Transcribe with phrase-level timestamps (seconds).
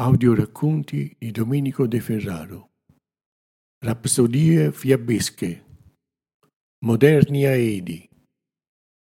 [0.00, 2.68] Audioracconti di Domenico De Ferraro.
[3.84, 5.64] Rapsodie fiabesche.
[6.84, 8.08] Moderni aedi.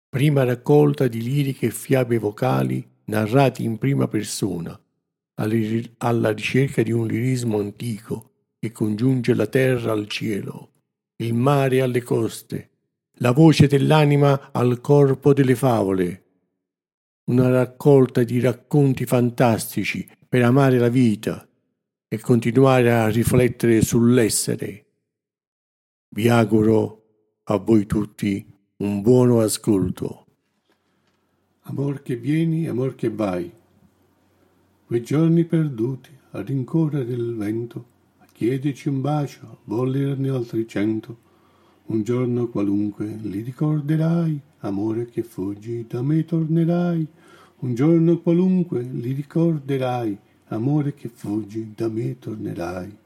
[0.10, 4.78] Prima raccolta di liriche e fiabe vocali narrati in prima persona,
[5.36, 10.74] alla ricerca di un lirismo antico che congiunge la terra al cielo,
[11.24, 12.70] il mare alle coste,
[13.20, 16.26] la voce dell'anima al corpo delle favole.
[17.32, 21.46] Una raccolta di racconti fantastici per amare la vita
[22.08, 24.86] e continuare a riflettere sull'essere.
[26.08, 27.04] Vi auguro
[27.44, 28.46] a voi tutti
[28.78, 30.26] un buono ascolto.
[31.64, 33.52] Amor che vieni, amor che vai.
[34.86, 37.86] Quei giorni perduti a rincorrere il vento,
[38.20, 41.18] a chiederci un bacio, a volerne altri cento.
[41.88, 47.08] Un giorno qualunque li ricorderai, amore che fuggi da me tornerai
[47.62, 52.98] un giorno qualunque li ricorderai, amore che fuggi da me tornerai.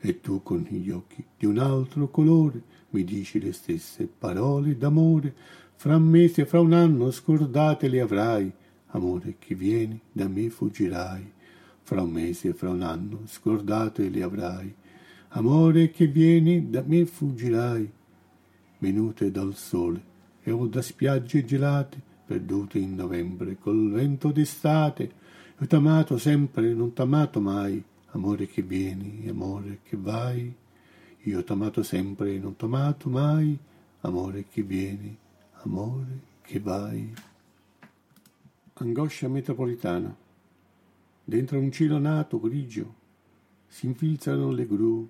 [0.00, 5.32] E tu con gli occhi di un altro colore mi dici le stesse parole d'amore,
[5.76, 8.50] fra un mese fra un anno scordate le avrai,
[8.88, 11.32] amore che vieni da me fuggirai,
[11.82, 14.74] fra un mese fra un anno scordate le avrai,
[15.28, 17.88] amore che vieni da me fuggirai,
[18.78, 20.02] venute dal sole
[20.42, 25.10] e o da spiagge gelate, perdute in novembre col vento d'estate.
[25.58, 30.54] Io t'amato sempre, non t'amato mai, amore che vieni, amore che vai.
[31.22, 33.58] Io t'amato sempre, non t'amato mai,
[34.02, 35.16] amore che vieni,
[35.62, 37.14] amore che vai.
[38.74, 40.14] Angoscia metropolitana.
[41.24, 42.94] Dentro un cielo nato grigio
[43.66, 45.08] si infilzano le gru,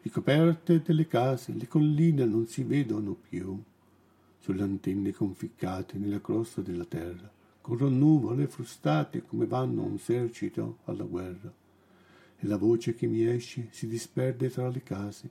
[0.00, 3.60] ricoperte delle case, le colline non si vedono più
[4.46, 7.28] sulle antenne conficcate nella crosta della terra,
[7.60, 11.52] corrono nuvole frustate come vanno un esercito alla guerra.
[12.38, 15.28] E la voce che mi esce si disperde tra le case,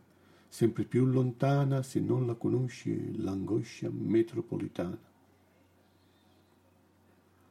[0.49, 4.99] sempre più lontana se non la conosci l'angoscia metropolitana.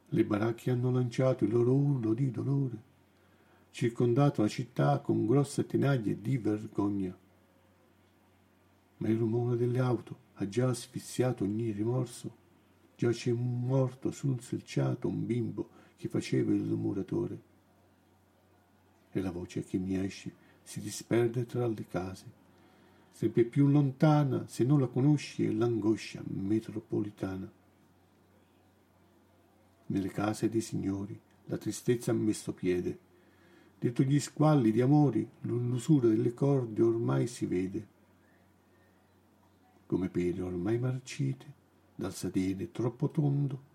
[0.09, 2.77] Le baracche hanno lanciato il loro urlo di dolore,
[3.71, 7.17] circondato la città con grosse tenaglie di vergogna.
[8.97, 12.43] Ma il rumore delle auto, ha già asfissiato ogni rimorso.
[12.95, 17.53] Già c'è morto sul selciato un bimbo che faceva il muratore.
[19.11, 22.43] E la voce che mi esce si disperde tra le case.
[23.11, 27.49] Sempre più lontana, se non la conosci, è l'angoscia metropolitana.
[29.87, 32.99] Nelle case dei signori la tristezza ha messo piede.
[33.79, 37.93] Dietro gli squalli di amori l'usura delle corde ormai si vede
[39.85, 41.45] come pere ormai marcite
[41.95, 43.73] dal sedere troppo tondo,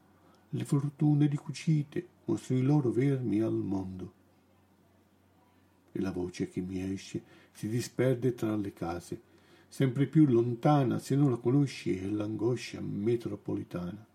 [0.51, 4.13] le fortune ricucite mostrano i loro vermi al mondo.
[5.93, 7.23] E la voce che mi esce
[7.53, 9.21] si disperde tra le case,
[9.69, 14.07] sempre più lontana se non la conosci è l'angoscia metropolitana.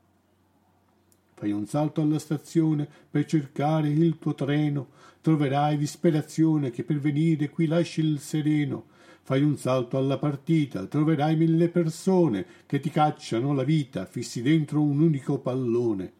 [1.33, 4.89] Fai un salto alla stazione per cercare il tuo treno,
[5.21, 8.85] troverai disperazione che per venire qui lasci il sereno,
[9.27, 14.83] Fai un salto alla partita, troverai mille persone che ti cacciano la vita, fissi dentro
[14.83, 16.11] un unico pallone.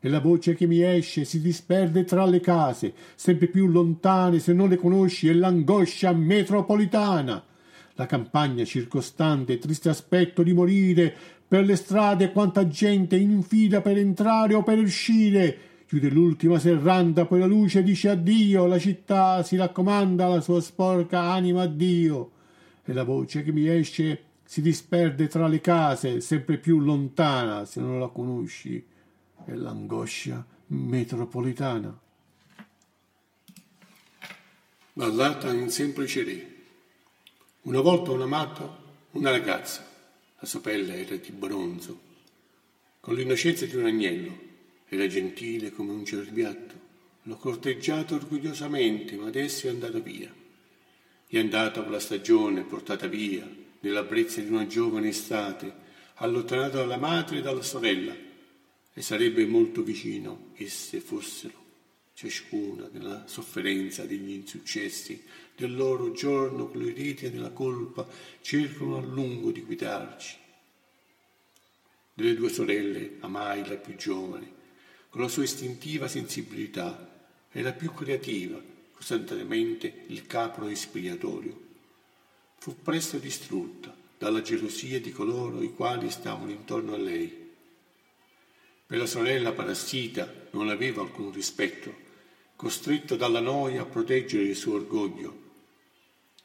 [0.00, 4.52] E la voce che mi esce si disperde tra le case, sempre più lontane se
[4.54, 7.44] non le conosci, è l'angoscia metropolitana.
[7.94, 11.14] La campagna circostante, triste aspetto di morire,
[11.46, 15.58] per le strade quanta gente in fila per entrare o per uscire.
[15.86, 21.20] Chiude l'ultima serranda, poi la luce dice addio, la città si raccomanda alla sua sporca
[21.20, 22.32] anima a Dio
[22.88, 27.82] e la voce che mi esce si disperde tra le case, sempre più lontana se
[27.82, 28.82] non la conosci,
[29.44, 32.00] è l'angoscia metropolitana.
[34.94, 36.54] Ballata in semplice re.
[37.62, 38.78] Una volta un amato,
[39.10, 39.86] una ragazza,
[40.38, 42.00] la sua pelle era di bronzo,
[43.00, 44.38] con l'innocenza di un agnello,
[44.88, 46.74] era gentile come un cerbiatto,
[47.24, 50.37] l'ho corteggiato orgogliosamente, ma adesso è andato via
[51.36, 53.46] è andata con la stagione portata via
[53.80, 58.14] nella brezza di una giovane estate, allontanato dalla madre e dalla sorella,
[58.94, 61.66] e sarebbe molto vicino esse fossero,
[62.14, 65.22] ciascuna nella sofferenza degli insuccessi
[65.54, 68.08] del loro giorno con le reti della colpa
[68.40, 70.36] cercano a lungo di guidarci.
[72.14, 74.50] Delle due sorelle amai la più giovane,
[75.10, 77.16] con la sua istintiva sensibilità,
[77.52, 78.60] e la più creativa,
[78.98, 81.66] costantemente il capro espiatorio.
[82.58, 87.46] Fu presto distrutta dalla gelosia di coloro i quali stavano intorno a lei.
[88.84, 91.94] Per la sorella parassita non aveva alcun rispetto,
[92.56, 95.46] costretto dalla noia a proteggere il suo orgoglio.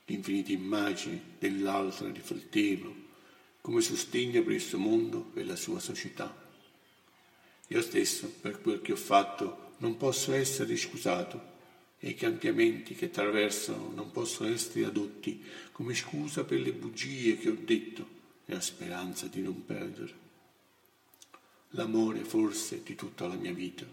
[0.05, 2.93] Infinite immagini dell'altra riflettevano
[3.61, 6.31] come sostegno per il suo mondo e la sua società.
[7.69, 11.52] Io stesso, per quel che ho fatto, non posso essere scusato
[12.03, 15.41] e i cambiamenti che attraversano non possono essere adotti
[15.71, 18.05] come scusa per le bugie che ho detto
[18.43, 20.13] nella speranza di non perdere.
[21.69, 23.85] L'amore forse di tutta la mia vita.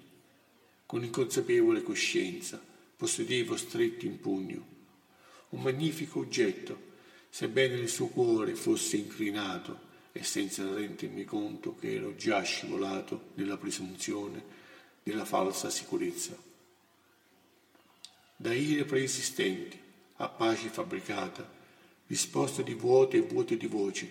[0.87, 2.61] Con inconsapevole coscienza
[2.97, 4.67] possedevo stretto in pugno
[5.51, 6.89] un magnifico oggetto,
[7.29, 13.57] sebbene il suo cuore fosse inclinato e senza rendermi conto che ero già scivolato nella
[13.57, 14.43] presunzione
[15.05, 16.50] della falsa sicurezza
[18.41, 19.79] da ire preesistenti
[20.17, 21.47] a pace fabbricata,
[22.07, 24.11] risposte di vuote e vuote di voci,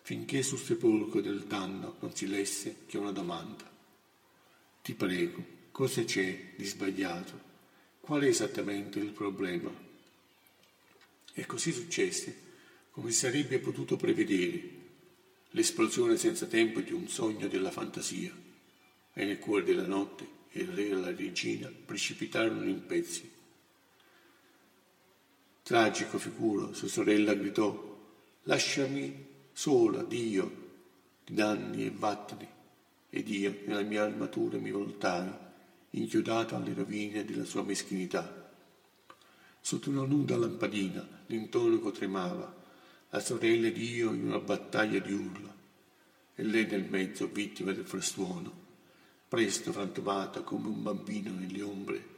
[0.00, 3.70] finché sul sepolcro del danno non si lesse che una domanda.
[4.80, 7.38] Ti prego, cosa c'è di sbagliato?
[8.00, 9.70] Qual è esattamente il problema?
[11.34, 12.34] E così successe,
[12.90, 14.70] come si sarebbe potuto prevedere,
[15.50, 18.34] l'esplosione senza tempo di un sogno della fantasia,
[19.12, 23.30] e nel cuore della notte il re e la regina precipitarono in pezzi.
[25.62, 27.96] Tragico figuro, sua sorella gridò,
[28.44, 30.66] lasciami sola, Dio,
[31.24, 32.56] di danni e vattene.
[33.10, 35.30] Ed io, nella mia armatura, mi voltai,
[35.90, 38.50] inchiodato alle rovine della sua meschinità.
[39.60, 42.54] Sotto una nuda lampadina, l'intonaco tremava,
[43.10, 45.54] la sorella di io in una battaglia di urla,
[46.34, 48.57] e lei nel mezzo vittima del frastuono
[49.28, 52.16] presto frantumata come un bambino nelle ombre.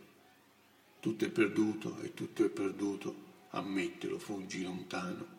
[1.00, 3.14] Tutto è perduto e tutto è perduto,
[3.50, 5.38] ammettelo, fuggi lontano.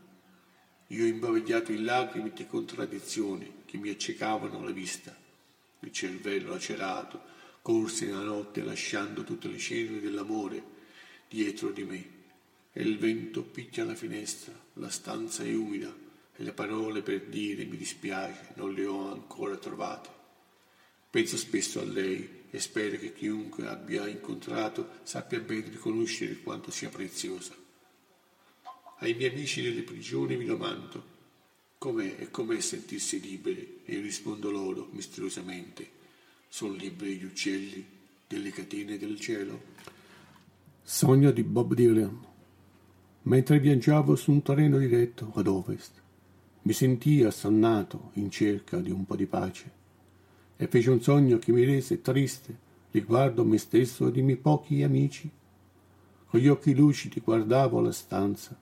[0.87, 5.15] Io ho imbavagliato in lacrime di contraddizioni che mi accecavano la vista.
[5.79, 7.21] Il cervello lacerato
[7.61, 10.61] corse nella notte lasciando tutte le ceneri dell'amore
[11.29, 12.19] dietro di me.
[12.73, 15.93] E il vento picchia alla finestra, la stanza è umida
[16.35, 20.20] e le parole per dire mi dispiace non le ho ancora trovate.
[21.11, 26.87] Penso spesso a lei e spero che chiunque abbia incontrato sappia ben riconoscere quanto sia
[26.87, 27.53] preziosa.
[28.99, 31.03] Ai miei amici delle prigioni mi domando
[31.77, 35.99] com'è e com'è sentirsi liberi e io rispondo loro misteriosamente
[36.47, 37.85] sono liberi gli uccelli
[38.25, 39.61] delle catene del cielo.
[40.81, 42.25] Sogno di Bob Dylan.
[43.23, 45.91] Mentre viaggiavo su un terreno diretto ad ovest,
[46.61, 49.79] mi sentii assonnato in cerca di un po' di pace
[50.61, 52.55] e fece un sogno che mi rese triste
[52.91, 55.27] riguardo me stesso ed i miei pochi amici.
[56.27, 58.55] Con gli occhi lucidi guardavo la stanza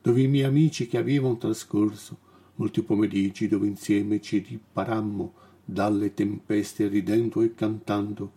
[0.00, 2.16] dove i miei amici che avevano trascorso
[2.54, 8.32] molti pomeriggi dove insieme ci riparammo dalle tempeste ridendo e cantando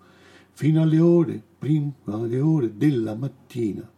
[0.52, 3.90] fino alle ore, prima alle ore della mattina.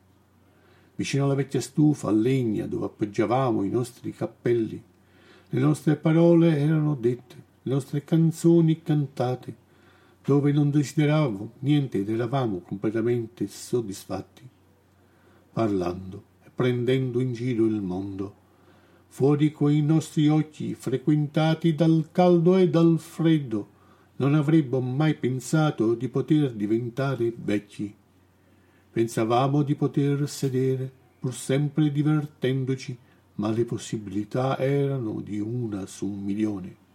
[0.93, 4.79] Vicino alla vecchia stufa a legna dove appoggiavamo i nostri cappelli,
[5.49, 9.67] le nostre parole erano dette le nostre canzoni cantate,
[10.23, 14.47] dove non desideravamo niente ed eravamo completamente soddisfatti,
[15.51, 18.35] parlando e prendendo in giro il mondo,
[19.07, 23.77] fuori coi nostri occhi frequentati dal caldo e dal freddo,
[24.17, 27.93] non avremmo mai pensato di poter diventare vecchi.
[28.91, 32.97] Pensavamo di poter sedere, pur sempre divertendoci,
[33.35, 36.87] ma le possibilità erano di una su un milione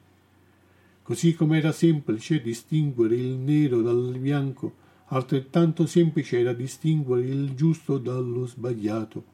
[1.04, 4.74] così come era semplice distinguere il nero dal bianco,
[5.08, 9.24] altrettanto semplice era distinguere il giusto dallo sbagliato.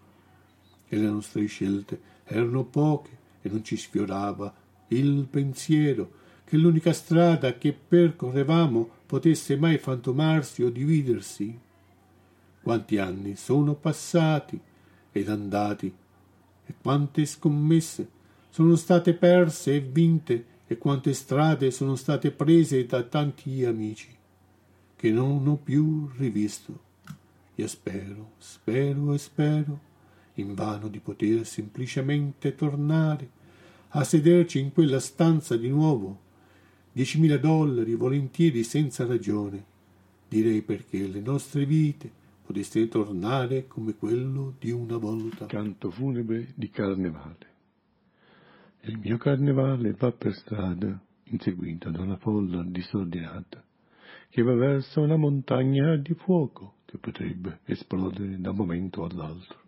[0.88, 4.52] E le nostre scelte erano poche e non ci sfiorava
[4.88, 6.10] il pensiero
[6.44, 11.56] che l'unica strada che percorrevamo potesse mai fantomarsi o dividersi.
[12.62, 14.60] Quanti anni sono passati
[15.12, 15.94] ed andati
[16.66, 18.08] e quante scommesse
[18.50, 24.06] sono state perse e vinte e quante strade sono state prese da tanti amici
[24.94, 26.78] che non ho più rivisto.
[27.56, 29.80] Io spero, spero e spero
[30.34, 33.28] invano di poter semplicemente tornare
[33.88, 36.20] a sederci in quella stanza di nuovo.
[36.92, 39.64] Diecimila dollari volentieri senza ragione.
[40.28, 42.08] Direi perché le nostre vite
[42.46, 45.46] potessero tornare come quello di una volta.
[45.46, 47.49] Canto funebre di carnevale.
[48.82, 53.62] Il mio carnevale va per strada, inseguito da una folla disordinata,
[54.30, 59.58] che va verso una montagna di fuoco che potrebbe esplodere da un momento all'altro.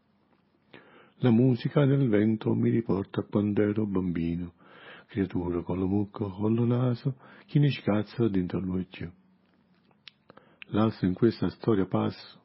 [1.19, 4.55] La musica del vento mi riporta a quando ero bambino,
[5.09, 9.13] creatura con lo mucco, con lo naso, che ne scazza dentro l'occhio.
[10.69, 12.41] Lasso in questa storia passo,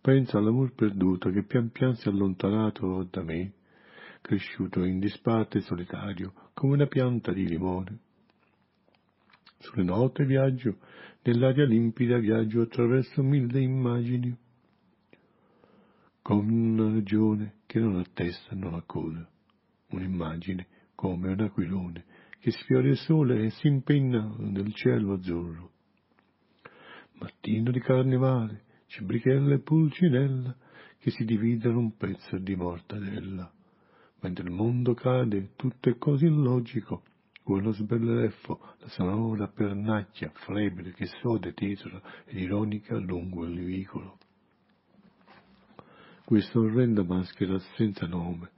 [0.00, 3.54] penso all'amor perduto che pian pian si è allontanato da me,
[4.22, 7.98] cresciuto in disparte solitario come una pianta di limone.
[9.58, 10.78] Sulle note viaggio,
[11.22, 14.34] nell'aria limpida viaggio attraverso mille immagini,
[16.22, 19.28] con una ragione che non ha testa e non ha coda,
[19.90, 22.04] un'immagine come un aquilone
[22.38, 25.70] che sfiora il sole e si impenna nel cielo azzurro.
[27.18, 30.56] Mattino di carnevale, cibrichella e pulcinella
[30.98, 33.52] che si dividono un pezzo di mortadella.
[34.22, 37.02] Mentre il mondo cade, tutto è così illogico,
[37.42, 44.18] quello sbelleffo, la sonora pernacchia flebile che sode tetra ed ironica lungo il vicolo.
[46.24, 48.50] Questa orrenda maschera senza nome,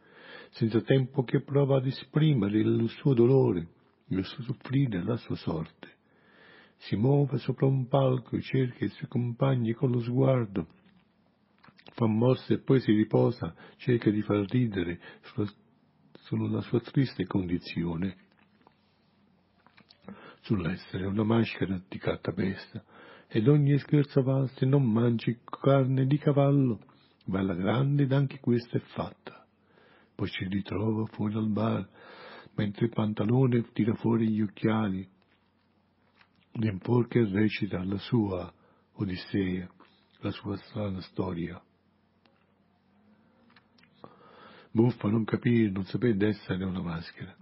[0.50, 3.66] senza tempo che prova ad esprimere il suo dolore,
[4.08, 5.92] il suo soffrire, la sua sorte.
[6.76, 10.66] Si muove sopra un palco e cerca i suoi compagni con lo sguardo,
[11.92, 15.00] fa mosse e poi si riposa, cerca di far ridere
[16.22, 18.16] sulla, sua triste condizione
[20.44, 22.84] sull'essere una maschera di cartapesta,
[23.28, 26.80] ed ogni scherzo valse non mangi carne di cavallo,
[27.26, 29.46] ma la grande ed anche questa è fatta.
[30.14, 31.88] Poi ci ritrova fuori al bar,
[32.56, 35.08] mentre il pantalone tira fuori gli occhiali,
[37.08, 38.52] che recita la sua
[38.96, 39.68] Odissea,
[40.20, 41.60] la sua strana storia.
[44.74, 47.34] Buffa non capire, non sapere d'essere una maschera,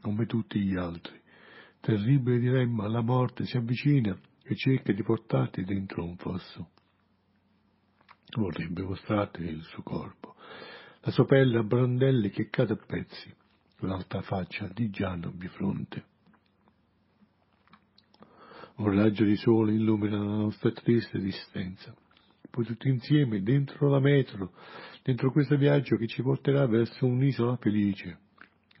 [0.00, 1.20] come tutti gli altri
[1.80, 6.70] terribile dilemma, la morte si avvicina e cerca di portarti dentro un fosso.
[8.36, 10.36] Vorrebbe mostrarti il suo corpo,
[11.00, 13.34] la sua pelle a brandelli che cade a pezzi,
[13.78, 16.04] l'alta faccia di Giano bifronte.
[18.76, 21.94] Un raggio di sole illumina la nostra triste esistenza.
[22.50, 24.52] Poi tutti insieme, dentro la metro,
[25.10, 28.18] dentro questo viaggio che ci porterà verso un'isola felice,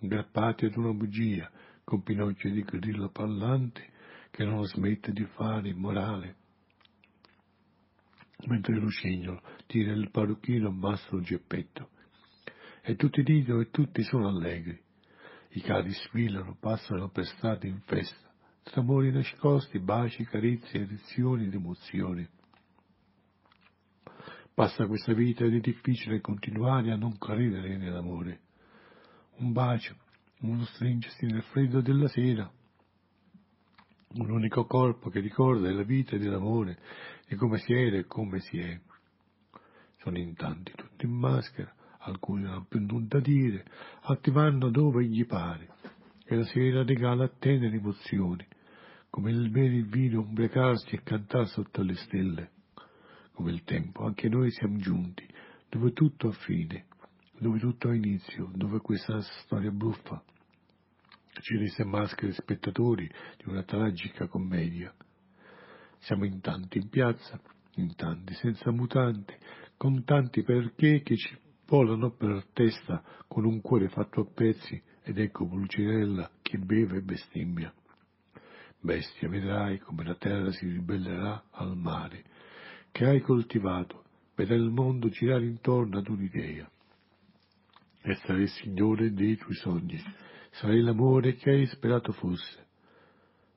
[0.00, 1.50] aggrappati ad una bugia,
[1.82, 3.88] con Pinocchio di grillo parlante
[4.30, 6.36] che non smette di fare immorale.
[8.46, 11.88] Mentre Lucignolo tira il parrucchino basso il geppetto.
[12.82, 14.80] E tutti ridono e tutti sono allegri.
[15.48, 18.32] I carri sfilano, passano per strade in festa,
[18.62, 22.28] tra amori nascosti, baci, carezze, erezioni ed emozioni.
[24.60, 28.40] Passa questa vita ed è difficile continuare a non credere nell'amore.
[29.36, 29.96] Un bacio,
[30.40, 32.52] uno stringersi nel freddo della sera,
[34.16, 36.76] un unico corpo che ricorda della vita e dell'amore,
[37.26, 38.78] di come si era e come si è.
[40.00, 43.64] Sono in tanti, tutti in maschera, alcuni non hanno più nulla da dire,
[44.02, 45.70] altri vanno dove gli pare,
[46.22, 48.46] e la sera regala tenere emozioni,
[49.08, 52.50] come il bere il vino, ubriacarsi e cantare sotto le stelle.
[53.40, 55.26] Come il tempo, anche noi siamo giunti,
[55.70, 56.88] dove tutto ha fine,
[57.38, 60.22] dove tutto ha inizio, dove questa storia buffa
[61.40, 64.94] ci rese maschere spettatori di una tragica commedia.
[66.00, 67.40] Siamo in tanti in piazza,
[67.76, 69.32] in tanti senza mutanti,
[69.78, 71.34] con tanti perché che ci
[71.66, 77.02] volano per testa con un cuore fatto a pezzi ed ecco Pulcinella che beve e
[77.02, 77.72] bestemmia.
[78.82, 82.24] Bestia, vedrai come la terra si ribellerà al mare,
[82.90, 84.04] che hai coltivato,
[84.34, 86.68] vedrai il mondo girare intorno ad un'idea.
[88.02, 89.98] E sarai signore dei tuoi sogni,
[90.52, 92.66] sarai l'amore che hai sperato fosse.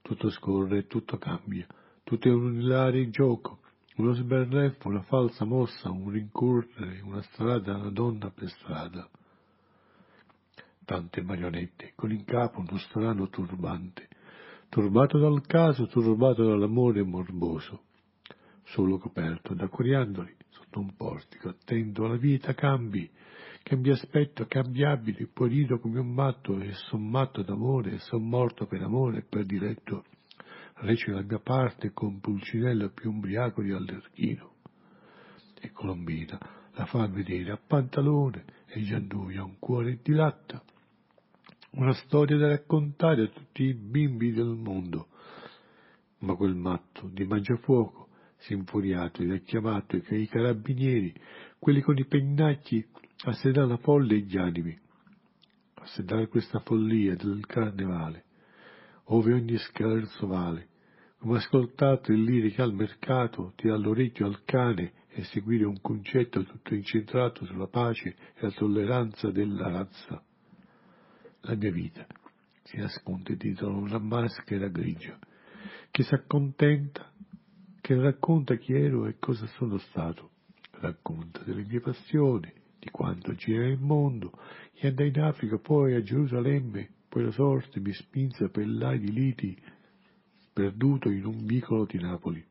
[0.01, 1.65] Tutto scorre, tutto cambia,
[2.03, 3.59] tutto è un ilare gioco,
[3.95, 9.09] uno sberleffo, una falsa mossa, un rincorrere, una strada, una donna per strada.
[10.83, 14.09] Tante marionette, con in capo uno strano turbante,
[14.67, 17.83] turbato dal caso, turbato dall'amore morboso,
[18.73, 23.09] solo coperto da coriandoli sotto un portico, attento alla vita cambi,
[23.63, 28.27] Cambia aspetto, cambia abiti, poi rido come un matto e son matto d'amore e son
[28.27, 30.03] morto per amore e per diletto.
[30.73, 34.51] Reccio la mia parte con Pulcinella più umbriaco di Allerchino.
[35.61, 36.37] E Colombina
[36.73, 40.61] la fa vedere a pantalone e Gianduia un cuore di latta.
[41.71, 45.07] Una storia da raccontare a tutti i bimbi del mondo.
[46.19, 48.09] Ma quel matto di Mangiafuoco
[48.43, 51.13] si è infuriato ed ha chiamato i carabinieri,
[51.59, 52.85] quelli con i pennacchi
[53.25, 54.77] a sedare la folla e gli animi,
[55.75, 58.25] a sedare questa follia del carnevale,
[59.05, 60.67] ove ogni scherzo vale,
[61.19, 66.73] come ascoltato il lirica al mercato, tirare l'orecchio al cane e seguire un concetto tutto
[66.73, 70.21] incentrato sulla pace e la tolleranza della razza.
[71.41, 72.05] La mia vita
[72.63, 75.17] si nasconde dietro una maschera grigia
[75.91, 77.12] che si accontenta
[77.83, 80.29] che racconta chi ero e cosa sono stato,
[80.79, 82.49] racconta delle mie passioni,
[82.79, 84.31] di quanto girai il mondo,
[84.73, 89.11] e andai in Africa, poi a Gerusalemme, poi la sorte mi spinse a pellai di
[89.11, 89.61] liti,
[90.53, 92.41] perduto in un vicolo di Napoli.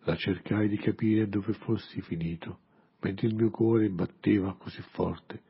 [0.00, 2.62] La cercai di capire dove fossi finito,
[3.00, 5.40] mentre il mio cuore batteva così forte.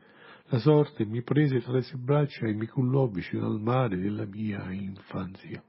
[0.49, 4.27] La sorte mi prese tra le sue braccia e mi cullò vicino al mare della
[4.27, 5.65] mia infanzia.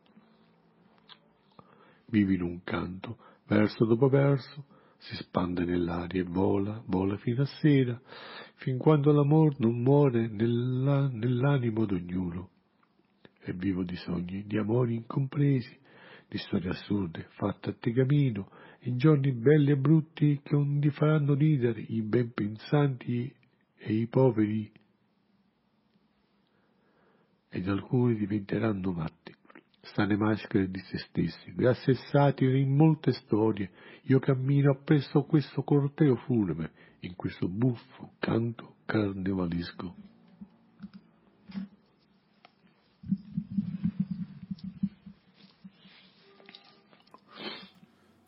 [2.07, 4.65] Vivi in un canto, verso dopo verso,
[4.97, 7.99] si spande nell'aria e vola, vola fino a sera,
[8.55, 12.49] fin quando l'amor non muore nella, nell'animo d'ognuno.
[13.41, 15.77] E vivo di sogni, di amori incompresi,
[16.27, 18.49] di storie assurde, fatte a tegamino,
[18.81, 23.33] in giorni belli e brutti che non li faranno ridere i ben pensanti
[23.77, 24.71] e i poveri,
[27.49, 29.33] ed alcuni diventeranno matti,
[29.85, 33.69] strane maschere di se stessi, grasse satire in molte storie,
[34.03, 39.95] io cammino appresso questo corteo funebre, in questo buffo canto carnevalesco.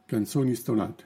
[0.05, 1.05] Canzoni stonate.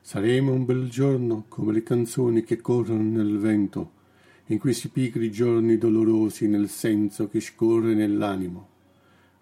[0.00, 3.92] Saremo un bel giorno come le canzoni che corrono nel vento,
[4.46, 8.72] in questi pigri giorni dolorosi nel senso che scorre nell'animo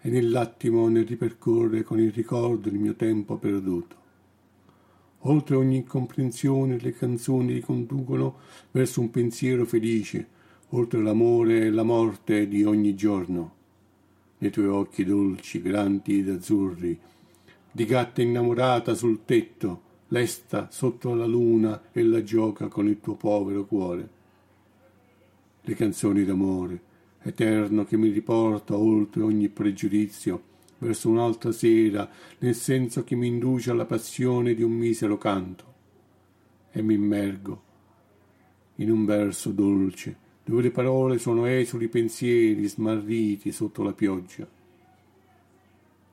[0.05, 3.95] e nell'attimo ne ripercorre con il ricordo il mio tempo perduto.
[5.19, 8.35] Oltre ogni incomprensione le canzoni riconducono
[8.71, 10.27] verso un pensiero felice,
[10.71, 13.55] oltre l'amore e la morte di ogni giorno.
[14.39, 16.99] Nei tuoi occhi dolci, grandi ed azzurri,
[17.71, 23.15] di gatta innamorata sul tetto, lesta sotto la luna e la gioca con il tuo
[23.15, 24.09] povero cuore.
[25.61, 26.91] Le canzoni d'amore,
[27.23, 33.71] eterno che mi riporta oltre ogni pregiudizio, verso un'altra sera, nel senso che mi induce
[33.71, 35.71] alla passione di un misero canto.
[36.71, 37.61] E mi immergo
[38.75, 44.47] in un verso dolce, dove le parole sono esuli pensieri smarriti sotto la pioggia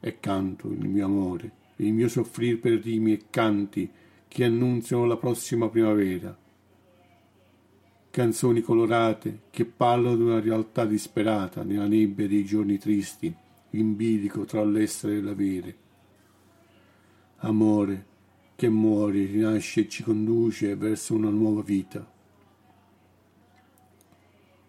[0.03, 3.91] e canto il mio amore, il mio soffrir per rimi e canti
[4.29, 6.37] che annunziano la prossima primavera.
[8.11, 13.33] Canzoni colorate che parlano di una realtà disperata nella nebbia dei giorni tristi,
[13.71, 15.77] in bilico tra l'essere e l'avere.
[17.37, 18.07] Amore
[18.57, 22.05] che muore, rinasce e ci conduce verso una nuova vita.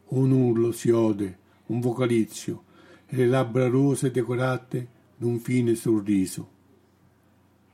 [0.10, 2.64] Un urlo si ode, un vocalizio,
[3.08, 6.50] e le labbra rose decorate d'un fine sorriso.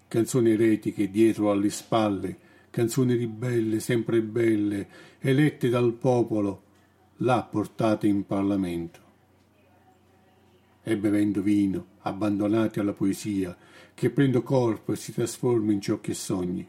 [0.07, 2.37] Canzoni eretiche dietro alle spalle,
[2.77, 4.87] canzoni ribelle, sempre belle,
[5.17, 6.61] elette dal popolo,
[7.17, 8.99] là portate in Parlamento.
[10.83, 13.57] E bevendo vino, abbandonati alla poesia,
[13.95, 16.67] che prendo corpo e si trasforma in ciò che sogni.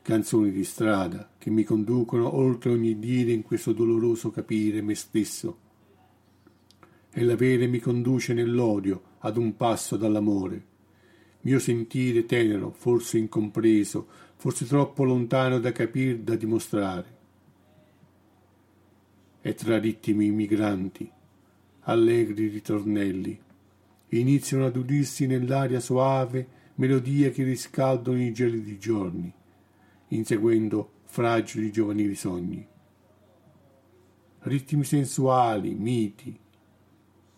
[0.00, 5.58] Canzoni di strada che mi conducono oltre ogni dire in questo doloroso capire me stesso
[7.10, 10.67] e l'avere mi conduce nell'odio ad un passo dall'amore.
[11.40, 17.16] Mio sentire tenero, forse incompreso, forse troppo lontano da capir, da dimostrare.
[19.40, 21.10] E tra ritmi migranti,
[21.82, 23.40] allegri ritornelli,
[24.08, 29.32] iniziano ad udirsi nell'aria soave melodie che riscaldano i gelidi giorni,
[30.08, 32.66] inseguendo fragili giovanili sogni.
[34.40, 36.38] Ritmi sensuali, miti,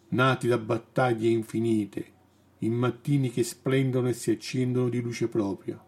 [0.09, 2.19] nati da battaglie infinite,
[2.63, 5.83] in mattini che splendono e si accendono di luce propria.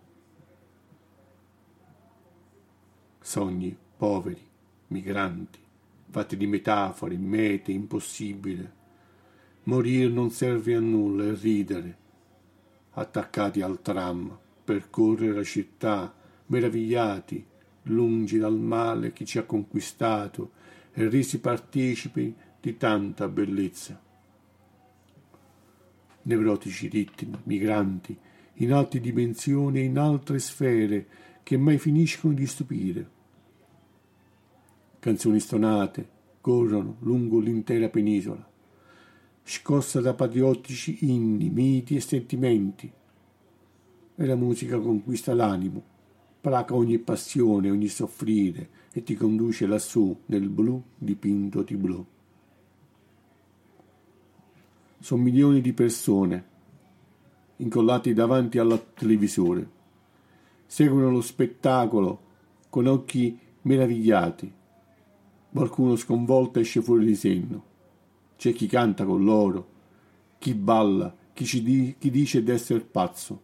[3.20, 4.40] Sogni poveri,
[4.88, 5.58] migranti,
[6.11, 8.80] fatti di metafore, mete, impossibile.
[9.64, 11.96] Morir non serve a nulla e ridere,
[12.92, 16.12] attaccati al tram, percorrere la città,
[16.46, 17.46] meravigliati,
[17.85, 20.52] lungi dal male che ci ha conquistato
[20.92, 24.01] e resi partecipi di tanta bellezza
[26.22, 28.16] nevrotici ritmi, migranti,
[28.54, 31.06] in alte dimensioni e in altre sfere
[31.42, 33.11] che mai finiscono di stupire.
[34.98, 36.08] Canzoni stonate
[36.40, 38.48] corrono lungo l'intera penisola,
[39.42, 42.92] scossa da patriottici inni, miti e sentimenti.
[44.14, 45.82] E la musica conquista l'animo,
[46.40, 52.06] placa ogni passione, ogni soffrire e ti conduce lassù nel blu dipinto di blu
[55.02, 56.50] sono milioni di persone
[57.56, 59.68] incollati davanti al televisore.
[60.64, 62.20] Seguono lo spettacolo
[62.70, 64.52] con occhi meravigliati.
[65.50, 67.64] Qualcuno sconvolto esce fuori di senno.
[68.36, 69.66] C'è chi canta con loro,
[70.38, 73.42] chi balla chi, ci di, chi dice d'essere pazzo,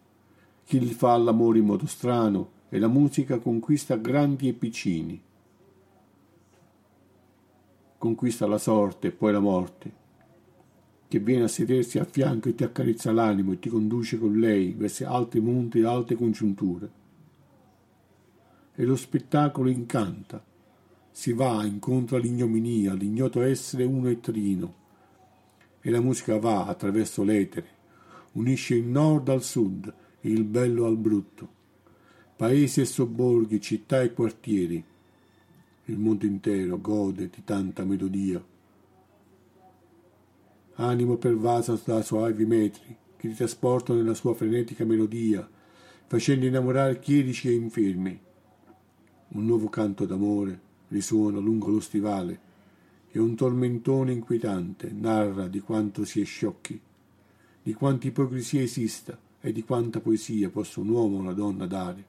[0.63, 5.21] chi fa l'amore in modo strano e la musica conquista grandi e piccini.
[7.97, 9.93] Conquista la sorte e poi la morte,
[11.09, 14.73] che viene a sedersi a fianco e ti accarezza l'animo e ti conduce con lei
[14.73, 16.89] verso altri monti e alte congiunture.
[18.75, 20.41] E lo spettacolo incanta,
[21.09, 24.75] si va incontro all'ignominia, all'ignoto essere uno e trino,
[25.81, 27.67] e la musica va attraverso l'etere,
[28.33, 31.47] unisce il nord al sud il bello al brutto,
[32.35, 34.83] paesi e sobborghi, città e quartieri.
[35.85, 38.43] Il mondo intero gode di tanta melodia.
[40.81, 45.45] Animo pervaso da soavi metri che ti trasportano nella sua frenetica melodia,
[46.07, 48.17] facendo innamorare chierici e infermi.
[49.27, 52.39] Un nuovo canto d'amore risuona lungo lo stivale
[53.11, 56.79] e un tormentone inquietante narra di quanto si è sciocchi,
[57.61, 62.05] di quanta ipocrisia esista e di quanta poesia possa un uomo o una donna dare.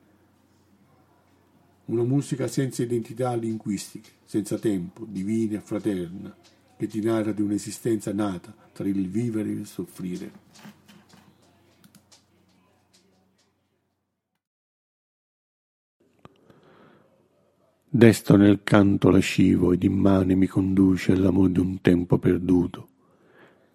[1.86, 6.32] Una musica senza identità linguistiche, senza tempo, divina e fraterna,
[6.80, 10.32] che ti narra di un'esistenza nata tra il vivere e il soffrire.
[17.86, 22.88] Desto nel canto lascivo ed immane mi conduce all'amor d'un tempo perduto.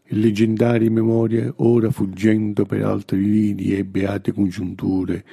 [0.06, 5.24] Il leggendarie memorie, ora fuggendo per altri lidi e beate congiunture,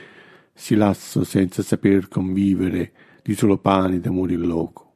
[0.52, 4.91] si lasso senza saper convivere di solo pane d'amore il loco.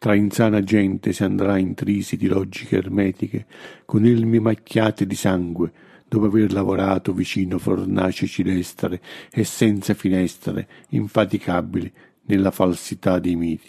[0.00, 3.44] Tra insana gente si andrà intrisi di logiche ermetiche,
[3.84, 5.70] con elmi macchiate di sangue,
[6.08, 8.98] dopo aver lavorato vicino fornaci cilestre
[9.30, 13.68] e senza finestre, infaticabili, nella falsità dei miti.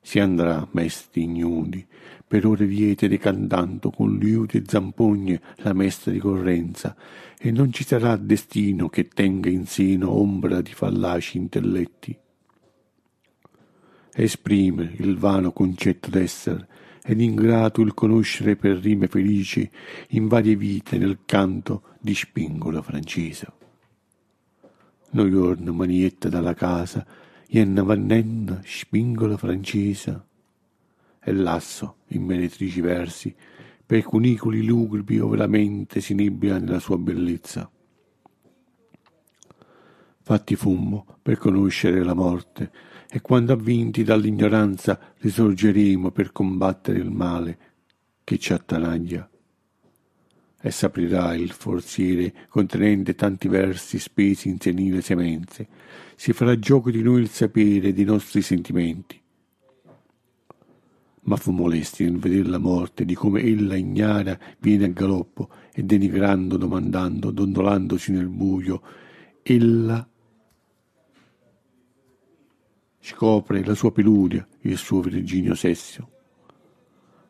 [0.00, 1.86] Si andrà, mesti ignudi,
[2.26, 6.96] per ore viete cantando con liute zampogne la mesta ricorrenza,
[7.38, 12.22] e non ci sarà destino che tenga in seno ombra di fallaci intelletti.
[14.14, 16.68] Esprime il vano concetto d'essere,
[17.06, 19.70] ed ingrato il conoscere per rime felici
[20.10, 23.52] in varie vite nel canto di spingola francese.
[25.10, 27.06] Noi orno manietta dalla casa,
[27.46, 30.22] jenna vannenna spingola francese
[31.20, 33.34] e lasso in meretrici versi
[33.84, 37.70] per cunicoli lugubri ove la mente si nebbia nella sua bellezza.
[40.22, 42.72] Fatti fummo per conoscere la morte
[43.14, 47.58] e quando avvinti dall'ignoranza risorgeremo per combattere il male
[48.24, 49.30] che ci attanaglia
[50.60, 55.68] e s'aprirà il forziere contenente tanti versi spesi in senile semenze.
[56.16, 59.22] Si farà gioco di noi il sapere dei nostri sentimenti.
[61.20, 65.84] Ma fu molesti nel vedere la morte, di come ella ignara viene a galoppo e
[65.84, 68.82] denigrando, domandando, dondolandosi nel buio,
[69.40, 70.04] ella
[73.06, 76.08] scopre la sua peluria, il suo virginio sessio.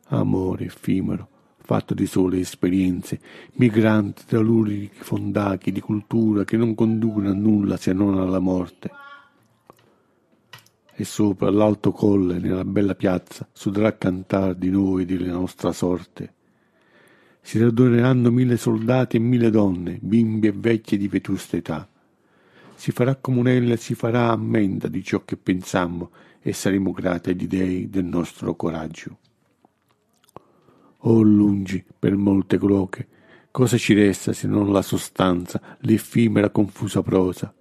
[0.07, 3.19] Amore effimero, fatto di sole esperienze,
[3.55, 8.91] migrante tra luridi fondachi di cultura che non conducono a nulla se non alla morte.
[10.95, 16.35] E sopra l'alto colle, nella bella piazza, sudrà cantar di noi e della nostra sorte.
[17.41, 21.89] Si raduneranno mille soldati e mille donne, bimbi e vecchie di vetusta età.
[22.85, 26.11] Si farà comunella e si farà ammenda di ciò che pensammo
[26.43, 29.17] e saremo grati agli dei del nostro coraggio.
[30.99, 33.09] Oh lungi per molte cloche,
[33.51, 37.55] cosa ci resta se non la sostanza, l'effimera confusa prosa?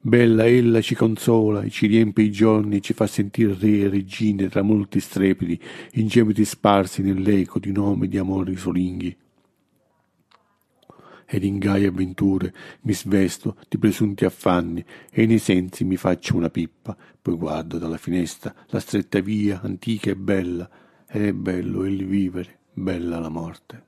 [0.00, 3.88] Bella ella ci consola e ci riempie i giorni e ci fa sentir re e
[3.90, 5.60] regine tra molti strepiti,
[5.96, 9.14] in gemiti sparsi nell'eco di nomi di amori solinghi.
[11.32, 16.50] Ed in gaie avventure mi svesto di presunti affanni e nei sensi mi faccio una
[16.50, 20.68] pippa, poi guardo dalla finestra la stretta via antica e bella,
[21.06, 23.84] ed è bello il vivere, bella la morte.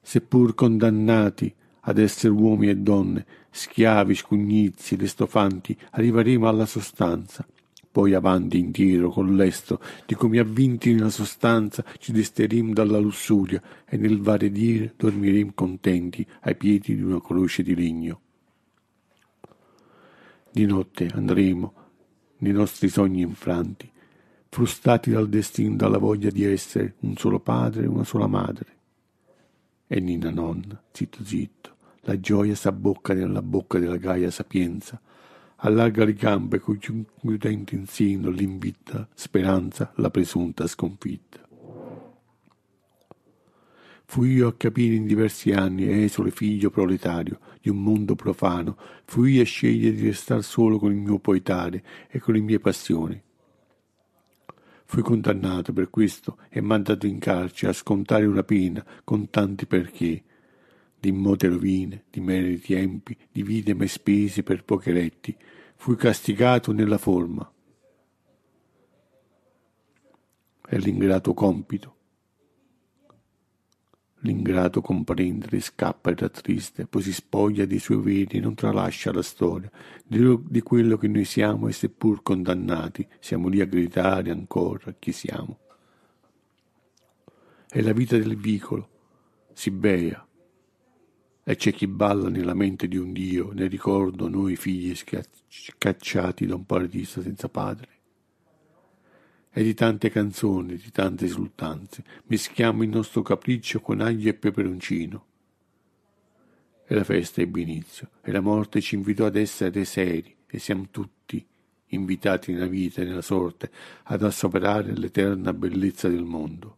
[0.00, 7.46] Seppur condannati ad essere uomini e donne, schiavi, scugnizi, restofanti, arriveremo alla sostanza.
[7.92, 13.62] Poi avanti e indietro con l'esto di come avvinti nella sostanza ci desteremo dalla lussuria
[13.86, 18.20] e nel vario dire dormiremo contenti ai piedi di una croce di legno.
[20.50, 21.74] Di notte andremo
[22.38, 23.90] nei nostri sogni infranti
[24.52, 28.66] frustati dal destino, dalla voglia di essere un solo padre e una sola madre.
[29.86, 35.00] E Nina nonna, zitto zitto, la gioia s'abbocca nella bocca della gaia sapienza,
[35.64, 41.40] allarga le gambe coi chiudenti in seno l'invita speranza, la presunta sconfitta.
[44.04, 49.34] Fui io a capire in diversi anni, esule figlio proletario di un mondo profano, fui
[49.34, 53.22] io a scegliere di restare solo con il mio poetare e con le mie passioni.
[54.84, 60.22] Fui condannato per questo e mandato in carcere a scontare una pena con tanti perché,
[61.00, 65.34] di immote rovine, di meri tempi, di vite mai spese per pochi letti,
[65.82, 67.52] fui castigato nella forma.
[70.68, 71.96] E l'ingrato compito
[74.20, 79.22] L'ingrato comprende, scappa e rattriste, poi si spoglia dei suoi veri e non tralascia la
[79.22, 79.68] storia
[80.04, 85.58] di quello che noi siamo e seppur condannati siamo lì a gridare ancora chi siamo.
[87.68, 88.88] È la vita del vicolo,
[89.52, 90.24] si bea,
[91.44, 96.54] e c'è chi balla nella mente di un Dio, nel ricordo noi figli scacciati da
[96.54, 98.00] un paradiso senza padre
[99.54, 105.26] e di tante canzoni, di tante esultanze, mischiamo il nostro capriccio con aglio e peperoncino.
[106.86, 110.88] E la festa ebbe inizio, e la morte ci invitò ad essere seri, e siamo
[110.90, 111.44] tutti
[111.88, 113.70] invitati nella vita e nella sorte
[114.04, 116.76] ad assoperare l'eterna bellezza del mondo.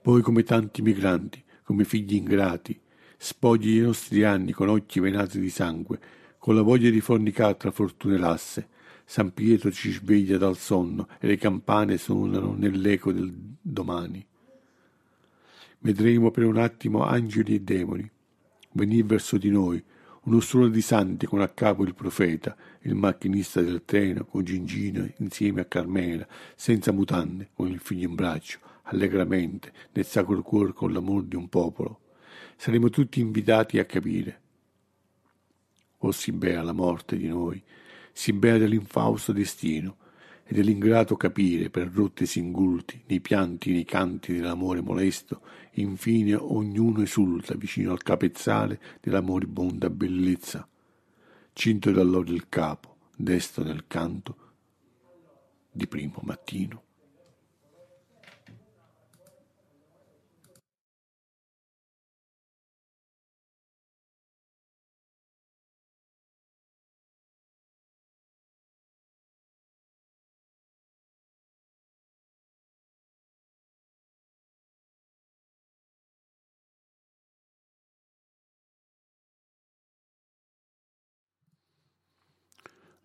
[0.00, 2.76] Poi come tanti migranti, come figli ingrati,
[3.16, 6.00] spogli i nostri anni con occhi venati di sangue,
[6.36, 8.66] con la voglia di fornicare tra fortune lasse,
[9.04, 14.26] San Pietro ci sveglia dal sonno e le campane suonano nell'eco del domani.
[15.78, 18.10] Vedremo per un attimo angeli e demoni
[18.72, 19.80] venire verso di noi,
[20.22, 25.08] uno strolo di santi con a capo il profeta, il macchinista del treno con Gingino
[25.18, 28.58] insieme a Carmela, senza mutande, con il figlio in braccio,
[28.90, 32.00] allegramente, nel sacro cuore con l'amor di un popolo.
[32.56, 34.40] Saremo tutti invitati a capire.
[35.98, 37.62] O si bea la morte di noi,
[38.12, 39.96] si bea dell'infausto destino
[40.44, 45.42] e dell'ingrato capire per rotte singulti, nei pianti, nei canti dell'amore molesto,
[45.74, 50.66] infine ognuno esulta vicino al capezzale della moribonda bellezza,
[51.52, 54.36] cinto dall'oro il capo, desto nel canto
[55.70, 56.82] di primo mattino.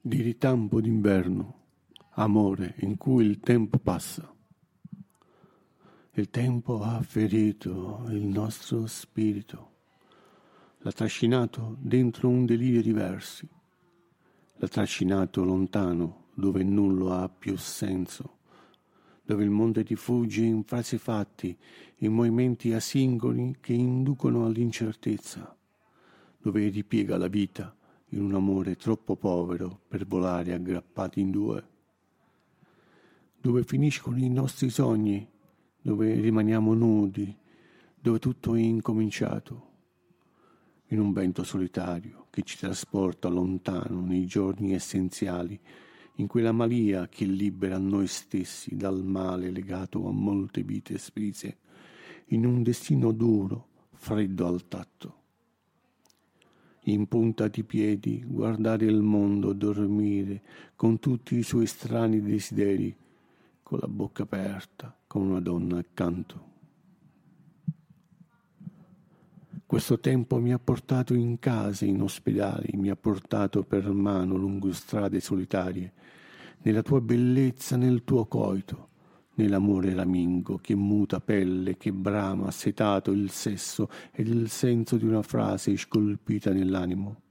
[0.08, 1.62] Di ritampo d'inverno,
[2.12, 4.32] amore in cui il tempo passa.
[6.12, 9.72] Il tempo ha ferito il nostro spirito,
[10.82, 13.50] l'ha trascinato dentro un delirio diversi,
[14.58, 18.38] l'ha trascinato lontano dove nulla ha più senso,
[19.24, 21.58] dove il mondo ti fugge in frasi fatti,
[21.98, 25.58] in movimenti asingoli che inducono all'incertezza,
[26.38, 27.76] dove ripiega la vita
[28.10, 31.68] in un amore troppo povero per volare aggrappati in due,
[33.40, 35.28] dove finiscono i nostri sogni,
[35.82, 37.36] dove rimaniamo nudi,
[38.00, 39.74] dove tutto è incominciato,
[40.90, 45.60] in un vento solitario che ci trasporta lontano nei giorni essenziali,
[46.18, 51.58] in quella malia che libera noi stessi dal male legato a molte vite sprise,
[52.28, 55.24] in un destino duro, freddo al tatto
[56.88, 60.42] in punta di piedi, guardare il mondo dormire
[60.76, 62.96] con tutti i suoi strani desideri,
[63.64, 66.54] con la bocca aperta, con una donna accanto.
[69.66, 74.72] Questo tempo mi ha portato in case, in ospedali, mi ha portato per mano lungo
[74.72, 75.92] strade solitarie,
[76.62, 78.90] nella tua bellezza, nel tuo coito,
[79.36, 85.22] nell'amore ramingo che muta pelle, che brama setato il sesso ed il senso di una
[85.22, 87.22] frase scolpita nell'animo,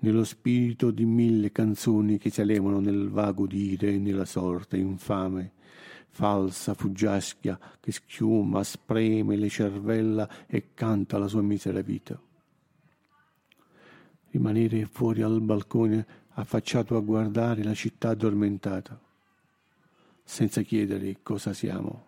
[0.00, 5.52] nello spirito di mille canzoni che si elevano nel vago dire e nella sorte infame,
[6.08, 12.20] falsa fuggiaschia che schiuma, spreme le cervella e canta la sua misera vita.
[14.30, 19.06] Rimanere fuori al balcone affacciato a guardare la città addormentata
[20.28, 22.04] senza chiedere cosa siamo.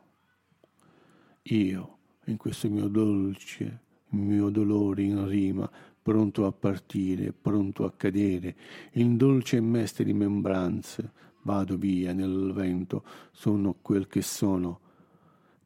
[1.44, 3.80] Io, in questo mio dolce,
[4.11, 5.68] mio dolore in rima,
[6.02, 8.54] pronto a partire, pronto a cadere,
[8.92, 11.12] in dolce meste rimembranze,
[11.44, 14.80] vado via nel vento, sono quel che sono.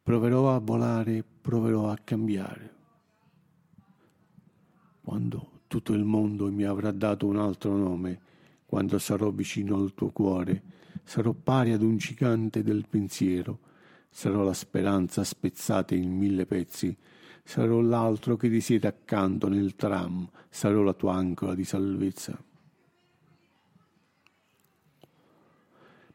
[0.01, 2.73] Proverò a volare, proverò a cambiare.
[5.03, 8.21] Quando tutto il mondo mi avrà dato un altro nome,
[8.65, 10.74] quando sarò vicino al tuo cuore,
[11.05, 13.59] sarò pari ad un gigante del pensiero,
[14.09, 16.97] sarò la speranza spezzata in mille pezzi,
[17.43, 22.43] sarò l'altro che ti siede accanto nel tram, sarò la tua ancora di salvezza.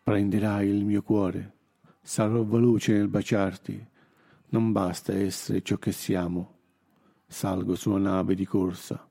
[0.03, 1.55] Prenderai il mio cuore,
[2.03, 3.87] sarò veloce nel baciarti,
[4.48, 6.59] non basta essere ciò che siamo.
[7.29, 9.09] Salgo su una nave di corsa,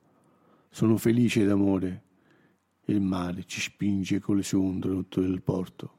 [0.69, 2.03] sono felice d'amore,
[2.89, 5.97] il mare ci spinge con le sue onde rotto del porto.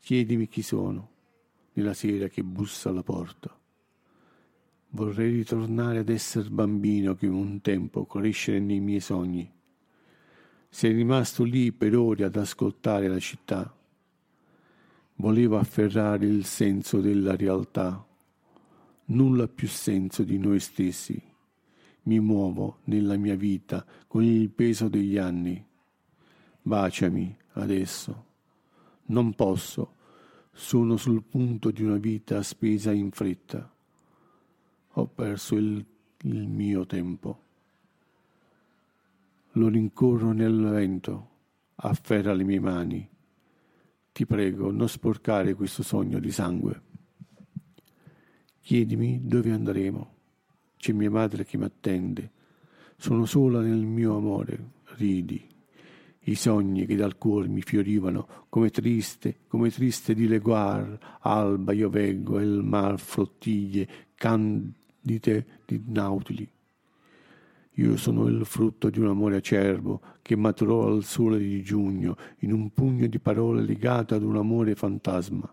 [0.00, 1.10] Chiedimi chi sono,
[1.74, 3.56] nella sera che bussa alla porta.
[4.90, 9.50] Vorrei ritornare ad essere bambino che un tempo crescere nei miei sogni.
[10.68, 13.74] Sei rimasto lì per ore ad ascoltare la città.
[15.16, 18.06] Volevo afferrare il senso della realtà.
[19.06, 21.20] Nulla più senso di noi stessi.
[22.04, 25.64] Mi muovo nella mia vita con il peso degli anni.
[26.62, 28.24] Baciami adesso.
[29.06, 29.92] Non posso.
[30.52, 33.70] Sono sul punto di una vita spesa in fretta.
[34.96, 35.84] Ho perso il,
[36.22, 37.42] il mio tempo
[39.56, 41.28] lo rincorro nel vento,
[41.76, 43.08] afferra le mie mani.
[44.12, 46.82] Ti prego, non sporcare questo sogno di sangue.
[48.60, 50.13] Chiedimi dove andremo.
[50.84, 52.30] C'è mia madre che mi attende.
[52.98, 54.72] Sono sola nel mio amore.
[54.96, 55.42] Ridi.
[56.24, 61.88] I sogni che dal cuore mi fiorivano, come triste, come triste di leguar, alba io
[61.88, 66.46] veggo e il mar flottiglie candide di nautili.
[67.76, 72.52] Io sono il frutto di un amore acerbo che maturò al sole di giugno in
[72.52, 75.50] un pugno di parole legate ad un amore fantasma.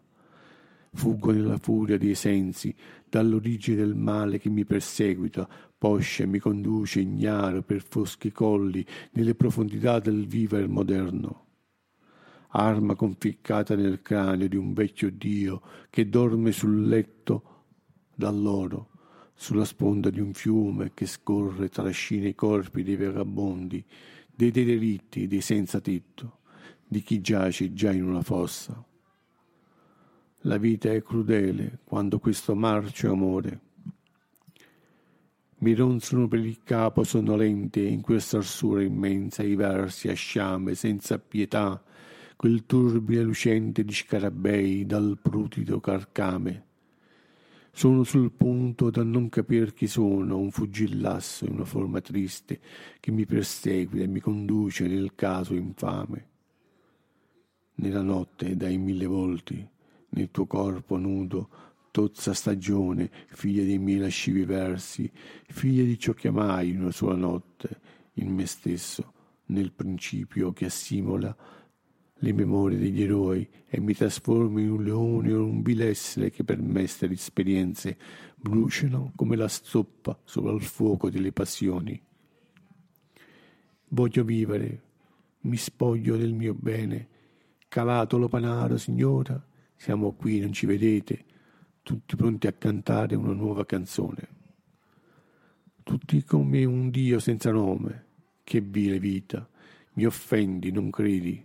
[0.94, 2.76] Fuggo nella furia dei sensi,
[3.12, 5.48] dall'origine del male che mi perseguita,
[5.78, 11.46] poscia mi conduce ignaro per foschi colli nelle profondità del viver moderno.
[12.54, 17.44] Arma conficcata nel cranio di un vecchio Dio che dorme sul letto
[18.16, 18.88] dall'oro
[19.34, 23.84] sulla sponda di un fiume che scorre trascina i corpi dei vagabondi,
[24.34, 26.42] dei derelitti, dei senza tetto,
[26.88, 28.86] di chi giace già in una fossa.
[30.42, 33.60] La vita è crudele quando questo marcio amore
[35.60, 41.20] mi ronzano per il capo sonnolente in questa arsura immensa i versi a sciame senza
[41.20, 41.84] pietà
[42.36, 46.70] quel turbine lucente di scarabei dal prutido carcame
[47.74, 52.60] sono sul punto da non capir chi sono, un fuggillasso in una forma triste
[53.00, 56.28] che mi perseguita e mi conduce nel caso infame.
[57.76, 59.66] Nella notte dai mille volti,
[60.12, 61.50] nel tuo corpo nudo,
[61.92, 65.12] tozza stagione, figlia dei miei lascivi versi,
[65.48, 67.80] figlia di ciò che amai in una sola notte,
[68.14, 69.14] in me stesso,
[69.48, 71.36] nel principio che assimola
[72.24, 76.62] le memorie degli eroi e mi trasformo in un leone o un bilessere che per
[76.62, 77.98] mestere esperienze
[78.36, 82.00] bruciano come la stoppa sopra il fuoco delle passioni.
[83.90, 84.82] Voglio vivere,
[85.42, 87.08] mi spoglio del mio bene,
[87.68, 89.44] calato lo panaro, signora,
[89.82, 91.26] siamo qui, non ci vedete,
[91.82, 94.28] tutti pronti a cantare una nuova canzone.
[95.82, 98.06] Tutti come un Dio senza nome,
[98.44, 99.50] che vile vita,
[99.94, 101.44] mi offendi, non credi,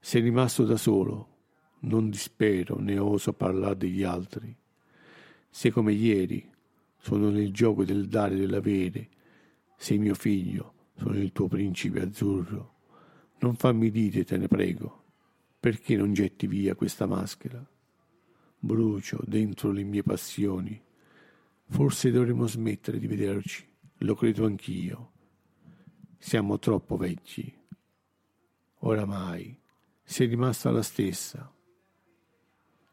[0.00, 1.36] sei rimasto da solo,
[1.80, 4.56] non dispero né oso parlare degli altri.
[5.50, 6.50] Sei come ieri,
[6.96, 9.08] sono nel gioco del dare e dell'avere.
[9.76, 12.76] Sei mio figlio, sono il tuo principe azzurro.
[13.40, 14.97] Non fammi dire, te ne prego,
[15.60, 17.64] perché non getti via questa maschera?
[18.58, 20.80] Brucio dentro le mie passioni.
[21.70, 23.66] Forse dovremmo smettere di vederci,
[23.98, 25.12] lo credo anch'io.
[26.18, 27.54] Siamo troppo vecchi.
[28.80, 29.58] Oramai
[30.02, 31.52] sei rimasta la stessa.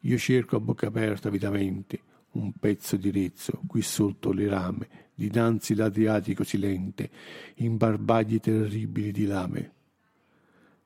[0.01, 2.01] Io cerco a bocca aperta avidamente
[2.31, 7.09] un pezzo di rezzo qui sotto le rame, dinanzi l'Adriatico silente,
[7.55, 9.74] in barbagli terribili di lame.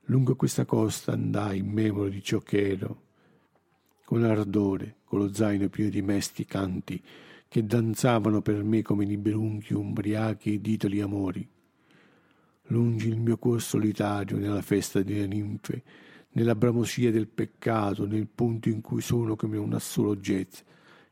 [0.09, 3.01] Lungo questa costa andai in memoria di ciò che ero,
[4.05, 6.99] con ardore, con lo zaino pieno di mesti canti,
[7.47, 11.47] che danzavano per me come liberunghi umbriachi e ditoli amori.
[12.69, 15.83] Lungi il mio cuor solitario nella festa delle ninfe,
[16.31, 20.61] nella bramosia del peccato, nel punto in cui sono come un assolo jazz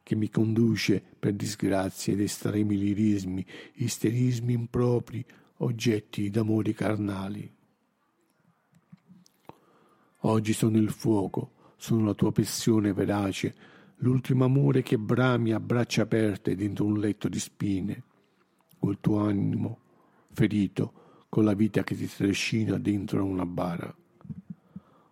[0.02, 5.24] che mi conduce per disgrazie ed estremi lirismi, isterismi impropri,
[5.58, 7.57] oggetti d'amori carnali.
[10.28, 13.56] Oggi sono il fuoco, sono la tua passione verace,
[14.00, 18.04] l'ultimo amore che brami a braccia aperte dentro un letto di spine,
[18.78, 19.80] col tuo animo
[20.34, 23.96] ferito, con la vita che ti trascina dentro una bara.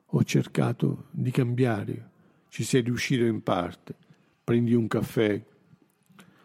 [0.08, 2.10] Ho cercato di cambiare,
[2.50, 3.96] Ci sei riuscito in parte.
[4.44, 5.42] Prendi un caffè.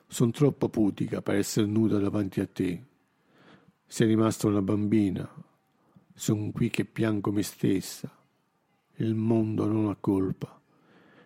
[0.06, 2.84] Sono troppo putica per essere nuda davanti a te.
[3.84, 5.28] Sei rimasta una bambina.
[6.14, 8.18] Sono qui che piango me stessa.
[9.00, 10.60] Il mondo non ha colpa.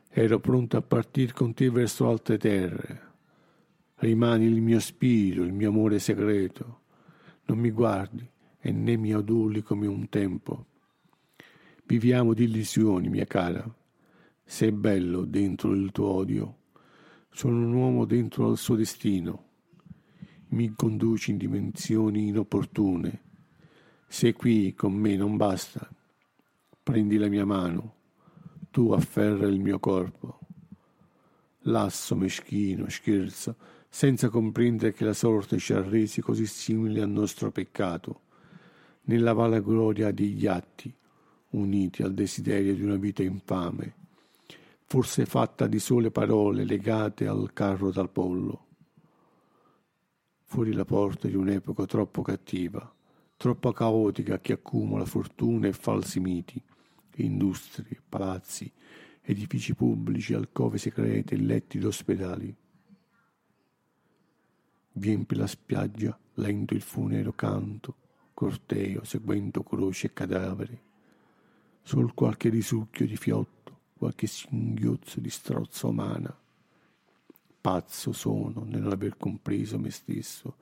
[0.09, 3.13] Ero pronta a partire con te verso altre terre.
[3.97, 6.83] Rimani il mio spirito, il mio amore segreto.
[7.47, 8.25] Non mi guardi
[8.61, 10.67] e né mi adulli come un tempo.
[11.85, 13.69] Viviamo di illusioni, mia cara.
[14.45, 16.59] Sei bello dentro il tuo odio.
[17.29, 19.47] Sono un uomo dentro al suo destino.
[20.51, 23.23] Mi conduci in dimensioni inopportune.
[24.07, 25.91] Sei qui con me non basta.
[26.85, 27.95] Prendi la mia mano.
[28.71, 30.39] Tu afferra il mio corpo.
[31.63, 33.57] Lasso meschino, scherzo,
[33.89, 38.21] senza comprendere che la sorte ci ha resi così simili al nostro peccato,
[39.07, 40.95] nella gloria degli atti,
[41.51, 44.03] uniti al desiderio di una vita infame
[44.95, 48.67] forse fatta di sole parole legate al carro d'Apollo.
[50.45, 52.95] Fuori la porta di un'epoca troppo cattiva,
[53.37, 56.63] troppo caotica che accumula fortune e falsi miti,
[57.23, 58.71] industrie, palazzi,
[59.23, 62.55] edifici pubblici, alcove segrete letti d'ospedali.
[64.93, 67.97] Viempi la spiaggia, lento il funero canto,
[68.35, 70.81] corteo, seguendo croci e cadaveri.
[71.83, 73.65] Sol qualche risucchio di fiotto
[73.97, 76.37] qualche singhiozzo di strozza umana.
[77.61, 80.57] Pazzo sono nel non aver compreso me stesso,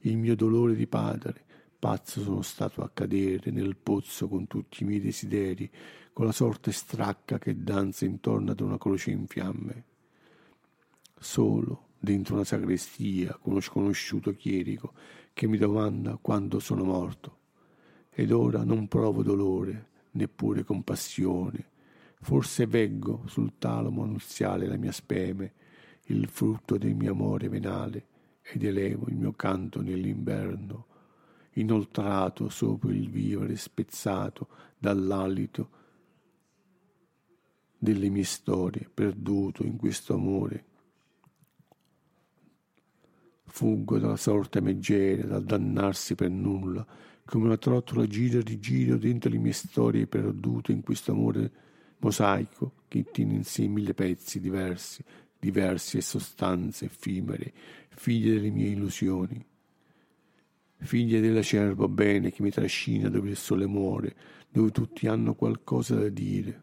[0.00, 1.44] il mio dolore di padre,
[1.82, 5.68] pazzo sono stato a cadere nel pozzo con tutti i miei desideri,
[6.12, 9.84] con la sorte stracca che danza intorno ad una croce in fiamme.
[11.18, 14.92] Solo dentro una sagrestia con uno sconosciuto chierico
[15.32, 17.38] che mi domanda quando sono morto.
[18.10, 21.70] Ed ora non provo dolore, neppure compassione,
[22.24, 25.54] Forse veggo sul talamo nuziale la mia speme,
[26.04, 28.06] il frutto del mio amore venale,
[28.42, 30.86] ed elevo il mio canto nell'inverno,
[31.54, 34.48] inoltrato sopra il vivere spezzato
[34.78, 35.80] dall'alito
[37.76, 40.64] delle mie storie, perduto in questo amore.
[43.44, 46.86] Fuggo dalla sorte meggera, dal dannarsi per nulla,
[47.24, 51.52] come una trottola gira e rigiro dentro le mie storie perdute in questo amore
[51.98, 55.04] mosaico che tiene insieme mille pezzi diversi,
[55.38, 57.52] diversi e sostanze effimere,
[57.90, 59.44] figlie delle mie illusioni,
[60.82, 64.14] figlie dell'acerbo bene che mi trascina dove il sole muore,
[64.48, 66.62] dove tutti hanno qualcosa da dire.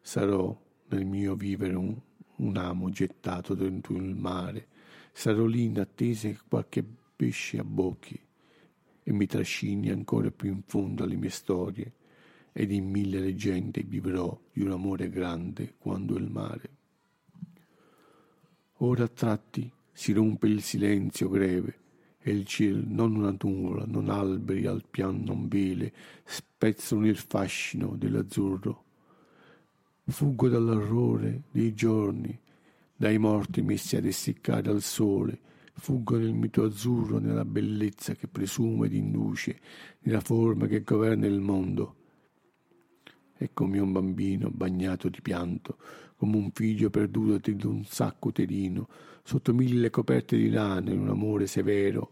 [0.00, 0.56] Sarò
[0.88, 1.96] nel mio vivere un,
[2.36, 4.68] un amo gettato dentro il mare,
[5.12, 6.84] sarò lì in attesa che qualche
[7.16, 8.18] pesce abbocchi
[9.02, 11.92] e mi trascini ancora più in fondo alle mie storie
[12.52, 16.76] ed in mille leggende vivrò di un amore grande quando il mare.
[18.80, 21.86] Ora a tratti si rompe il silenzio greve
[22.20, 25.92] e il cielo, non una nuvola, non alberi al pian non vele,
[26.24, 28.84] spezzano il fascino dell'azzurro.
[30.04, 32.38] Fuggo dall'orrore dei giorni,
[32.96, 35.38] dai morti messi ad essiccare al sole,
[35.74, 39.60] fuggo nel mito azzurro, nella bellezza che presume ed induce,
[40.00, 41.96] nella forma che governa il mondo
[43.38, 45.78] e come un bambino bagnato di pianto,
[46.18, 48.88] come un figlio perduto dentro un sacco uterino,
[49.22, 52.10] sotto mille coperte di lana in un amore severo,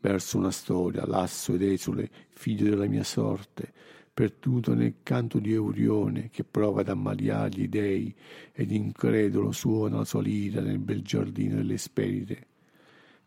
[0.00, 3.72] verso una storia, lasso ed esule, figlio della mia sorte,
[4.12, 8.12] perduto nel canto di Eurione che prova ad ammaliare gli dei
[8.52, 12.46] ed incredulo suona la sua lira nel bel giardino delle sperite,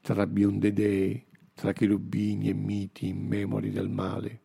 [0.01, 4.39] tra bionde dee, tra cherubini e miti in memoria del male.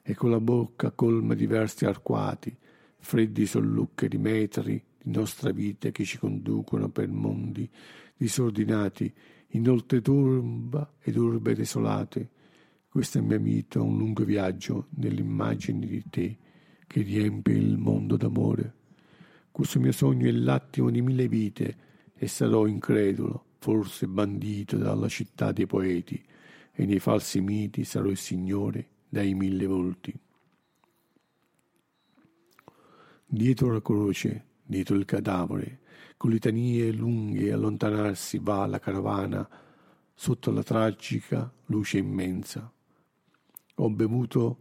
[0.00, 2.56] E con la bocca colma di versi arcuati,
[3.00, 7.68] freddi sollucchi metri di nostra vita che ci conducono per mondi
[8.16, 9.12] disordinati,
[9.54, 12.28] in oltretomba ed urbe desolate.
[12.88, 16.36] Questa è mia vita, un lungo viaggio nell'immagine di te
[16.86, 18.74] che riempie il mondo d'amore.
[19.50, 21.76] Questo mio sogno è l'attimo di mille vite
[22.14, 26.22] e sarò incredulo, forse bandito dalla città dei poeti,
[26.72, 30.18] e nei falsi miti sarò il Signore dai mille volti.
[33.32, 35.82] Dietro la croce, dietro il cadavere,
[36.16, 39.48] con litanie lunghe allontanarsi va la carovana
[40.12, 42.68] sotto la tragica luce immensa.
[43.76, 44.58] Ho bevuto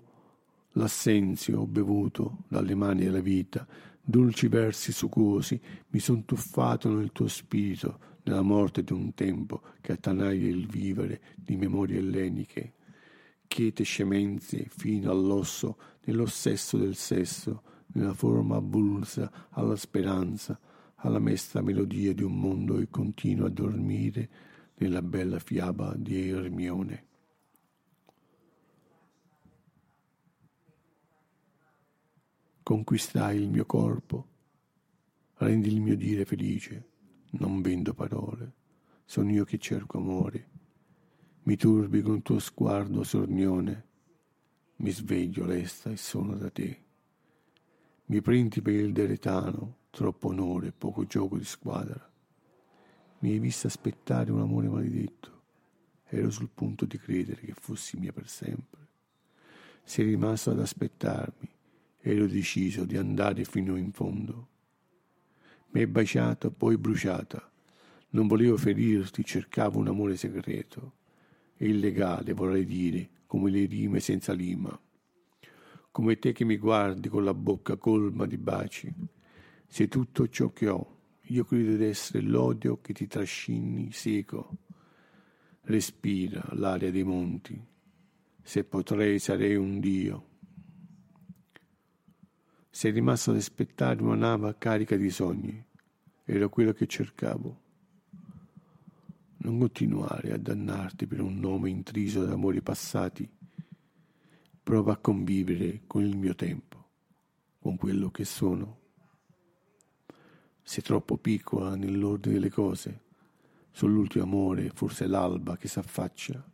[0.74, 3.66] l'assenzio, ho bevuto dalle mani della vita,
[4.00, 9.94] dolci versi succosi, mi son tuffato nel tuo spirito, nella morte di un tempo che
[9.94, 12.74] attanaglia il vivere di memorie elleniche.
[13.48, 17.64] Quiete scemenze fino all'osso, nello sesso del sesso,
[17.94, 20.60] nella forma avulsa alla speranza,
[20.96, 24.30] alla mesta melodia di un mondo che continua a dormire
[24.76, 27.08] nella bella fiaba di Ermione.
[32.62, 34.28] Conquistai il mio corpo,
[35.36, 36.90] rendi il mio dire felice,
[37.32, 38.54] non vendo parole,
[39.06, 40.50] sono io che cerco amore.
[41.44, 43.88] Mi turbi con tuo sguardo sornione,
[44.78, 46.89] mi sveglio lesta e sono da te.
[48.10, 52.12] Mi prendi per il deretano, troppo onore, poco gioco di squadra.
[53.20, 55.42] Mi hai visto aspettare un amore maledetto.
[56.06, 58.88] Ero sul punto di credere che fossi mia per sempre.
[59.84, 61.48] Sei rimasto ad aspettarmi.
[62.00, 64.48] Ero deciso di andare fino in fondo.
[65.70, 67.48] Mi hai baciato, poi bruciata.
[68.10, 70.94] Non volevo ferirti, cercavo un amore segreto.
[71.56, 74.76] E illegale, vorrei dire, come le rime senza lima.
[76.00, 78.90] Come te che mi guardi con la bocca colma di baci.
[79.68, 84.60] Sei tutto ciò che ho io credo di essere l'odio che ti trascini seco.
[85.64, 87.62] Respira l'aria dei monti.
[88.42, 90.28] Se potrei sarei un dio.
[92.70, 95.62] Sei rimasto ad aspettare una nave carica di sogni.
[96.24, 97.62] Era quello che cercavo.
[99.40, 103.30] Non continuare a dannarti per un nome intriso da amori passati.
[104.70, 106.90] Prova a convivere con il mio tempo,
[107.60, 108.78] con quello che sono
[110.62, 113.02] sei troppo piccola nell'ordine delle cose.
[113.72, 116.52] Sull'ultimo amore, forse l'alba che s'affaccia.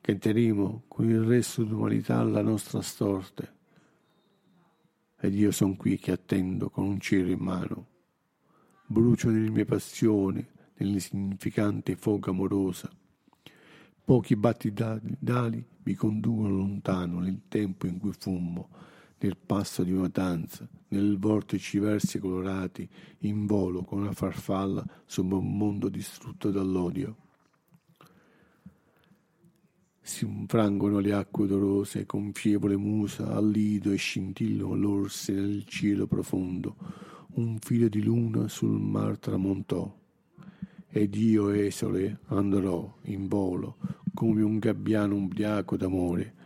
[0.00, 3.52] Canteremo con il resto d'umanità la nostra storte.
[5.18, 7.86] Ed io son qui che attendo con un cielo in mano.
[8.86, 12.88] Brucio nelle mie passioni, nell'insignificante foga amorosa.
[14.04, 18.68] Pochi battitali mi conducono lontano nel tempo in cui fummo
[19.18, 22.88] nel passo di una danza, nel vortici versi colorati,
[23.20, 27.16] in volo con una farfalla sopra un mondo distrutto dall'odio.
[30.00, 36.08] Si infrangono le acque odorose con fievole musa al lido e scintillano l'orse nel cielo
[36.08, 36.76] profondo.
[37.34, 40.00] Un filo di luna sul mar tramontò.
[40.88, 43.76] Ed io, esole, andrò in volo
[44.14, 46.40] come un gabbiano ubriaco d'amore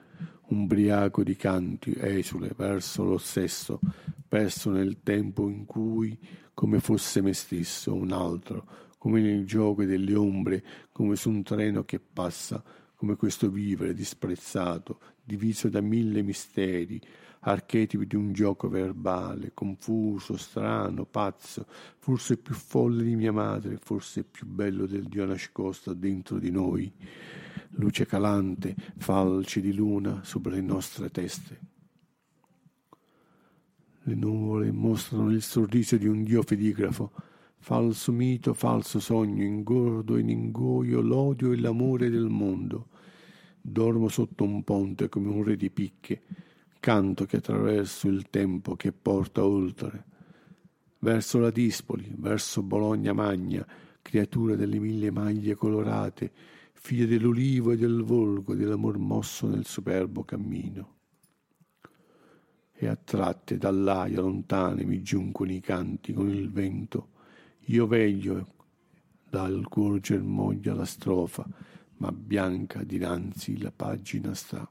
[0.49, 3.81] ubriaco di canti, esule, verso lo stesso,
[4.29, 6.19] perso nel tempo in cui,
[6.55, 8.67] come fosse me stesso, un altro,
[8.99, 12.63] come nel gioco delle ombre, come su un treno che passa,
[12.95, 17.01] come questo vivere disprezzato, diviso da mille misteri,
[17.41, 21.67] archetipi di un gioco verbale, confuso, strano, pazzo,
[21.99, 26.93] forse più folle di mia madre, forse più bello del Dio nascosto dentro di noi
[27.77, 31.61] luce calante, falci di luna sopra le nostre teste.
[34.03, 37.11] Le nuvole mostrano il sorriso di un dio fedigrafo,
[37.59, 42.89] falso mito, falso sogno, ingordo in ingoio l'odio e l'amore del mondo.
[43.61, 46.23] Dormo sotto un ponte come un re di picche,
[46.79, 50.05] canto che attraverso il tempo che porta oltre.
[51.01, 53.67] Verso la Dispoli, verso Bologna Magna,
[54.01, 56.33] creatura delle mille maglie colorate,
[56.79, 60.95] figlia dell'olivo e del volgo dell'amor mosso nel superbo cammino.
[62.73, 67.09] E a tratte dall'aia lontane mi giuncono i canti con il vento.
[67.67, 68.55] Io veglio
[69.29, 71.47] dal cuor germoglia la strofa,
[71.97, 74.71] ma bianca dinanzi la pagina sta.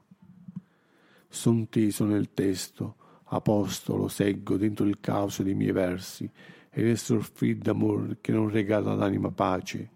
[1.28, 6.30] Son teso nel testo, apostolo seggo dentro il caos dei miei versi,
[6.70, 9.90] e resto il d'amor che non regala l'anima pace,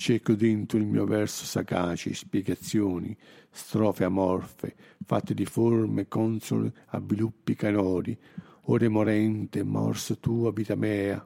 [0.00, 3.14] Cerco dentro il mio verso sagaci, spiegazioni,
[3.50, 4.74] strofe amorfe,
[5.04, 8.18] fatte di forme console a viluppi canori,
[8.62, 11.22] ore morente, morsa tua vita mea,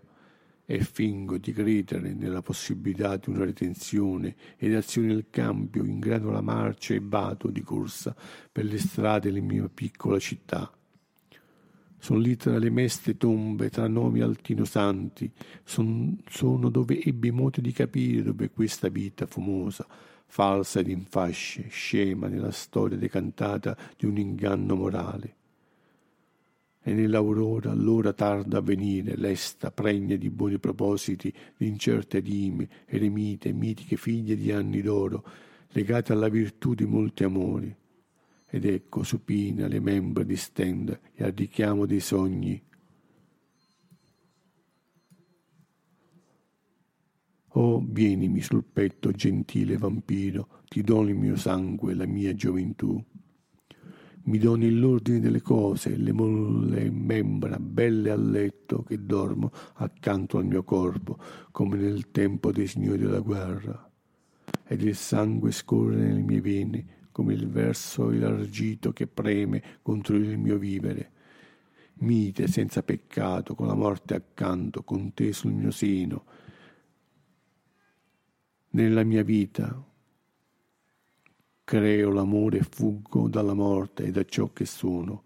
[0.66, 6.40] e fingo di credere nella possibilità di una retenzione ed azioni al cambio in graduala
[6.40, 8.12] marcia e vado di corsa
[8.50, 10.68] per le strade della mia piccola città
[12.08, 15.30] Lì tra le meste tombe, tra nomi altinosanti,
[15.64, 19.86] son, sono dove ebbi modo di capire dove questa vita fumosa,
[20.26, 25.36] falsa ed in fasce, scema nella storia decantata di un inganno morale.
[26.82, 33.52] E nell'aurora, l'ora tarda a venire, lesta, pregna di buoni propositi, di incerte dime, eremite,
[33.54, 35.24] mitiche figlie di anni d'oro,
[35.68, 37.74] legate alla virtù di molti amori,
[38.54, 42.62] ed ecco supina le membra distenda e al richiamo dei sogni.
[47.48, 53.04] Oh, vienimi sul petto, gentile vampiro, ti dono il mio sangue, la mia gioventù.
[54.26, 60.46] mi doni l'ordine delle cose, le molle membra belle a letto che dormo accanto al
[60.46, 61.18] mio corpo,
[61.50, 63.90] come nel tempo dei signori della guerra.
[64.64, 70.36] Ed il sangue scorre nelle mie vene, come il verso elargito che preme contro il
[70.36, 71.12] mio vivere.
[71.98, 76.24] Mite, senza peccato, con la morte accanto, con te sul mio seno.
[78.70, 79.80] Nella mia vita,
[81.62, 85.22] creo l'amore e fuggo dalla morte e da ciò che sono,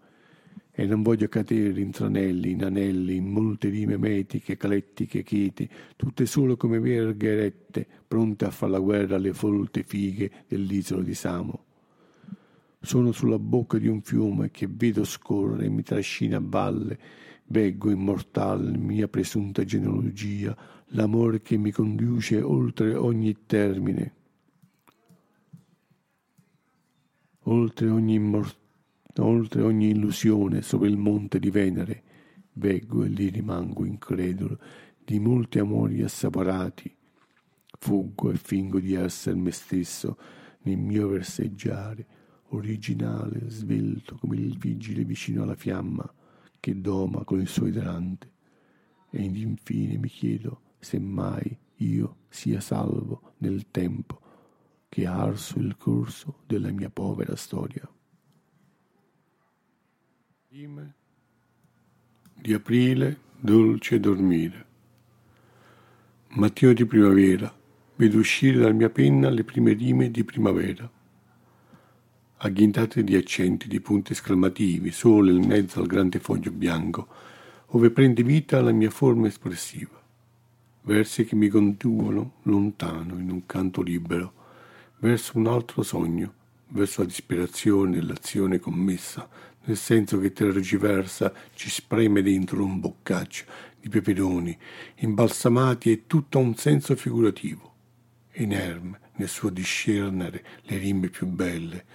[0.69, 6.27] e non voglio cadere in tranelli, in anelli, in molte rime metiche, calettiche, chete, tutte
[6.27, 11.63] solo come verghe erette, pronte a far la guerra alle folte fighe dell'isola di Samo.
[12.81, 16.99] Sono sulla bocca di un fiume che vedo scorrere e mi trascina a valle,
[17.45, 20.55] veggo immortale mia presunta genealogia,
[20.87, 24.13] l'amore che mi conduce oltre ogni termine.
[27.43, 28.57] Oltre ogni, immor-
[29.17, 32.03] oltre ogni illusione sopra il monte di Venere,
[32.53, 34.57] veggo e lì rimango incredulo
[35.03, 36.95] di molti amori assaporati.
[37.79, 40.17] Fuggo e fingo di essere me stesso
[40.63, 42.05] nel mio verseggiare,
[42.49, 46.11] originale, svelto come il vigile vicino alla fiamma
[46.59, 48.31] che doma con il suo idrante.
[49.09, 54.19] E infine mi chiedo se mai io sia salvo nel tempo
[54.89, 57.87] che ha arso il corso della mia povera storia.
[62.41, 64.65] Di aprile, dolce dormire.
[66.29, 67.53] Mattino di primavera,
[67.95, 70.89] vedo uscire dalla mia penna le prime rime di primavera,
[72.41, 77.07] agghintate di accenti, di punti esclamativi, sole in mezzo al grande foglio bianco,
[77.67, 80.01] ove prende vita la mia forma espressiva.
[80.83, 84.33] Versi che mi conducono lontano in un canto libero,
[84.99, 86.33] verso un altro sogno,
[86.69, 89.27] verso la disperazione dell'azione commessa,
[89.65, 93.43] nel senso che tergiversa ci spreme dentro un boccaccio
[93.81, 94.57] di peperoni
[94.95, 97.73] imbalsamati e tutto un senso figurativo,
[98.35, 101.85] inerme nel suo discernere le rime più belle,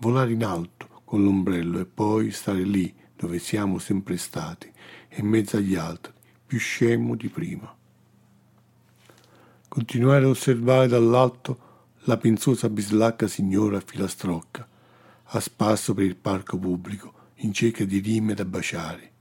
[0.00, 4.70] volare in alto con l'ombrello e poi stare lì dove siamo sempre stati,
[5.16, 6.12] in mezzo agli altri,
[6.46, 7.74] più scemo di prima.
[9.66, 11.66] Continuare a osservare dall'alto
[12.04, 14.68] la pensosa bislacca signora filastrocca,
[15.30, 19.12] a spasso per il parco pubblico, in cerca di rime da baciare.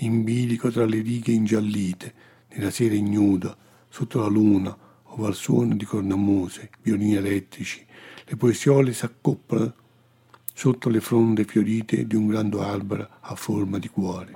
[0.00, 2.14] In bilico tra le righe ingiallite,
[2.50, 3.56] nella sera ignuda,
[3.88, 7.84] sotto la luna, ove al suono di cornamuse, violini elettrici,
[8.24, 9.86] le poesiole s'accoppiano
[10.58, 14.34] sotto le fronde fiorite di un grande albero a forma di cuore.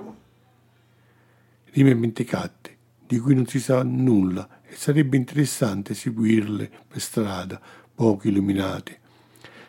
[1.65, 7.59] Rime mentecatte, di cui non si sa nulla e sarebbe interessante seguirle per strada,
[7.93, 8.99] poco illuminate,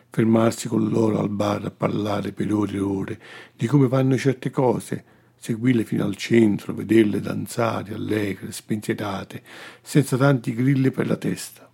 [0.09, 3.21] fermarsi con loro al bar a parlare per ore e ore
[3.53, 5.03] di come vanno certe cose,
[5.35, 9.43] seguirle fino al centro, vederle danzare allegre, spensierate,
[9.81, 11.69] senza tanti grilli per la testa.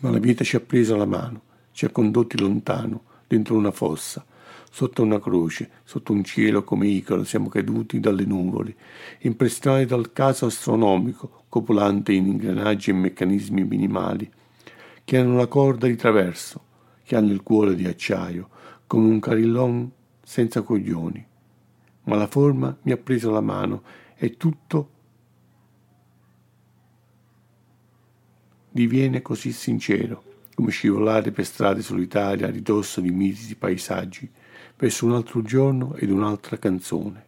[0.00, 4.24] Ma la vita ci ha preso la mano, ci ha condotti lontano, dentro una fossa,
[4.70, 8.74] sotto una croce, sotto un cielo come Icaro, siamo caduti dalle nuvole,
[9.20, 14.30] impressionati dal caso astronomico, copulante in ingranaggi e meccanismi minimali,
[15.04, 16.64] che hanno la corda di traverso,
[17.04, 18.48] che hanno il cuore di acciaio,
[18.86, 19.90] come un carillon
[20.22, 21.26] senza coglioni.
[22.04, 23.82] Ma la forma mi ha preso la mano
[24.16, 24.88] e tutto
[28.70, 30.24] diviene così sincero,
[30.62, 34.30] come scivolare per strade solitarie a ridosso di mitidi paesaggi,
[34.76, 37.24] verso un altro giorno ed un'altra canzone.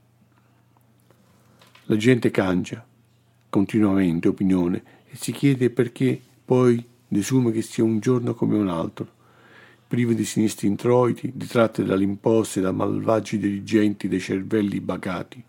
[1.87, 2.87] La gente cangia
[3.51, 9.11] continuamente opinione e si chiede perché poi desume che sia un giorno come un altro,
[9.89, 15.43] privo di sinistri introiti, di tratte dalle imposte da malvagi dirigenti dei cervelli bagati,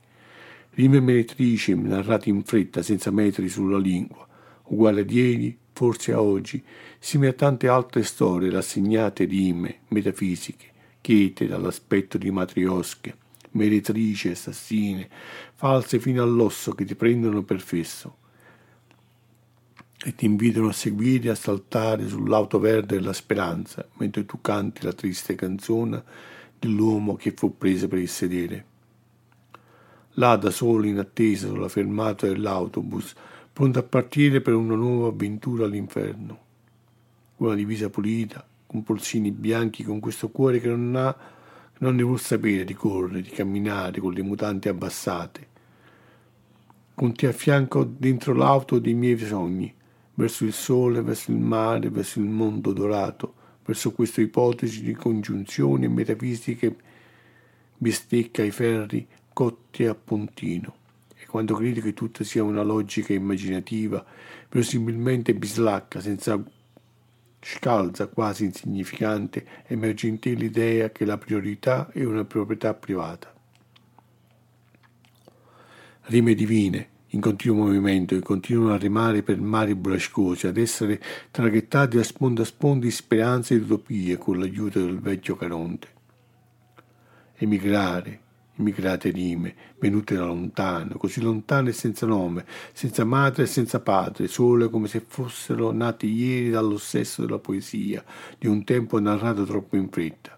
[0.72, 4.28] rime meretrici narrate in fretta senza metri sulla lingua,
[4.70, 6.64] uguale a ieri, forse a oggi,
[6.98, 10.72] simile a tante altre storie rassegnate rime metafisiche,
[11.02, 13.18] chete dall'aspetto di matriosche,
[13.52, 15.10] meretrici, assassine,
[15.54, 18.24] false fino all'osso che ti prendono per fesso
[20.02, 24.94] e ti invitano a seguire a saltare sull'auto verde della speranza mentre tu canti la
[24.94, 26.04] triste canzone
[26.58, 28.66] dell'uomo che fu preso per il sedere.
[30.18, 33.14] Là da solo in attesa sulla fermata dell'autobus,
[33.56, 36.40] pronto a partire per una nuova avventura all'inferno.
[37.38, 41.16] Una divisa pulita, con polsini bianchi, con questo cuore che non ha,
[41.78, 45.48] non ne vuol sapere di correre, di camminare con le mutanti abbassate.
[46.96, 49.74] Con te a fianco dentro l'auto dei miei sogni,
[50.16, 55.88] verso il sole, verso il mare, verso il mondo dorato, verso questa ipotesi di congiunzioni
[55.88, 56.76] metafisiche
[57.78, 60.84] bistecca i ferri cotti a puntino
[61.36, 64.06] quando crede che tutto sia una logica immaginativa,
[64.50, 66.42] verosimilmente bislacca, senza
[67.42, 73.34] scalza, quasi insignificante, emerge in te l'idea che la priorità è una proprietà privata.
[76.04, 81.98] Rime divine, in continuo movimento, che continuano a rimare per mari burrascosi, ad essere traghettati
[81.98, 85.88] a sponda a sponda di speranze ed utopie con l'aiuto del vecchio Caronte.
[87.36, 88.22] Emigrare,
[88.58, 94.28] immigrate rime, venute da lontano, così lontane e senza nome, senza madre e senza padre,
[94.28, 98.04] sole come se fossero nate ieri dallo stesso della poesia,
[98.38, 100.38] di un tempo narrato troppo in fretta.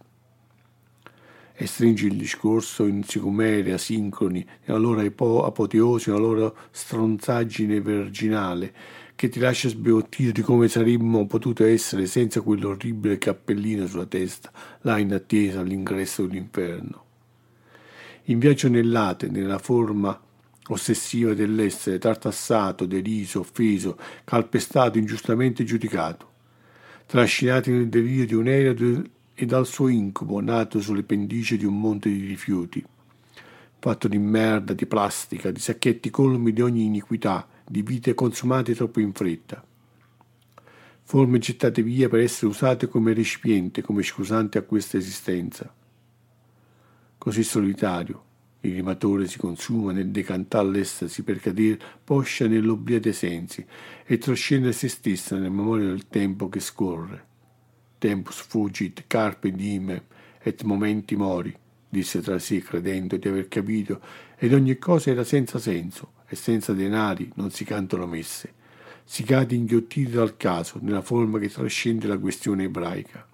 [1.59, 8.73] E stringi il discorso in sicumere asincroni, nella loro apoteosi, nella loro stronzaggine virginale,
[9.15, 14.51] che ti lascia sbiottire di come saremmo potuto essere senza quell'orribile cappellino sulla testa,
[14.81, 17.05] là in attesa all'ingresso dell'inferno
[18.29, 20.19] in viaggio nell'ate, nella forma
[20.69, 26.31] ossessiva dell'essere tartassato, deriso, offeso, calpestato, ingiustamente giudicato,
[27.05, 29.03] trascinati nel delirio di un aereo
[29.33, 32.83] e dal suo incubo nato sulle pendici di un monte di rifiuti,
[33.79, 38.99] fatto di merda, di plastica, di sacchetti colmi di ogni iniquità, di vite consumate troppo
[38.99, 39.63] in fretta.
[41.03, 45.73] Forme gettate via per essere usate come recipiente, come scusante a questa esistenza
[47.17, 48.23] così solitario.
[48.61, 53.65] Il rimatore si consuma nel decantare l'estasi per cadere poscia nell'oblio dei sensi
[54.05, 57.25] e trascendere se stessa nella memoria del tempo che scorre.
[57.97, 60.01] Tempus fugit, carpe diem,
[60.39, 61.55] et momenti mori,
[61.89, 64.01] disse tra sé credendo di aver capito,
[64.37, 68.53] ed ogni cosa era senza senso, e senza denari non si cantano messe.
[69.03, 73.25] Si cade inghiottiti dal caso, nella forma che trascende la questione ebraica.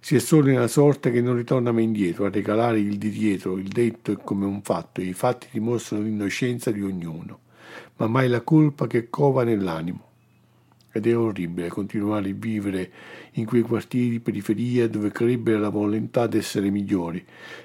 [0.00, 3.58] Si è solo nella sorte che non ritorna mai indietro a regalare il di dietro,
[3.58, 7.40] il detto è come un fatto, e i fatti dimostrano l'innocenza di ognuno,
[7.96, 10.06] ma mai la colpa che cova nell'animo.
[10.90, 12.90] Ed è orribile continuare a vivere
[13.32, 17.22] in quei quartieri di periferia dove crebbe la volontà d'essere migliori.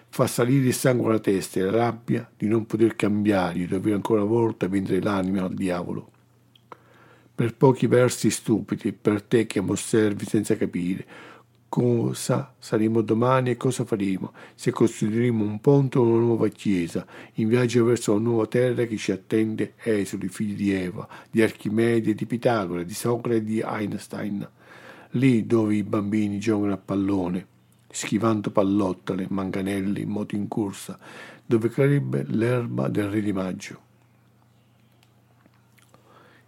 [0.09, 3.93] Fa salire il sangue alla testa e la rabbia di non poter cambiare, di dover
[3.93, 6.11] ancora una volta vendere l'anima al diavolo.
[7.33, 11.05] Per pochi versi stupidi, per te che osservi senza capire,
[11.73, 17.03] cosa saremo domani e cosa faremo, se costruiremo un ponte o una nuova chiesa,
[17.37, 22.13] in viaggio verso la nuova terra che ci attende esuli, figli di Eva, di Archimede,
[22.13, 24.47] di Pitagora, di Socrate e di Einstein,
[25.13, 27.47] lì dove i bambini giocano a pallone,
[27.89, 30.99] schivando pallottole, manganelli, moto in corsa,
[31.43, 33.81] dove crebbe l'erba del re di maggio.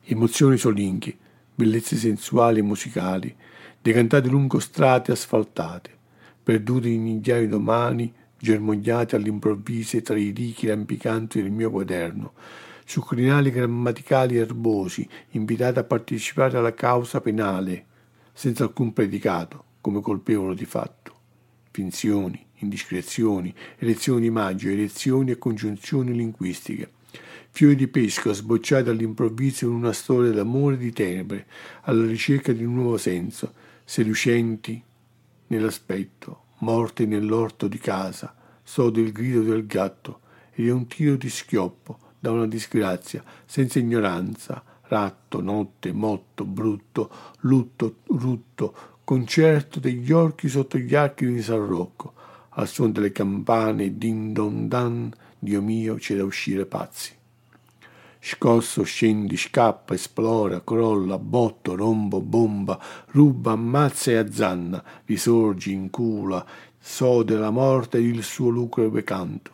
[0.04, 1.18] Emozioni solinchi,
[1.56, 3.36] bellezze sensuali e musicali,
[3.86, 5.92] decantate lungo strade asfaltate,
[6.42, 12.34] perduti in migliaia domani, germogliati all'improvviso tra i ricchi rampicanti del mio quaderno,
[12.84, 17.86] su crinali grammaticali erbosi, invitati a partecipare alla causa penale,
[18.34, 21.14] senza alcun predicato, come colpevole di fatto.
[21.70, 26.90] Finzioni, indiscrezioni, elezioni di maggio, elezioni e congiunzioni linguistiche.
[27.52, 31.46] Fiori di pesca sbocciati all'improvviso in una storia d'amore e di tenebre,
[31.82, 33.54] alla ricerca di un nuovo senso,
[33.86, 34.84] seducenti
[35.48, 40.22] nell'aspetto, morti nell'orto di casa, sode il grido del gatto
[40.52, 47.12] ed è un tiro di schioppo da una disgrazia, senza ignoranza, ratto, notte, motto, brutto,
[47.42, 52.14] lutto, rutto, concerto degli orchi sotto gli archi di San Rocco,
[52.50, 57.14] al suono delle campane, din don dan, Dio mio, c'è da uscire pazzi.
[58.28, 66.44] Scosso, scendi, scappa, esplora, crolla, botto, rombo, bomba, ruba, ammazza e azzanna, risorgi, incula,
[66.80, 69.52] sode la morte ed il suo lugubre canto.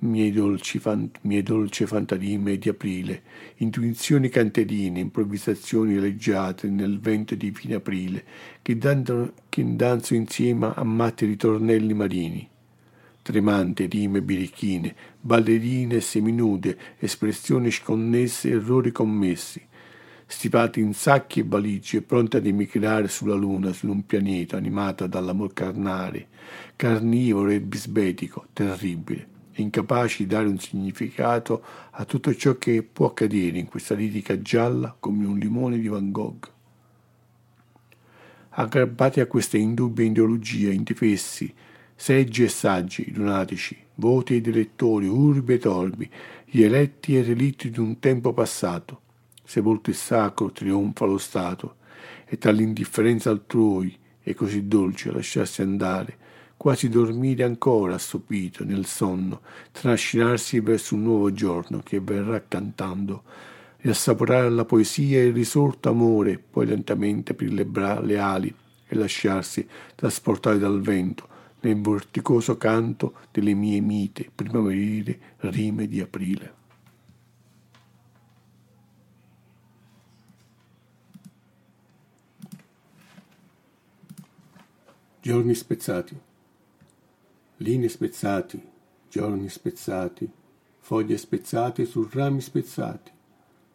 [0.00, 3.22] Dolci, fant- mie dolci fantasime di aprile,
[3.56, 8.22] intuizioni canterine, improvvisazioni leggiate nel vento di fine aprile,
[8.60, 12.50] che, danno, che danzo insieme a matti ritornelli marini
[13.22, 19.64] tremante rime birichine, ballerine seminude, espressioni sconnesse, errori commessi,
[20.26, 25.52] stipati in sacchi e valigie, pronti ad emigrare sulla luna, su un pianeta animato dall'amor
[25.52, 26.28] carnale,
[26.74, 31.62] carnivoro e bisbetico, terribile, incapaci di dare un significato
[31.92, 36.10] a tutto ciò che può accadere in questa lirica gialla come un limone di Van
[36.10, 36.50] Gogh.
[38.54, 41.54] Aggrappati a queste indubbie ideologie, indifessi,
[42.02, 46.10] seggi e saggi, lunatici, voti ed elettori, urbi e torbi,
[46.44, 49.02] gli eletti e relitti di un tempo passato.
[49.44, 51.76] Sepolto il sacro, trionfa lo Stato,
[52.24, 56.16] e tra l'indifferenza altrui è così dolce lasciarsi andare,
[56.56, 63.22] quasi dormire ancora assopito nel sonno, trascinarsi verso un nuovo giorno che verrà cantando,
[63.76, 68.52] riassaporare la poesia e il risorto amore, poi lentamente aprire le, bra- le ali
[68.88, 71.30] e lasciarsi trasportare dal vento
[71.62, 76.60] nel vorticoso canto delle mie mite primaverili rime di aprile.
[85.20, 86.18] Giorni spezzati,
[87.58, 88.60] linee spezzati,
[89.08, 90.28] giorni spezzati,
[90.80, 93.12] foglie spezzate su rami spezzati,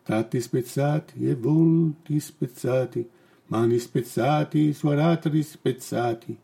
[0.03, 3.09] tratti spezzati e volti spezzati,
[3.45, 6.37] mani spezzati su aratri spezzati.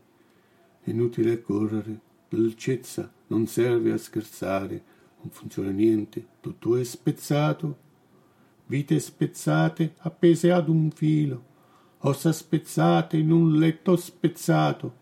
[0.86, 4.84] Inutile correre, dolcezza non serve a scherzare,
[5.21, 7.77] non funziona niente, tutto è spezzato.
[8.65, 11.43] Vite spezzate appese ad un filo,
[11.99, 14.95] ossa spezzate in un letto spezzato,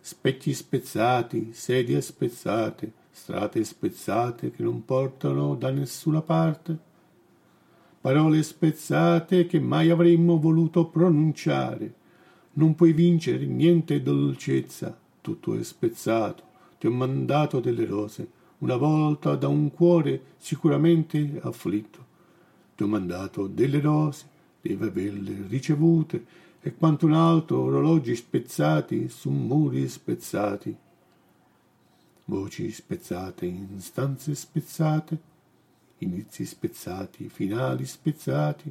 [0.00, 6.78] specchi spezzati, sedie spezzate, strade spezzate che non portano da nessuna parte,
[8.00, 11.94] parole spezzate che mai avremmo voluto pronunciare.
[12.54, 16.42] Non puoi vincere niente dolcezza, tutto è spezzato.
[16.78, 22.04] Ti ho mandato delle rose, una volta da un cuore sicuramente afflitto.
[22.76, 24.28] Ti ho mandato delle rose,
[24.60, 26.26] devi averle ricevute
[26.60, 30.76] e quanto un altro orologi spezzati su muri spezzati,
[32.26, 35.18] voci spezzate in stanze spezzate,
[35.98, 38.70] inizi spezzati, finali spezzati,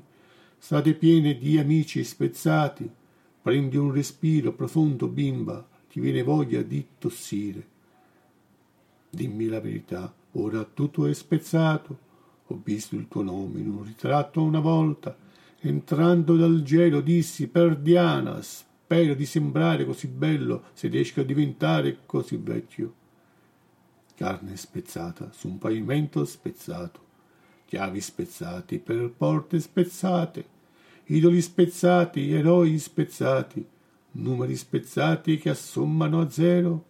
[0.60, 2.88] strade piene di amici spezzati,
[3.42, 7.68] prendi un respiro profondo, bimba, ti viene voglia di tossire.
[9.12, 12.00] Dimmi la verità, ora tutto è spezzato,
[12.48, 15.16] ho visto il tuo nome in un ritratto una volta,
[15.66, 22.00] Entrando dal gelo dissi per Diana, spero di sembrare così bello se riesco a diventare
[22.06, 22.94] così vecchio.
[24.16, 27.00] Carne spezzata su un pavimento spezzato,
[27.66, 30.46] chiavi spezzati per porte spezzate,
[31.06, 33.66] idoli spezzati, eroi spezzati,
[34.14, 36.86] numeri spezzati che assommano a zero,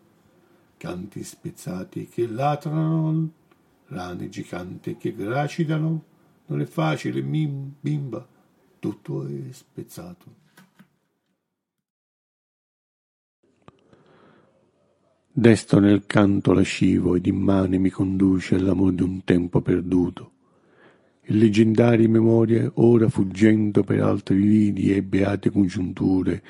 [0.77, 3.31] canti spezzati che latrano,
[3.87, 6.03] rane giganti che gracidano.
[6.45, 8.27] Non è facile, bimba
[8.83, 10.41] tutto è spezzato.
[15.31, 20.31] Desto nel canto lascivo ed immane mi conduce all'amor di un tempo perduto.
[21.21, 26.43] Il leggendarie memorie, ora fuggendo per altri lidi e beate congiunture,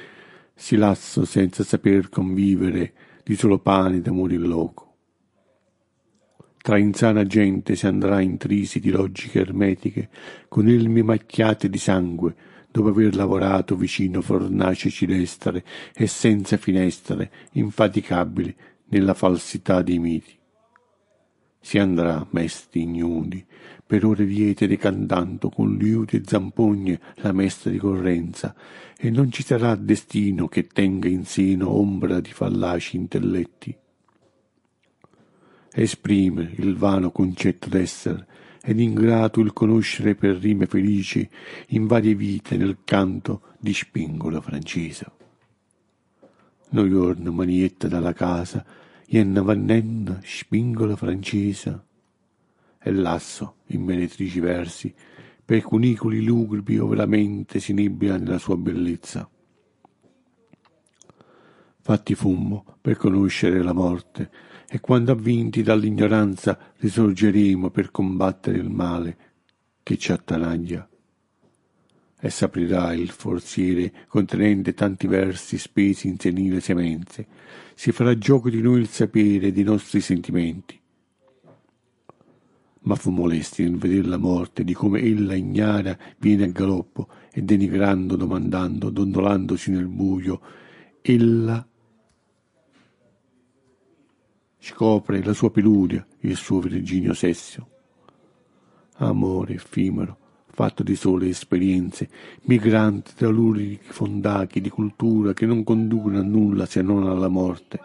[0.53, 2.93] si lasso senza saper convivere
[3.23, 4.91] di solo pane d'amore loco.
[6.61, 10.09] Tra insana gente si andrà intrisi di logiche ermetiche,
[10.47, 12.35] con elmi macchiate di sangue,
[12.71, 20.35] dopo aver lavorato vicino fornaci cilestre e senza finestre, infaticabili nella falsità dei miti.
[21.59, 23.45] Si andrà, mesti ignudi,
[23.85, 28.55] per ore viete decantando con liute zampogne la mesta ricorrenza,
[28.97, 33.77] e non ci sarà destino che tenga in seno ombra di fallaci intelletti
[35.73, 38.27] esprime il vano concetto d'essere
[38.61, 41.27] ed ingrato il conoscere per rime felici
[41.69, 45.11] in varie vite nel canto di spingola francese.
[46.69, 48.65] Noi giorno manietta dalla casa,
[49.05, 51.81] jenna vannenna spingola francese,
[52.83, 54.93] e lasso in meretrici versi
[55.45, 59.29] per cunicoli lugubri ove la mente si nibbia nella sua bellezza.
[61.81, 64.29] Fatti fumo per conoscere la morte,
[64.69, 69.17] e quando avvinti dall'ignoranza risorgeremo per combattere il male
[69.83, 70.87] che ci attanaglia.
[72.19, 77.27] E s'aprirà il forziere contenente tanti versi spesi in senile semenze,
[77.75, 80.79] si farà gioco di noi il sapere dei nostri sentimenti.
[82.83, 87.41] Ma fu molesti nel vedere la morte, di come ella ignara viene a galoppo e
[87.41, 90.41] denigrando, domandando, dondolandosi nel buio,
[91.01, 91.65] ella
[94.59, 97.67] scopre la sua peluria, il suo Virginio Sessio.
[98.97, 100.17] Amore effimero,
[100.47, 102.09] fatto di sole esperienze,
[102.43, 107.79] migrante tra luridi fondachi di cultura che non conducono a nulla se non alla morte.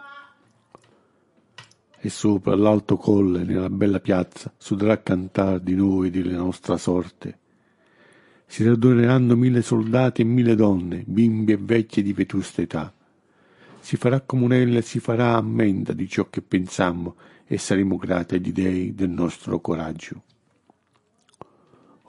[2.01, 7.37] E sopra l'alto colle, nella bella piazza, sudrà cantar di noi e della nostra sorte.
[8.45, 12.93] Si raduneranno mille soldati e mille donne, bimbi e vecchie di vetusta età
[13.81, 17.15] si farà comunella e si farà ammenda di ciò che pensammo
[17.47, 20.23] e saremo grati agli dei del nostro coraggio.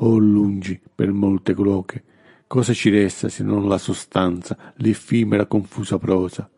[0.02, 2.04] Oh lungi, per molte cloche,
[2.46, 6.50] Cosa ci resta se non la sostanza, l'effimera confusa prosa?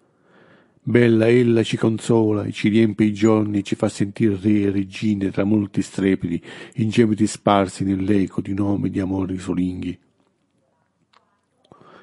[0.84, 5.44] Bella ella ci consola, ci riempie i giorni, ci fa sentire re e regine tra
[5.44, 6.42] molti strepiti,
[6.76, 9.96] in gemiti sparsi nell'eco di nomi di amori solinghi.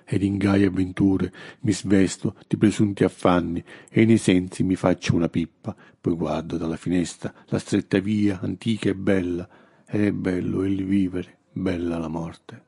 [0.06, 5.28] Ed in gaie avventure mi svesto di presunti affanni e nei sensi mi faccio una
[5.28, 9.48] pippa, poi guardo dalla finestra la stretta via antica e bella,
[9.86, 12.68] ed è bello il vivere, bella la morte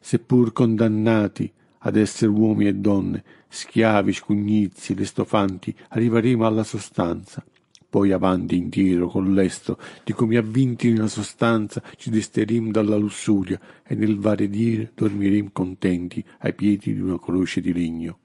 [0.00, 1.52] seppur condannati
[1.82, 7.44] ad essere uomini e donne, schiavi, scugnizi, lestofanti, arriveremo alla sostanza.
[7.90, 13.60] Poi avanti e indietro con l'estro di come avvinti nella sostanza ci desteremo dalla lussuria
[13.84, 18.18] e nel varie dire dormiremo contenti ai piedi di una croce di legno.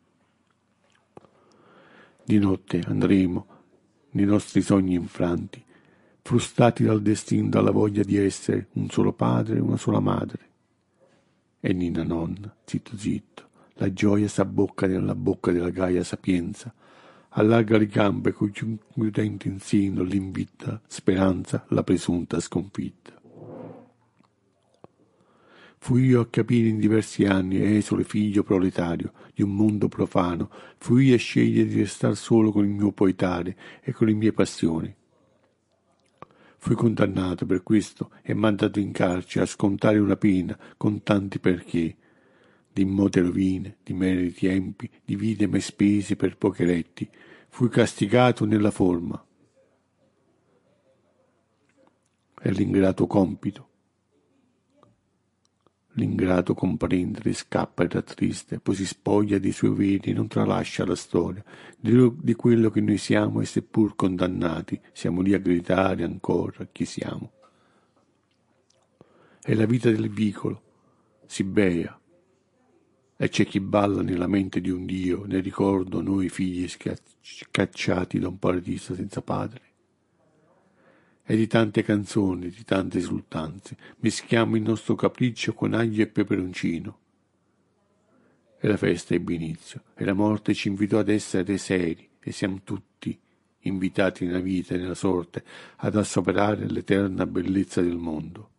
[2.24, 3.48] Di notte andremo
[4.12, 5.64] nei nostri sogni infranti,
[6.22, 10.54] frustati dal destino, dalla voglia di essere un solo padre e una sola madre
[11.66, 13.45] e Nina nonna, zitto zitto,
[13.78, 16.74] la gioia s'abbocca nella bocca della gaia sapienza,
[17.30, 23.14] allarga le gambe coi chiudenti in seno l'invita speranza, la presunta sconfitta.
[25.78, 31.08] Fui io a capire in diversi anni, esule figlio proletario di un mondo profano, fui
[31.08, 34.96] io a scegliere di restar solo con il mio poetare e con le mie passioni.
[36.58, 41.96] Fui condannato per questo e mandato in carcere a scontare una pena con tanti perché,
[42.76, 47.10] di immote rovine, di meriti empi, di vite mai spese per pochi letti,
[47.48, 49.26] fui castigato nella forma.
[52.38, 53.70] È l'ingrato compito
[55.98, 60.96] L'ingrato comprendere scappa e rattriste, poi si spoglia dei suoi veri e non tralascia la
[60.96, 61.42] storia
[61.78, 67.32] di quello che noi siamo e seppur condannati siamo lì a gridare ancora chi siamo.
[69.42, 70.62] È la vita del vicolo,
[71.28, 71.98] si bea,
[73.18, 78.28] e c'è chi balla nella mente di un Dio, nel ricordo noi figli scacciati da
[78.28, 79.62] un paradiso senza padre
[81.28, 87.00] e di tante canzoni, di tante esultanze, mischiamo il nostro capriccio con aglio e peperoncino.
[88.60, 92.62] E la festa ebbe inizio, e la morte ci invitò ad essere seri, e siamo
[92.64, 93.20] tutti
[93.62, 95.44] invitati nella vita e nella sorte
[95.78, 98.50] ad assoperare l'eterna bellezza del mondo.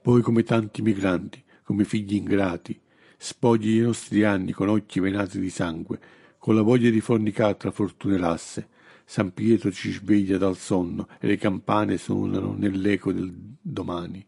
[0.00, 2.76] Poi come tanti migranti, come figli ingrati,
[3.16, 6.00] spogli i nostri anni con occhi venati di sangue,
[6.36, 8.66] con la voglia di fornicare tra fortune lasse,
[9.04, 14.26] San Pietro ci sveglia dal sonno e le campane suonano nell'eco del domani.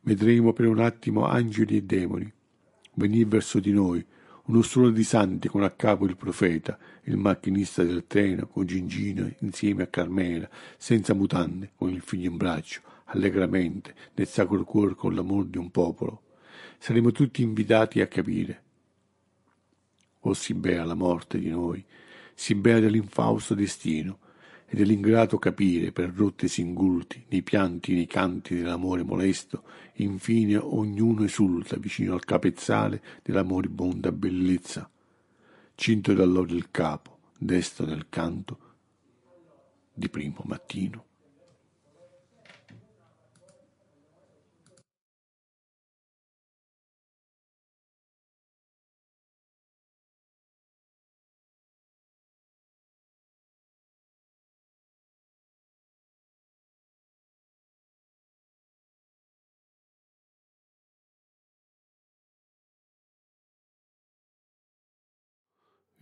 [0.00, 2.32] Vedremo per un attimo angeli e demoni
[2.94, 4.02] venire verso di noi,
[4.44, 9.30] uno strolo di santi con a capo il profeta, il macchinista del treno con Gingino
[9.40, 12.80] insieme a Carmela, senza mutande, con il figlio in braccio,
[13.12, 16.22] allegramente, nel sacro cuore con l'amor di un popolo.
[16.78, 18.62] Saremo tutti invitati a capire.
[20.20, 21.84] O si bea la morte di noi,
[22.34, 24.18] si bea dell'infausto destino
[24.66, 29.64] e dell'ingrato capire per rotte singulti, nei pianti, nei canti dell'amore molesto,
[29.96, 34.88] infine ognuno esulta vicino al capezzale della moribonda bellezza,
[35.74, 38.58] cinto dall'oro il capo, desto nel canto
[39.92, 41.04] di primo mattino.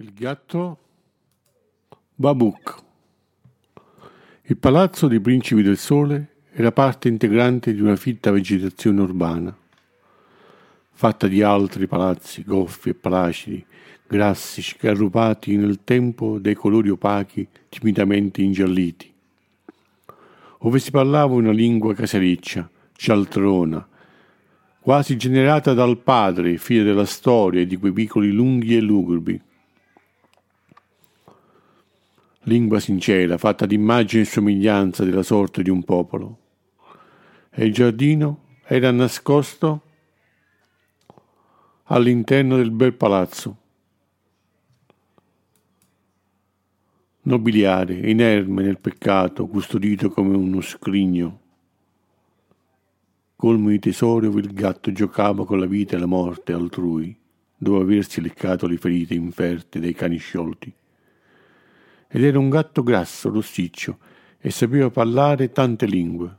[0.01, 0.79] Il gatto
[2.15, 2.75] Babuk.
[4.45, 9.55] Il palazzo dei principi del sole era parte integrante di una fitta vegetazione urbana,
[10.93, 13.63] fatta di altri palazzi goffi e placidi,
[14.07, 19.13] grassi, scarrupati nel tempo dai colori opachi timidamente ingialliti,
[20.61, 23.87] ove si parlava una lingua casereccia, cialtrona,
[24.81, 29.49] quasi generata dal padre, figlio della storia e di quei piccoli lunghi e lugubri,
[32.45, 36.39] lingua sincera, fatta d'immagine e somiglianza della sorte di un popolo.
[37.51, 39.83] E il giardino era nascosto
[41.85, 43.57] all'interno del bel palazzo.
[47.23, 51.39] Nobiliare, inerme nel peccato, custodito come uno scrigno.
[53.37, 57.15] Colmo di tesori dove il gatto giocava con la vita e la morte altrui,
[57.57, 60.73] dopo aversi leccato le ferite inferte dai cani sciolti
[62.13, 63.99] ed era un gatto grasso, rossiccio,
[64.41, 66.37] e sapeva parlare tante lingue.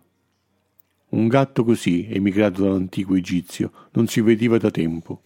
[1.09, 5.21] Un gatto così, emigrato dall'antico egizio, non si vedeva da tempo,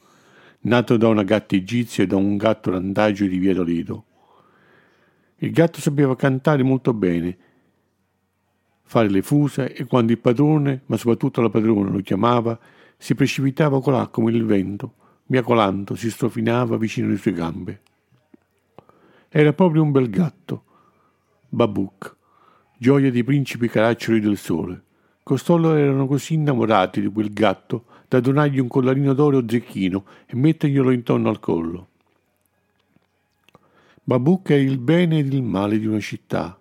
[0.62, 4.06] nato da una gatta egizia e da un gatto randagio di via Toledo.
[5.38, 7.38] Il gatto sapeva cantare molto bene,
[8.84, 12.58] fare le fuse e quando il padrone, ma soprattutto la padrona, lo chiamava,
[12.98, 14.94] si precipitava colà come il vento,
[15.28, 17.82] miacolando si strofinava vicino alle sue gambe.
[19.38, 20.64] Era proprio un bel gatto,
[21.50, 22.16] Babuc,
[22.78, 24.82] gioia dei principi caraccioli del sole.
[25.24, 30.90] Costolo erano così innamorati di quel gatto da donargli un collarino d'oro zecchino e metterglielo
[30.90, 31.88] intorno al collo.
[34.06, 36.58] Babuc è il bene ed il male di una città,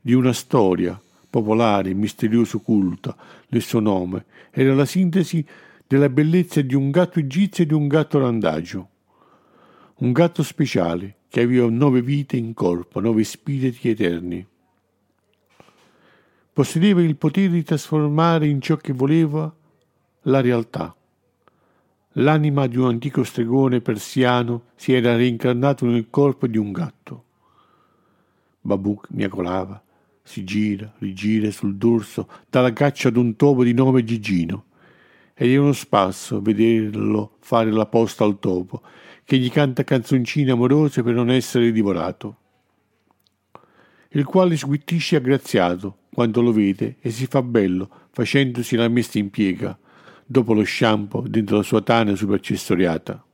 [0.00, 3.14] di una storia popolare, misterioso, culta,
[3.50, 4.24] nel suo nome.
[4.50, 5.46] Era la sintesi
[5.86, 8.88] della bellezza di un gatto egizio e di un gatto randagio.
[9.98, 14.46] Un gatto speciale che aveva nove vite in corpo, nove spiriti eterni.
[16.52, 19.52] Possedeva il potere di trasformare in ciò che voleva
[20.22, 20.94] la realtà.
[22.12, 27.24] L'anima di un antico stregone persiano si era reincarnato nel corpo di un gatto.
[28.60, 29.82] Babuk miacolava,
[30.22, 34.66] si gira, rigira sul dorso, dalla caccia ad un topo di nome Gigino.
[35.34, 38.82] Ed è uno spasso vederlo fare la posta al topo,
[39.24, 42.36] che gli canta canzoncine amorose per non essere divorato.
[44.10, 49.30] Il quale sguittisce aggraziato quando lo vede e si fa bello, facendosi la messa in
[49.30, 49.76] piega,
[50.24, 53.24] dopo lo shampoo dentro la sua tana superaccessoriata,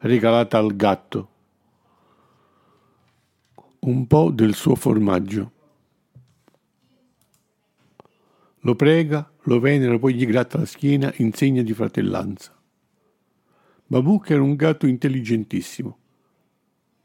[0.00, 1.28] regalata al gatto.
[3.80, 5.52] Un po' del suo formaggio.
[8.62, 12.57] Lo prega, lo venera, poi gli gratta la schiena in segno di fratellanza.
[13.90, 15.98] Babuc era un gatto intelligentissimo,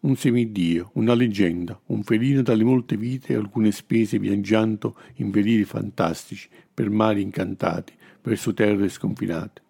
[0.01, 5.63] un semidio, una leggenda, un felino dalle molte vite e alcune spese viaggiando in veliri
[5.63, 9.61] fantastici per mari incantati, verso terre sconfinate.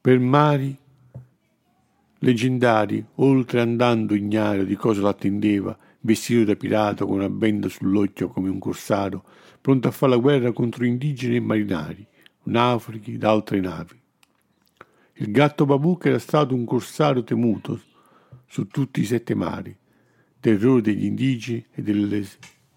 [0.00, 0.74] Per mari
[2.20, 8.48] leggendari, oltre andando ignaro di cosa l'attendeva, vestito da pirata con una benda sull'occhio come
[8.48, 9.26] un corsaro,
[9.60, 12.06] pronto a fare la guerra contro indigeni e marinari,
[12.44, 14.00] naufraghi altre navi.
[15.16, 17.78] Il gatto Babuc era stato un corsario temuto
[18.46, 19.76] su tutti i sette mari,
[20.40, 22.26] terrore degli indigeni e delle,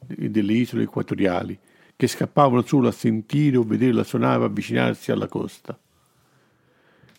[0.07, 1.57] e delle isole equatoriali,
[1.95, 5.79] che scappavano solo a sentire o vedere la sua nave avvicinarsi alla costa.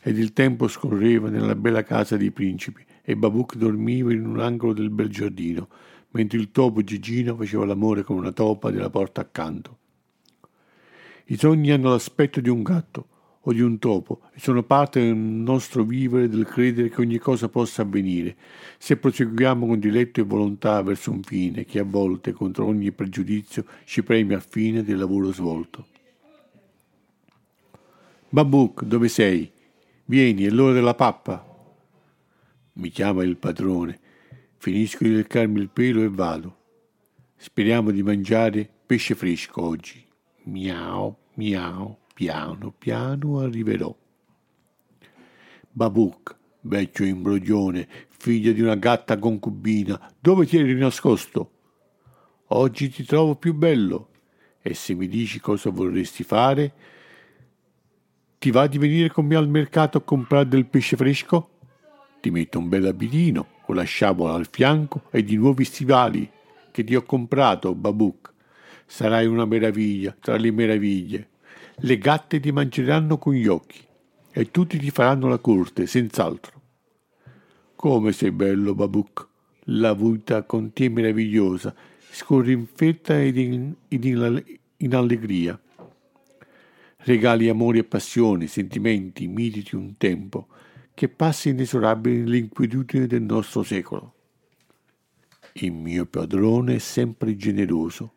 [0.02, 4.74] Ed il tempo scorreva nella bella casa dei principi e Babuc dormiva in un angolo
[4.74, 5.68] del bel giardino,
[6.10, 9.78] mentre il topo Gigino faceva l'amore con una topa della porta accanto.
[11.28, 13.08] I sogni hanno l'aspetto di un gatto
[13.48, 17.48] o di un topo e sono parte del nostro vivere del credere che ogni cosa
[17.48, 18.36] possa avvenire,
[18.76, 23.64] se proseguiamo con diletto e volontà verso un fine che a volte, contro ogni pregiudizio,
[23.84, 25.86] ci premia a fine del lavoro svolto.
[28.28, 29.50] Babuc, dove sei?
[30.06, 31.44] Vieni, è l'ora della pappa.
[32.74, 33.98] Mi chiama il padrone.
[34.56, 36.56] Finisco di leccarmi il pelo e vado.
[37.36, 40.04] Speriamo di mangiare pesce fresco oggi.
[40.44, 43.94] Miau, miau, piano piano arriverò.
[45.70, 51.50] Babuc, vecchio imbroglione, figlio di una gatta concubina, dove ti eri nascosto?
[52.46, 54.08] Oggi ti trovo più bello.
[54.62, 56.72] E se mi dici cosa vorresti fare,
[58.38, 61.50] ti va di venire con me al mercato a comprare del pesce fresco?
[62.22, 66.30] Ti metto un bel abitino con la sciabola al fianco e di nuovi stivali
[66.70, 68.32] che ti ho comprato, Babuc.
[68.86, 71.28] Sarai una meraviglia tra le meraviglie.
[71.80, 73.84] Le gatte ti mangeranno con gli occhi
[74.32, 76.60] e tutti ti faranno la corte, senz'altro.
[77.76, 79.28] Come sei bello, Babuc.
[79.70, 81.74] La vita con te meravigliosa,
[82.10, 84.44] scorre in fretta ed in, in,
[84.78, 85.60] in allegria.
[86.98, 90.48] Regali amore e passione, sentimenti, militi un tempo
[90.94, 94.14] che passa inesorabile nell'inquietudine del nostro secolo.
[95.52, 98.14] Il mio padrone è sempre generoso.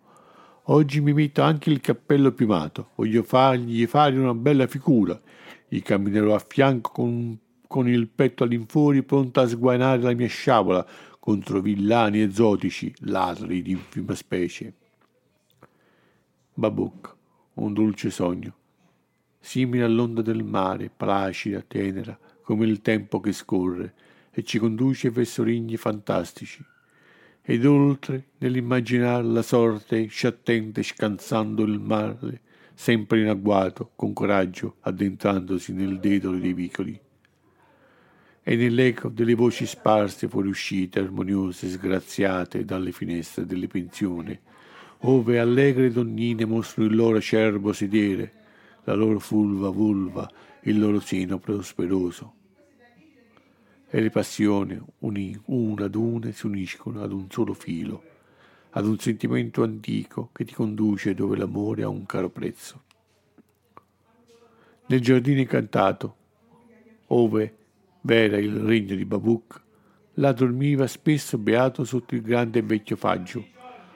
[0.72, 5.20] Oggi mi metto anche il cappello piumato, voglio fargli fare una bella figura.
[5.68, 10.86] Gli camminerò a fianco con, con il petto all'infuori, pronto a sguainare la mia sciabola
[11.18, 14.74] contro villani esotici, ladri di infima specie.
[16.54, 17.16] Babuc,
[17.56, 18.54] un dolce sogno,
[19.40, 23.96] simile all'onda del mare, placida, tenera, come il tempo che scorre
[24.30, 26.64] e ci conduce verso regni fantastici.
[27.42, 32.42] Ed oltre, nell'immaginar la sorte sciattente scansando il mare,
[32.74, 37.00] sempre in agguato, con coraggio, addentrandosi nel dedolo dei vicoli.
[38.42, 44.40] E nell'eco delle voci sparse fuoriuscite, armoniose, sgraziate dalle finestre delle pensioni,
[45.00, 48.34] ove allegre donnine mostrano il loro acerbo sedere,
[48.84, 50.30] la loro fulva vulva,
[50.64, 52.34] il loro seno prosperoso.
[53.92, 58.04] E le passioni, una ad una, si uniscono ad un solo filo,
[58.72, 62.84] ad un sentimento antico che ti conduce dove l'amore ha un caro prezzo.
[64.86, 66.16] Nel giardino incantato,
[67.08, 67.56] ove
[68.02, 69.62] v'era il regno di Babuk,
[70.14, 73.44] là dormiva spesso beato sotto il grande e vecchio faggio,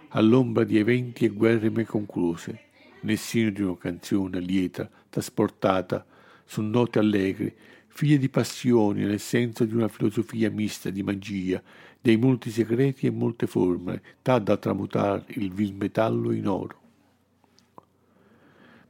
[0.09, 2.59] all'ombra di eventi e guerre mai concluse,
[3.01, 6.03] nel seno di una canzone lieta trasportata
[6.45, 7.55] su note allegre,
[7.95, 11.61] figlie di passioni nel senso di una filosofia mista di magia,
[12.01, 16.81] dei molti segreti e molte forme, tal da tramutare il vil metallo in oro.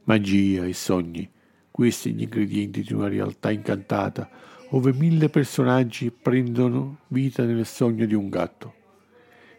[0.04, 1.30] Magia e sogni,
[1.70, 4.28] questi gli ingredienti di una realtà incantata,
[4.70, 8.74] ove mille personaggi prendono vita nel sogno di un gatto.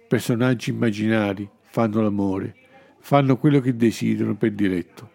[0.07, 2.55] Personaggi immaginari fanno l'amore,
[2.99, 5.14] fanno quello che desiderano per diletto.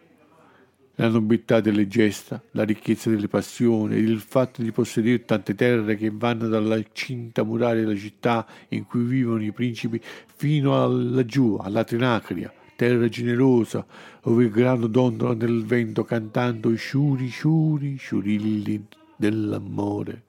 [1.00, 6.10] La nobiltà delle gesta, la ricchezza delle passioni il fatto di possedere tante terre che
[6.12, 12.52] vanno dalla cinta muraria della città in cui vivono i principi fino laggiù, alla Trinacria,
[12.76, 13.86] terra generosa,
[14.22, 18.86] dove il grano dondola nel vento cantando i sciuri, sciuri, sciurilli
[19.16, 20.22] dell'amore.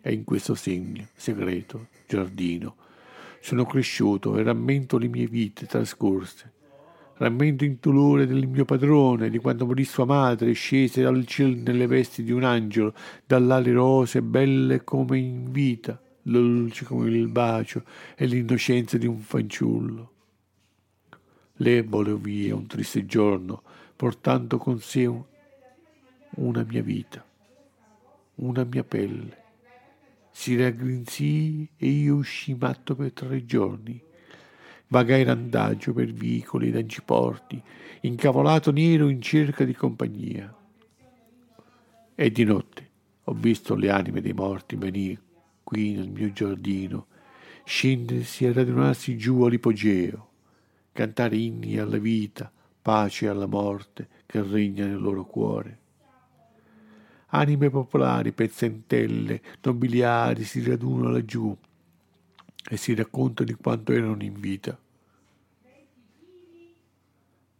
[0.00, 2.74] E in questo segno, segreto, giardino,
[3.40, 6.56] sono cresciuto e rammento le mie vite trascorse
[7.18, 11.88] Rammento in dolore del mio padrone, di quando morì sua madre, scese dal cielo nelle
[11.88, 12.94] vesti di un angelo,
[13.26, 17.82] dall'ali rose, belle come in vita, dolce come il bacio
[18.14, 20.12] e l'innocenza di un fanciullo.
[21.54, 23.62] Lei volò via un triste giorno,
[23.96, 25.10] portando con sé
[26.36, 27.24] una mia vita,
[28.36, 29.36] una mia pelle.
[30.30, 34.06] Si raggrinzì e io uscì matto per tre giorni
[34.88, 37.62] vagai randagio per vicoli ed anciporti,
[38.02, 40.54] incavolato nero in cerca di compagnia.
[42.14, 42.88] E di notte
[43.24, 45.20] ho visto le anime dei morti venire
[45.62, 47.06] qui nel mio giardino,
[47.64, 50.30] scendersi e radunarsi giù all'ipogeo,
[50.92, 52.50] cantare inni alla vita,
[52.80, 55.78] pace alla morte che regna nel loro cuore.
[57.32, 61.54] Anime popolari, pezzentelle, nobiliari si radunano laggiù,
[62.70, 64.78] e si racconta di quanto erano in vita,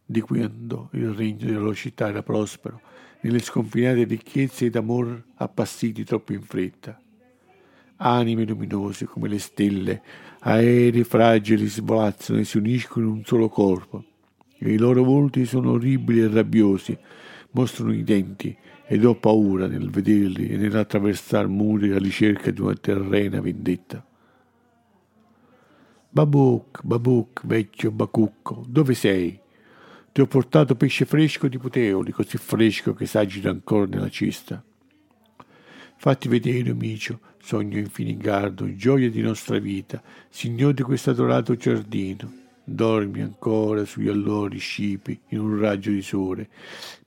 [0.05, 2.81] di quando il regno della città era prospero,
[3.21, 7.01] nelle sconfinate ricchezze ed amor appassiti troppo in fretta.
[7.97, 10.03] Anime luminose come le stelle,
[10.41, 14.05] aerei fragili svolazzano e si uniscono in un solo corpo,
[14.59, 16.97] e i loro volti sono orribili e rabbiosi,
[17.53, 18.57] mostrano i denti
[18.87, 24.08] ed ho paura nel vederli e nell'attraversare muri alla ricerca di una terrena vendetta.
[26.11, 29.39] Babuc, Babuc, vecchio bacucco, dove sei?
[30.11, 34.65] Ti ho portato pesce fresco di puteoli, così fresco che s'agita ancora nella cesta.
[35.97, 42.33] Fatti vedere, amico, sogno infinigardo, gioia di nostra vita, signor di questo adorato giardino.
[42.65, 46.49] Dormi ancora sugli allori scipi in un raggio di sole,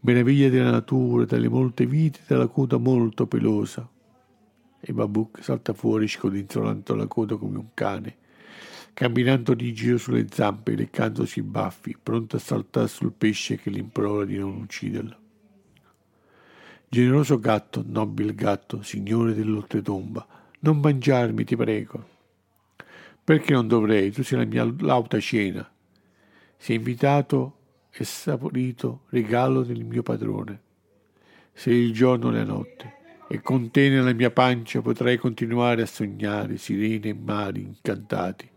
[0.01, 3.89] meraviglia della natura, dalle molte vite, dalla coda molto pelosa.
[4.79, 8.19] E Babuc salta fuori scodinzolando la coda come un cane
[8.93, 14.25] camminando di giro sulle zampe, leccandosi i baffi, pronto a saltare sul pesce che l'implora
[14.25, 15.17] di non ucciderlo.
[16.87, 20.27] Generoso gatto, nobile gatto, signore dell'oltretomba,
[20.59, 22.09] non mangiarmi, ti prego.
[23.23, 24.11] Perché non dovrei?
[24.11, 25.69] Tu sei la mia lauta cena.
[26.57, 27.57] Sei invitato
[27.91, 30.61] e saporito regalo del mio padrone.
[31.53, 32.93] Sei il giorno e la notte,
[33.29, 38.50] e con te nella mia pancia potrai continuare a sognare sirene e mari incantati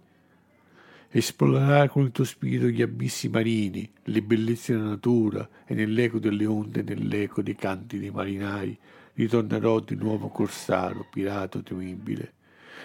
[1.17, 6.45] esplorare con il tuo spirito gli abissi marini, le bellezze della natura e nell'eco delle
[6.45, 8.77] onde, nell'eco dei canti dei marinai,
[9.15, 12.33] ritornerò di nuovo corsaro, pirato temibile.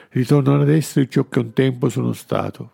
[0.10, 2.74] Ritornerò ad essere ciò che un tempo sono stato.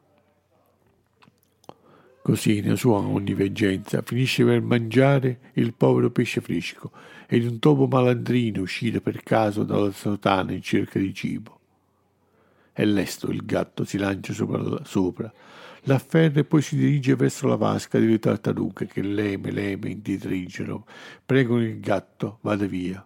[2.22, 6.91] Così, nella sua onniveggenza, finisce per mangiare il povero pesce fresco
[7.27, 11.60] ed un topo malandrino uscito per caso dalla sotana in cerca di cibo
[12.77, 15.34] e lesto il gatto si lancia sopra, sopra.
[15.84, 20.85] L'afferra e poi si dirige verso la vasca delle tartarughe che leme leme indietreggiano
[21.26, 23.06] pregano il gatto vada via.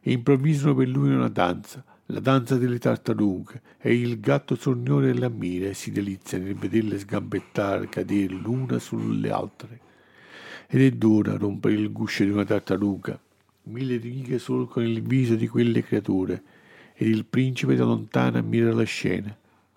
[0.00, 5.68] E improvvisano per lui una danza la danza delle tartarughe e il gatto sornione l'ammira
[5.68, 9.80] e si delizia nel vederle sgambettare cadere l'una sulle altre.
[10.66, 13.18] Ed è dura rompere il guscio di una tartaruga
[13.64, 16.42] mille righe solcano il viso di quelle creature
[16.94, 19.36] ed il principe da lontano ammira la scena.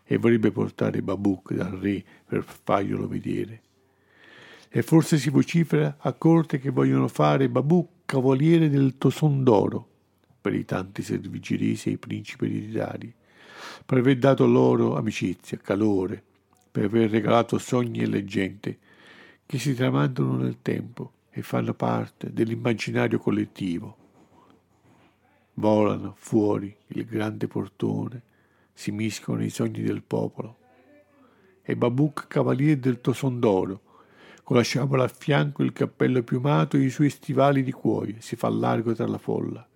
[0.09, 3.61] e vorrebbe portare Babuk dal re per farglielo vedere.
[4.69, 9.85] E forse si vocifera a corte che vogliono fare Babuk cavaliere del Toson d'oro
[10.39, 13.13] per i tanti servigi resi ai principi ereditari,
[13.85, 16.23] per aver dato loro amicizia, calore,
[16.71, 18.77] per aver regalato sogni e leggende
[19.45, 24.06] che si tramandano nel tempo e fanno parte dell'immaginario collettivo.
[25.59, 28.21] Volano fuori il grande portone,
[28.73, 30.57] si mischiano i sogni del popolo.
[31.63, 33.81] E Babuk, cavaliere del Tosondoro,
[34.43, 38.35] con la sciabola a fianco, il cappello piumato e i suoi stivali di cuoio, si
[38.35, 39.67] fa largo tra la folla.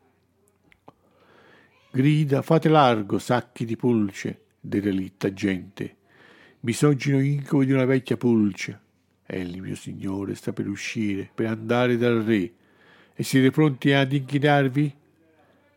[1.89, 5.95] Grida, fate largo, sacchi di pulce, derelitta gente,
[6.59, 8.79] misogino incubo di una vecchia pulce.
[9.25, 12.53] Egli, mio signore, sta per uscire, per andare dal re,
[13.15, 14.99] e siete pronti ad inchinarvi?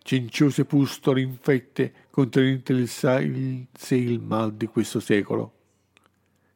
[0.06, 5.52] Cenciose pustole infette, contenente il, il sé il mal di questo secolo.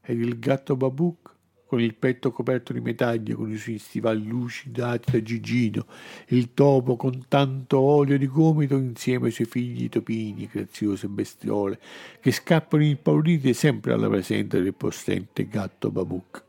[0.03, 5.13] Ed il gatto Babuk con il petto coperto di medaglie, con i suoi stivali lucidati
[5.13, 5.87] da Gigino,
[6.27, 11.81] il topo con tanto olio di gomito insieme ai suoi figli topini, graziose bestiole,
[12.21, 16.45] che scappano impauriti sempre alla presenza del possente gatto Babuk.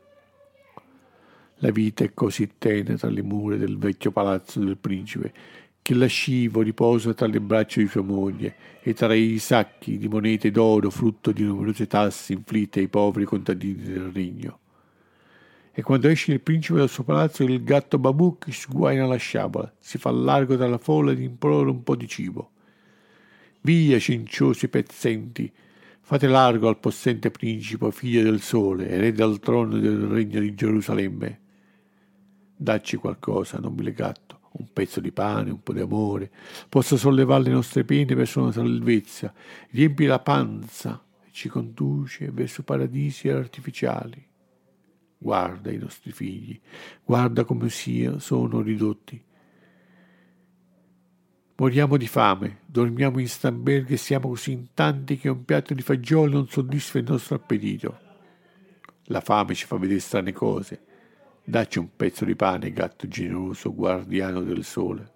[1.62, 5.32] La vita è così tenera tra le mura del vecchio palazzo del principe
[5.82, 10.50] che lascivo riposa tra le braccia di sua moglie e tra i sacchi di monete
[10.50, 14.58] d'oro frutto di numerose tasse inflitte ai poveri contadini del regno
[15.72, 19.98] e quando esce il principe dal suo palazzo il gatto Babuk sguaina la sciabola, si
[19.98, 22.50] fa largo dalla folla ed implora un po' di cibo.
[23.62, 25.50] Via, cinciosi pezzenti,
[26.00, 31.40] fate largo al possente principe, figlio del sole, erede al trono del regno di Gerusalemme.
[32.56, 36.30] Dacci qualcosa, nobile gatto, un pezzo di pane, un po' di amore,
[36.68, 39.32] possa sollevare le nostre pene verso una salvezza,
[39.70, 44.26] riempi la panza e ci conduce verso paradisi artificiali.
[45.18, 46.58] Guarda i nostri figli,
[47.04, 49.22] guarda come sia, sono ridotti.
[51.56, 55.82] Moriamo di fame, dormiamo in stamberghe e siamo così in tanti che un piatto di
[55.82, 57.98] fagioli non soddisfa il nostro appetito.
[59.04, 60.84] La fame ci fa vedere strane cose.
[61.50, 65.10] Dacci un pezzo di pane, gatto generoso, guardiano del sole.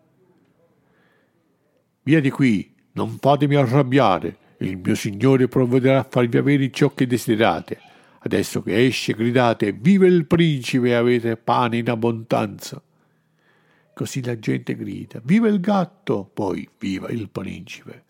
[2.02, 4.38] Via di qui, non fatemi arrabbiare.
[4.58, 7.78] Il mio Signore provvederà a farvi avere ciò che desiderate.
[8.18, 12.82] Adesso che esce gridate vive il principe e avete pane in abbondanza.
[13.94, 18.06] Così la gente grida viva il gatto, poi viva il principe.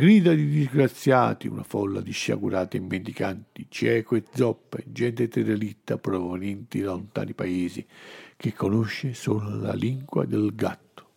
[0.00, 6.80] Grida di disgraziati, una folla di sciagurati e mendicanti, cieco e zoppe, gente derelitta provenienti
[6.80, 7.86] da lontani paesi,
[8.34, 11.08] che conosce solo la lingua del gatto.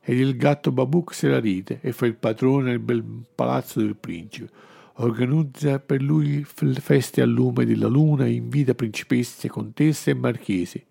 [0.00, 3.04] Ed il gatto Babuk se la ride e fa il padrone nel bel
[3.34, 4.50] palazzo del principe
[4.94, 10.82] organizza per lui feste al lume della luna, invita principesse, contesse e marchesi.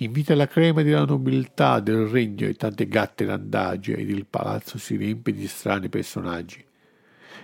[0.00, 4.94] Invita la crema della nobiltà del regno e tante gatte randagge ed il palazzo si
[4.94, 6.62] riempie di strani personaggi.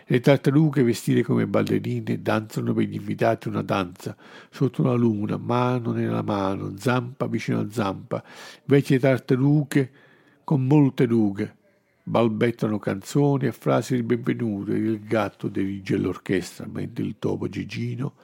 [0.05, 4.15] Le tartarughe vestite come ballerine danzano per gli invitati una danza
[4.51, 8.23] sotto una luna, mano nella mano, zampa vicino a zampa,
[8.67, 9.91] vecchie tartarughe
[10.45, 11.57] con molte rughe
[12.03, 18.15] balbettano canzoni e frasi di benvenuto e il gatto dirige l'orchestra mentre il topo Gigino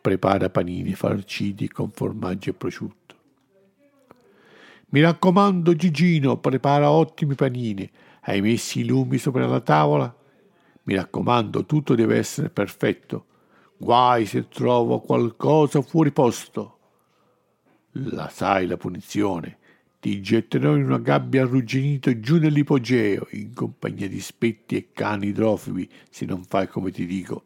[0.00, 3.03] prepara panini farciti con formaggio e prosciutto.
[4.94, 7.90] Mi raccomando, Gigino, prepara ottimi panini.
[8.20, 10.16] Hai messi i lumi sopra la tavola?
[10.84, 13.26] Mi raccomando, tutto deve essere perfetto.
[13.76, 16.78] Guai se trovo qualcosa fuori posto.
[17.94, 19.58] La sai la punizione
[19.98, 25.90] ti getterò in una gabbia arrugginito giù nell'ipogeo, in compagnia di spetti e cani idrofobi,
[26.08, 27.44] se non fai come ti dico.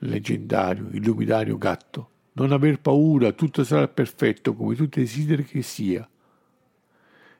[0.00, 6.08] Leggendario, illuminario gatto, non aver paura, tutto sarà perfetto come tu desideri che sia.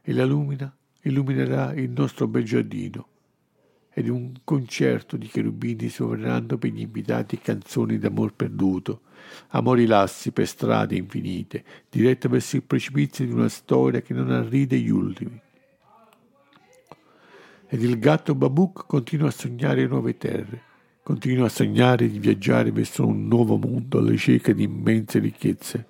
[0.03, 3.09] E la lumina illuminerà il nostro bel giardino
[3.97, 9.03] ed un concerto di cherubini suoneranno per gli invitati canzoni d'amor perduto,
[9.51, 14.79] amori lassi per strade infinite, dirette verso il precipizio di una storia che non arride
[14.79, 15.41] gli ultimi.
[17.69, 20.63] Ed il gatto Babuk continua a sognare nuove terre,
[21.05, 25.87] continua a sognare di viaggiare verso un nuovo mondo alla ricerca di immense ricchezze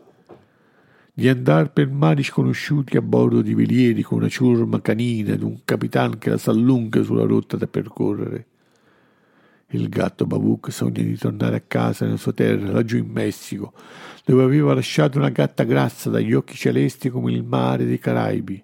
[1.17, 5.61] di andare per mari sconosciuti a bordo di velieri con una ciurma canina ed un
[5.65, 8.47] capitan che la s'allunga sulla rotta da percorrere.
[9.69, 13.73] Il gatto Babuk sogna di tornare a casa nella sua terra, laggiù in Messico,
[14.25, 18.61] dove aveva lasciato una gatta grassa dagli occhi celesti come il mare dei Caraibi,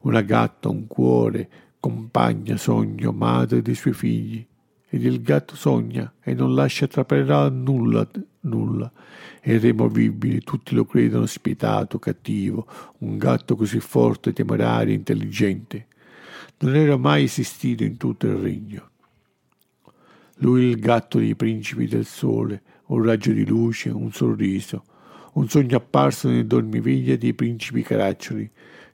[0.00, 1.48] una gatta, un cuore,
[1.78, 4.44] compagna, sogno, madre dei suoi figli.
[4.94, 8.06] Ed il gatto sogna e non lascia trapelare nulla,
[8.40, 8.92] nulla.
[9.40, 12.66] È irremovibile, tutti lo credono spietato, cattivo,
[12.98, 15.86] un gatto così forte, temerario, intelligente.
[16.58, 18.90] Non era mai esistito in tutto il regno.
[20.36, 24.84] Lui il gatto dei principi del sole, un raggio di luce, un sorriso,
[25.32, 28.50] un sogno apparso nel dormiveglia dei principi caraccioli,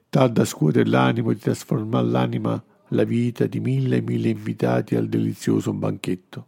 [0.07, 5.07] tal da scuotere l'animo e trasformare l'anima, la vita di mille e mille invitati al
[5.07, 6.45] delizioso banchetto.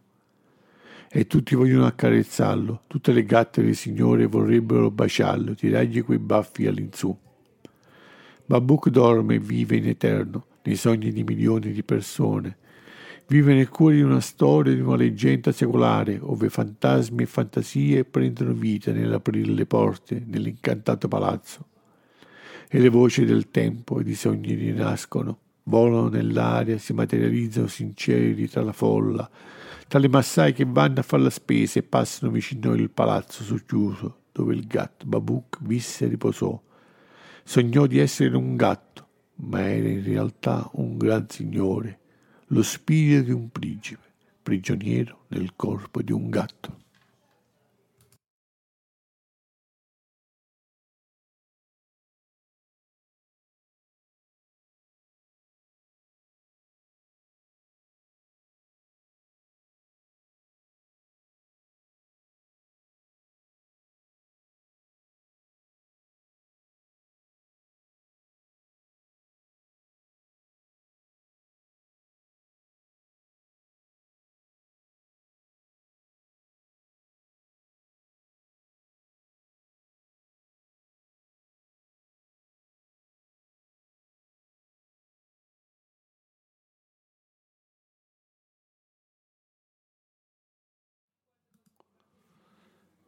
[1.10, 7.16] E tutti vogliono accarezzarlo, tutte le gatte delle signore vorrebbero baciarlo, tirargli quei baffi all'insù.
[8.46, 12.58] Babuk dorme e vive in eterno, nei sogni di milioni di persone,
[13.32, 18.52] Vive nel cuore di una storia, di una leggenda secolare, dove fantasmi e fantasie prendono
[18.52, 21.68] vita nell'aprire le porte dell'incantato palazzo.
[22.68, 28.62] E le voci del tempo ed i sogni rinascono, volano nell'aria, si materializzano sinceri tra
[28.62, 29.30] la folla,
[29.88, 34.22] tra le massai che vanno a fare la spesa e passano vicino al palazzo socchiuso,
[34.32, 36.60] dove il gatto Babuk visse e riposò.
[37.44, 42.00] Sognò di essere un gatto, ma era in realtà un gran signore
[42.54, 44.04] lo spirito di un principe,
[44.44, 46.80] prigioniero nel corpo di un gatto.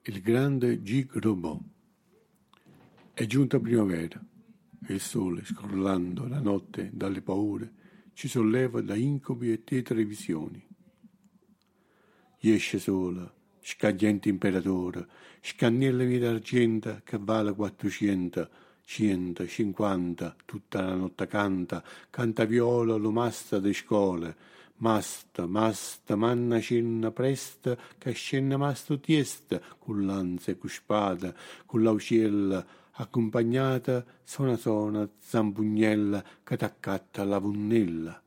[0.06, 1.62] Il grande Gig Robot.
[3.14, 4.22] È giunta primavera
[4.86, 7.72] e il sole, scrollando la notte dalle paure,
[8.12, 10.62] ci solleva da incubi e tetre visioni.
[12.38, 15.08] Esce sola, scagliente imperatore,
[15.40, 18.50] scannellami d'argento che vale 400,
[18.84, 24.36] 100, 50, tutta la notte canta, canta viola l'omasta de scole,
[24.78, 31.34] Masta, masta, manna cenna presta, che scenna masto tiesta, con lanza e con spada,
[31.66, 38.22] con l'aucella, accompagnata, sona sona, zampugnella, che t'accatta la vonnella.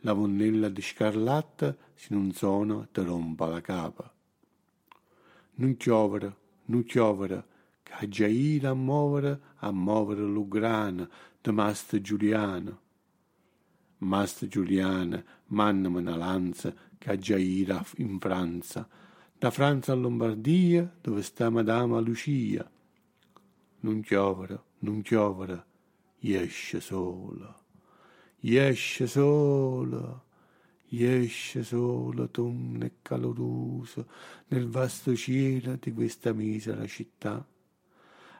[0.00, 4.12] La vonnella di scarlatta, se non suona, te rompa la capa.
[5.54, 7.46] Non chiovere, non chiovere,
[7.82, 11.08] che già ira a muovere, a muovere l'ugrana,
[11.40, 12.82] de masta Giuliano
[14.04, 18.86] Mast Giuliana, mannami una lanza che ha già ira in Francia,
[19.36, 22.70] da Francia a Lombardia dove sta Madama Lucia.
[23.80, 25.64] Non chiovere, non chiovere,
[26.20, 27.58] esce sola,
[28.40, 30.22] esce sola,
[30.88, 34.04] esce sola, tonne e calorosa,
[34.48, 37.46] nel vasto cielo di questa misera città.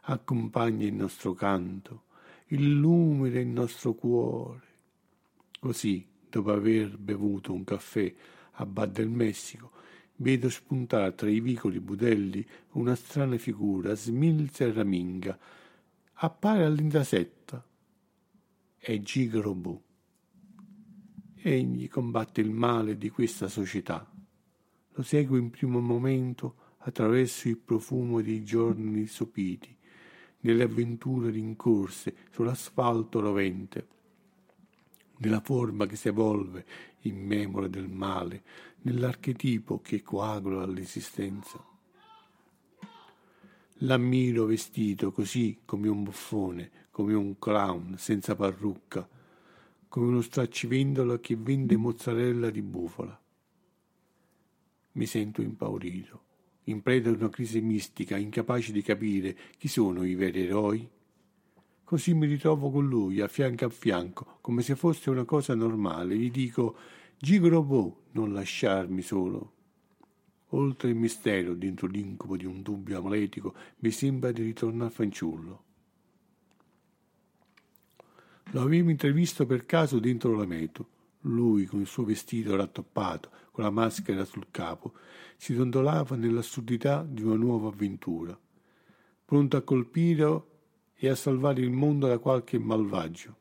[0.03, 2.05] Accompagna il nostro canto,
[2.49, 4.73] illumina il nostro cuore,
[5.65, 8.12] Così, dopo aver bevuto un caffè
[8.51, 9.70] a Bad del Messico,
[10.16, 15.39] vedo spuntare tra i vicoli budelli una strana figura smilza e raminga.
[16.16, 17.66] Appare all'intasetta.
[18.77, 19.82] È Gigrobù.
[21.36, 24.07] Egli combatte il male di questa società.
[24.91, 29.74] Lo segue in primo momento attraverso il profumo dei giorni sopiti,
[30.41, 33.93] nelle avventure rincorse sull'asfalto rovente
[35.24, 36.64] nella forma che si evolve
[37.01, 38.42] in memoria del male,
[38.82, 41.62] nell'archetipo che coagula l'esistenza.
[43.78, 49.09] L'ammiro vestito così come un buffone, come un clown senza parrucca,
[49.88, 53.20] come uno straccivendola che vende mozzarella di bufala.
[54.92, 56.22] Mi sento impaurito,
[56.64, 60.88] in preda ad una crisi mistica, incapace di capire chi sono i veri eroi
[61.85, 66.16] Così mi ritrovo con lui, a fianco a fianco, come se fosse una cosa normale.
[66.16, 66.77] Gli dico,
[67.19, 69.52] Gigrobo, non lasciarmi solo.
[70.48, 75.62] Oltre il mistero, dentro l'incubo di un dubbio amletico, mi sembra di ritornare fanciullo.
[78.52, 80.89] Lo avevo intravisto per caso dentro la metro.
[81.23, 84.94] Lui, con il suo vestito rattoppato, con la maschera sul capo,
[85.36, 88.39] si dondolava nell'assurdità di una nuova avventura,
[89.24, 90.52] pronto a colpire
[91.05, 93.36] e a salvare il mondo da qualche malvagio.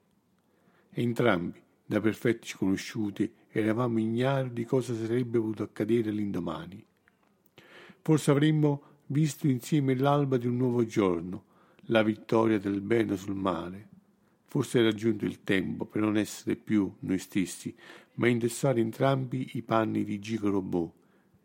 [0.91, 6.83] Entrambi, da perfetti sconosciuti eravamo ignari di cosa sarebbe potuto accadere l'indomani.
[8.01, 11.45] Forse avremmo visto insieme l'alba di un nuovo giorno,
[11.87, 13.89] la vittoria del bene sul male.
[14.45, 17.73] Forse era giunto il tempo per non essere più noi stessi,
[18.15, 20.93] ma indossare entrambi i panni di Gico Robot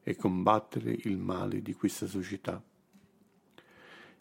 [0.03, 2.63] e combattere il male di questa società.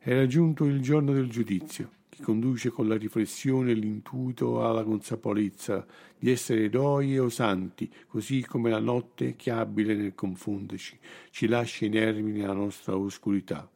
[0.10, 5.86] Era giunto il giorno del giudizio, che conduce con la riflessione e l'intuito alla consapevolezza
[6.18, 10.98] di essere eroi o santi, così come la notte che abile nel confonderci
[11.30, 13.70] ci lascia inermi nella nostra oscurità.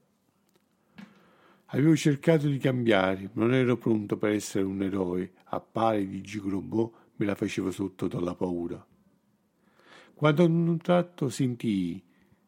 [1.66, 6.22] Avevo cercato di cambiare, ma non ero pronto per essere un eroe, a pari di
[6.22, 8.88] Gigrobò me la facevo sotto dalla paura.
[10.14, 12.02] Quando ad un tratto sentii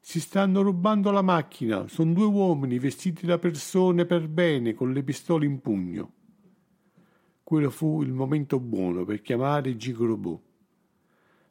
[0.05, 1.88] si stanno rubando la macchina.
[1.88, 6.11] Sono due uomini vestiti da persone per bene, con le pistole in pugno.
[7.41, 10.38] Quello fu il momento buono per chiamare Gigolobò.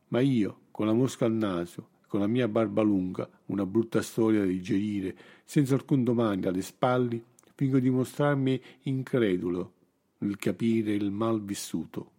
[0.08, 4.40] Ma io, con la mosca al naso, con la mia barba lunga, una brutta storia
[4.40, 5.16] da digerire,
[5.46, 7.24] senza alcun domani alle spalle,
[7.54, 9.72] fingo di mostrarmi incredulo
[10.18, 12.10] nel capire il mal vissuto.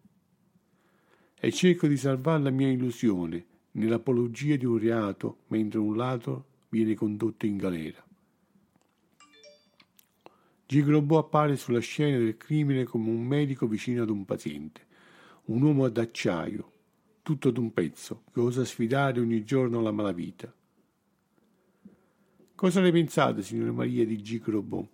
[1.39, 6.95] E cerco di salvare la mia illusione, nell'apologia di un reato mentre un ladro viene
[6.95, 8.03] condotto in galera.
[10.65, 14.81] Gigrobò appare sulla scena del crimine come un medico vicino ad un paziente,
[15.45, 16.71] un uomo d'acciaio,
[17.21, 20.51] tutto d'un pezzo, che osa sfidare ogni giorno la malavita.
[22.55, 24.87] Cosa ne pensate, signora Maria di Gigrobò?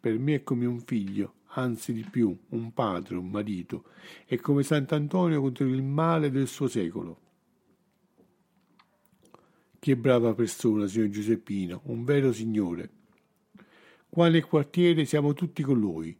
[0.00, 3.84] Per me è come un figlio, anzi di più, un padre, un marito,
[4.26, 7.25] è come Sant'Antonio contro il male del suo secolo.
[9.78, 12.90] Che brava persona, signor Giuseppino, un vero signore.
[14.08, 16.16] Qua nel quartiere siamo tutti con lui.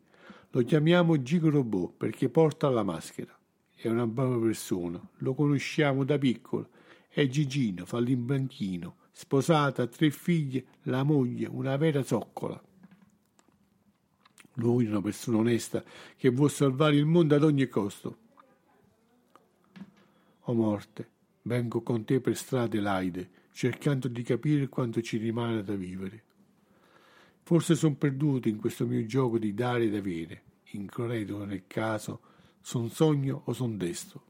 [0.51, 3.37] Lo chiamiamo Gigo Robot perché porta la maschera.
[3.75, 6.69] È una brava persona, lo conosciamo da piccolo.
[7.09, 12.63] È Gigino, fa l'imbranchino, sposata, tre figlie, la moglie, una vera zoccola.
[14.55, 15.83] Lui è una persona onesta
[16.17, 18.19] che vuol salvare il mondo ad ogni costo.
[20.41, 21.11] O morte,
[21.43, 26.23] vengo con te per strade laide, cercando di capire quanto ci rimane da vivere.
[27.41, 30.43] Forse sono perduto in questo mio gioco di dare ed avere,
[30.73, 32.21] incredulo nel caso,
[32.61, 34.23] son sogno o son destro.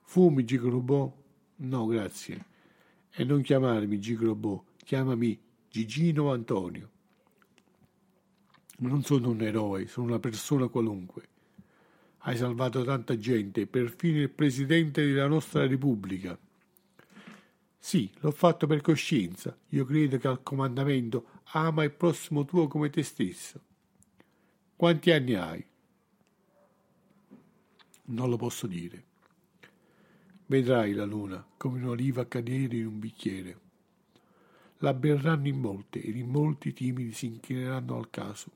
[0.00, 1.14] Fumi, Gigrobò?
[1.56, 2.46] No, grazie.
[3.10, 6.90] E non chiamarmi Gigrobò, chiamami Gigino Antonio.
[8.78, 11.28] Non sono un eroe, sono una persona qualunque.
[12.20, 16.38] Hai salvato tanta gente, perfino il presidente della nostra Repubblica.
[17.82, 19.56] Sì, l'ho fatto per coscienza.
[19.70, 23.58] Io credo che al comandamento ama il prossimo tuo come te stesso.
[24.76, 25.64] Quanti anni hai?
[28.04, 29.04] Non lo posso dire.
[30.46, 33.58] Vedrai la luna come un'oliva cadere in un bicchiere.
[34.78, 38.50] La berranno in molte ed in molti timidi si inchineranno al caso.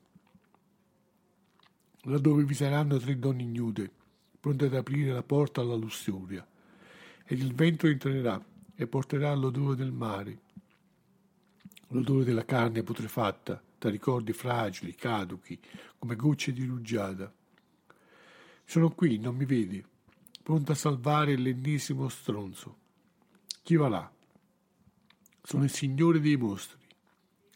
[2.01, 3.91] Laddove vi saranno tre donne ignude,
[4.39, 6.47] pronte ad aprire la porta alla lussuria,
[7.25, 8.43] ed il vento entrerà
[8.75, 10.39] e porterà l'odore del mare,
[11.89, 15.59] l'odore della carne putrefatta, da ricordi fragili, caduchi,
[15.97, 17.31] come gocce di rugiada.
[18.65, 19.83] Sono qui, non mi vedi,
[20.41, 22.77] pronto a salvare l'ennesimo stronzo.
[23.61, 24.11] Chi va là?
[25.41, 26.79] Sono il signore dei mostri.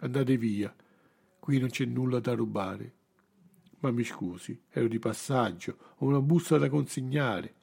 [0.02, 0.74] Andate via,
[1.40, 2.94] qui non c'è nulla da rubare.
[3.80, 7.54] Ma mi scusi, ero di passaggio, ho una busta da consegnare.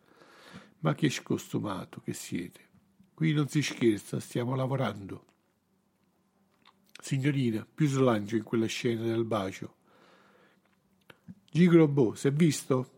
[0.81, 2.66] Ma che scostumato che siete.
[3.17, 5.25] Qui non si scherza, stiamo lavorando.
[7.01, 9.75] Signorina, più slancio in quella scena del bacio.
[11.51, 12.91] Gigrobò, si è visto?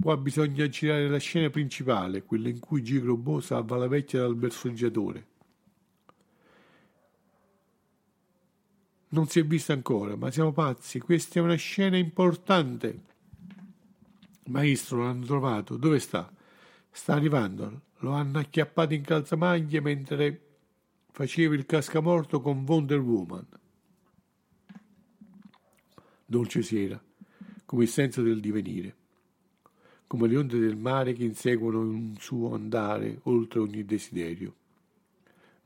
[0.00, 5.26] Qua bisogna girare la scena principale, quella in cui Gigrobò salva la vecchia dal bersoggiatore.
[9.10, 13.02] Non si è vista ancora, ma siamo pazzi, questa è una scena importante.
[14.44, 16.32] Maestro, l'hanno trovato, dove sta?
[16.90, 20.40] Sta arrivando, lo hanno acchiappato in calzamaglie mentre
[21.10, 23.46] faceva il cascamorto con Wonder Woman.
[26.24, 27.02] Dolce sera,
[27.66, 28.94] come il senso del divenire,
[30.06, 34.54] come le onde del mare che inseguono un suo andare oltre ogni desiderio.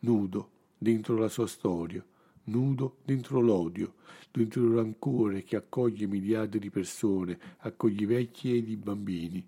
[0.01, 2.05] Nudo dentro la sua storia,
[2.45, 3.95] nudo dentro l'odio,
[4.31, 9.47] dentro il rancore che accoglie miliardi di persone, accoglie i vecchi ed i bambini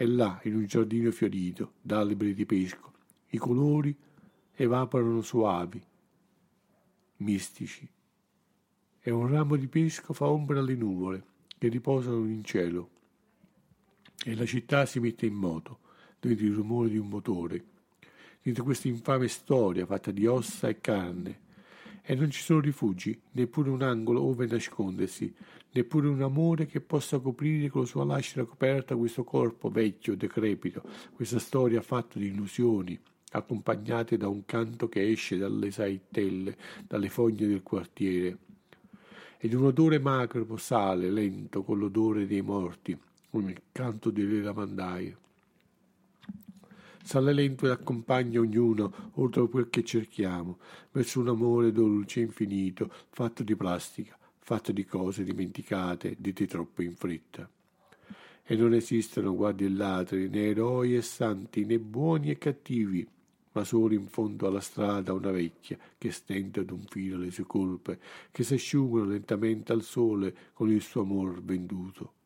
[0.00, 2.92] e là, in un giardino fiorito d'alberi di pesco,
[3.30, 3.92] i colori
[4.54, 5.84] evaporano suavi,
[7.16, 7.88] mistici,
[9.00, 11.24] e un ramo di pesco fa ombra alle nuvole
[11.58, 12.90] che riposano in cielo.
[14.24, 15.80] E la città si mette in moto,
[16.20, 17.64] dentro il rumore di un motore,
[18.40, 21.40] dentro questa infame storia fatta di ossa e carne.
[22.10, 25.30] E non ci sono rifugi, neppure un angolo ove nascondersi,
[25.72, 30.82] neppure un amore che possa coprire con la sua lascita coperta questo corpo vecchio, decrepito,
[31.12, 32.98] questa storia fatta di illusioni,
[33.32, 36.56] accompagnate da un canto che esce dalle saettelle,
[36.86, 38.38] dalle foglie del quartiere,
[39.36, 42.98] ed un odore macro sale lento con l'odore dei morti,
[43.28, 45.27] come il canto delle lavandaie.
[47.08, 50.58] Sale lento e accompagna ognuno, oltre quel che cerchiamo,
[50.92, 56.82] verso un amore dolce e infinito, fatto di plastica, fatto di cose dimenticate, dette troppo
[56.82, 57.48] in fretta.
[58.44, 63.08] E non esistono guardie e ladri, né eroi e santi, né buoni e cattivi,
[63.52, 67.46] ma solo in fondo alla strada una vecchia che stende ad un filo le sue
[67.46, 67.98] colpe,
[68.30, 72.16] che s'asciugano lentamente al sole con il suo amor venduto.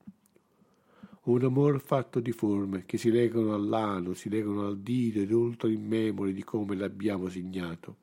[1.24, 5.70] Un amor fatto di forme che si legano all'ano, si legano al dito ed oltre
[5.70, 7.96] in memoria di come l'abbiamo segnato.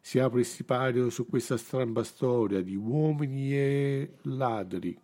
[0.00, 4.98] Si apre il sipario su questa stramba storia di uomini e ladri.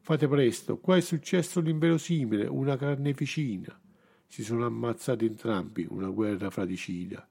[0.00, 3.80] Fate presto, qua è successo l'inverosimile, una carneficina.
[4.26, 7.28] Si sono ammazzati entrambi, una guerra fratricida.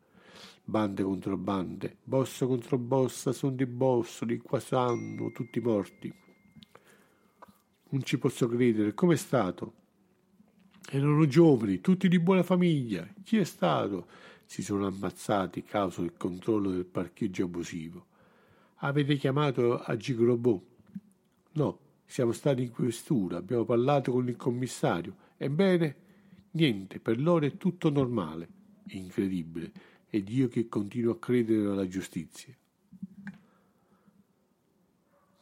[0.64, 6.26] Bande contro bande, boss contro boss, son di bossoli, qua sanno, tutti morti.
[7.90, 9.74] Non ci posso credere, com'è stato?
[10.90, 13.08] Erano giovani, tutti di buona famiglia.
[13.24, 14.08] Chi è stato?
[14.46, 18.06] Si sono ammazzati causa del controllo del parcheggio abusivo.
[18.78, 20.62] Avete chiamato a Gigrobò?
[21.54, 25.16] No, siamo stati in questura, abbiamo parlato con il commissario.
[25.38, 26.06] Ebbene,
[26.58, 28.48] Niente, per loro è tutto normale.
[28.90, 29.72] Incredibile.
[30.10, 32.52] Ed io che continuo a credere nella giustizia.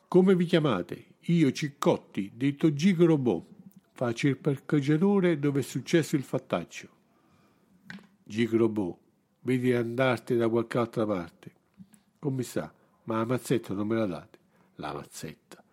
[0.09, 1.05] Come vi chiamate?
[1.27, 3.45] Io Ciccotti, detto Gigo Robot.
[3.93, 6.87] Faccio il parcheggiatore dove è successo il fattaccio.
[8.23, 8.97] Gigo Robot,
[9.41, 11.51] vedi andarti da qualche altra parte.
[12.19, 12.71] Come sa,
[13.05, 14.37] ma la mazzetta non me la date?
[14.75, 15.63] La mazzetta.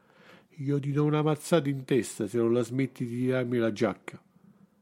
[0.57, 4.23] Io ti do una mazzata in testa se non la smetti di tirarmi la giacca.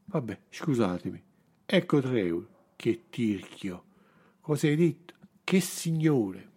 [0.05, 1.21] Vabbè, scusatemi.
[1.67, 2.49] Ecco tre euro.
[2.77, 3.85] Che tirchio.
[4.41, 5.15] Cosa hai detto?
[5.43, 6.49] Che signore.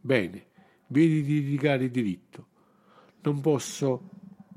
[0.00, 0.46] Bene,
[0.86, 2.46] vedi di litigare diritto.
[3.22, 4.10] Non posso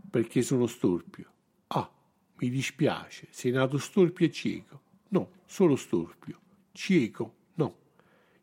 [0.09, 1.31] perché sono storpio.
[1.67, 1.89] Ah,
[2.37, 3.27] mi dispiace.
[3.29, 4.81] Sei nato storpio e cieco.
[5.09, 6.39] No, solo storpio.
[6.71, 7.33] Cieco?
[7.55, 7.75] No.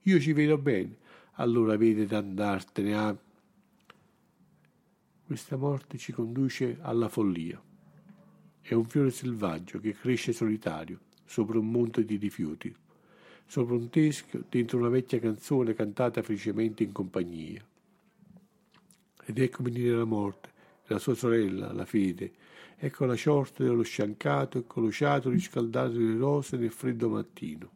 [0.02, 0.96] Io ci vedo bene.
[1.32, 3.16] Allora vedi da andartene a...
[5.24, 7.60] Questa morte ci conduce alla follia.
[8.60, 11.00] È un fiore selvaggio che cresce solitario
[11.32, 12.74] sopra un monte di rifiuti,
[13.46, 17.64] sopra un teschio dentro una vecchia canzone cantata felicemente in compagnia.
[19.24, 20.50] Ed ecco venire la morte,
[20.86, 22.32] la sua sorella, la fede,
[22.76, 27.70] ecco la ciorta dello sciancato e colociato riscaldato delle rose nel freddo mattino.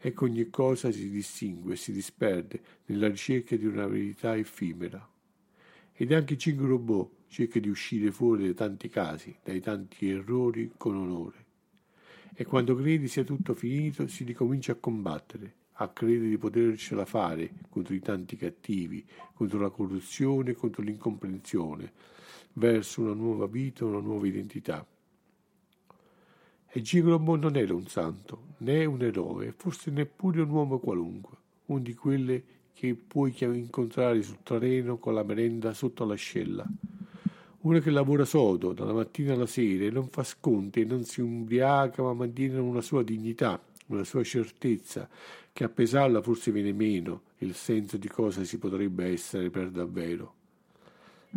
[0.00, 5.08] Ecco ogni cosa si distingue si disperde nella ricerca di una verità effimera.
[5.92, 10.96] Ed anche Cinque Robot cerca di uscire fuori dai tanti casi, dai tanti errori con
[10.96, 11.46] onore.
[12.34, 17.50] E quando credi sia tutto finito, si ricomincia a combattere, a credere di potercela fare
[17.68, 21.92] contro i tanti cattivi, contro la corruzione, contro l'incomprensione,
[22.54, 24.84] verso una nuova vita, una nuova identità.
[26.70, 31.36] E Gigrobo non era un santo, né un eroe, forse neppure un uomo qualunque,
[31.66, 32.42] uno di quelle
[32.74, 36.66] che puoi incontrare sul terreno con la merenda sotto l'ascella
[37.60, 41.20] uno che lavora sodo dalla mattina alla sera e non fa sconti e non si
[41.20, 45.08] ubriaca ma mantiene una sua dignità, una sua certezza,
[45.58, 50.34] che a pesarla forse viene meno il senso di cosa si potrebbe essere per davvero.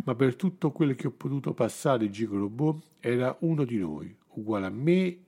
[0.04, 4.70] Ma per tutto quello che ho potuto passare Gigolo era uno di noi, uguale a
[4.70, 5.18] me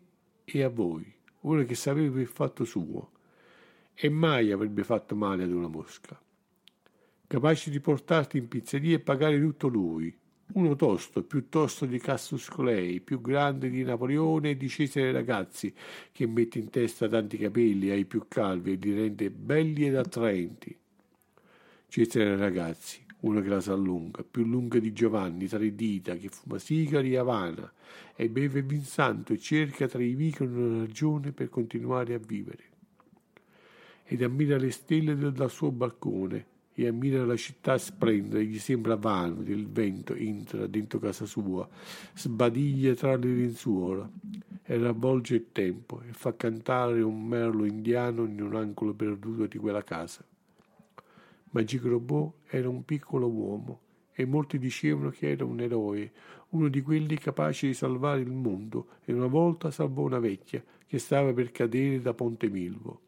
[0.44, 3.10] e a voi, uno che sapeva il fatto suo
[3.94, 6.16] e mai avrebbe fatto male ad una mosca.
[7.26, 10.16] Capace di portarti in pizzeria e pagare tutto lui,
[10.52, 15.74] uno tosto, più tosto di Cassius Clay, più grande di Napoleone e di Cesare Ragazzi,
[16.12, 20.76] che mette in testa tanti capelli ai più calvi e li rende belli ed attraenti.
[21.88, 26.58] Cesare Ragazzi, uno che la sa lunga, più lunga di Giovanni, tre dita, che fuma
[26.58, 27.72] sigari e Havana,
[28.14, 32.64] e beve vin santo e cerca tra i vicoli una ragione per continuare a vivere.
[34.04, 39.42] Ed ammira le stelle dal suo balcone, e ammira la città splendere, gli sembra vano
[39.42, 41.68] il vento entra dentro casa sua,
[42.14, 44.10] sbadiglia tra le lenzuola
[44.64, 49.59] e ravvolge il tempo e fa cantare un merlo indiano in un angolo perduto di
[49.59, 50.24] quella casa.
[51.51, 53.80] Ma Gigrobò era un piccolo uomo
[54.12, 56.10] e molti dicevano che era un eroe,
[56.51, 60.98] uno di quelli capaci di salvare il mondo, e una volta salvò una vecchia che
[60.98, 63.01] stava per cadere da Ponte Milvo.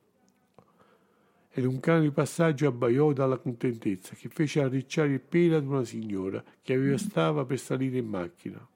[1.56, 5.84] Ed un cane di passaggio abbaiò dalla contentezza, che fece arricciare il pelo ad una
[5.84, 8.68] signora che aveva stava per salire in macchina.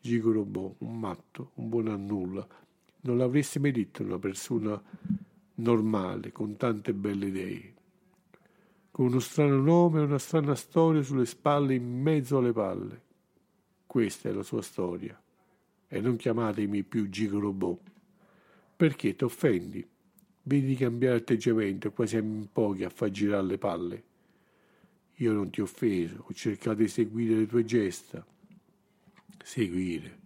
[0.00, 2.46] Gigo Robò, un matto, un buon a nulla,
[3.00, 4.80] non l'avreste mai detto una persona
[5.56, 7.74] normale, con tante belle idee
[8.94, 13.02] con uno strano nome e una strana storia sulle spalle in mezzo alle palle.
[13.88, 15.20] Questa è la sua storia.
[15.88, 17.76] E non chiamatemi più gigolobò.
[18.76, 19.84] Perché ti offendi?
[20.46, 24.04] Vedi di cambiare atteggiamento, qua siamo in pochi a far girare le palle.
[25.14, 28.22] Io non ti ho offeso, ho cercato di seguire le tue gesta.
[29.42, 30.18] Seguire.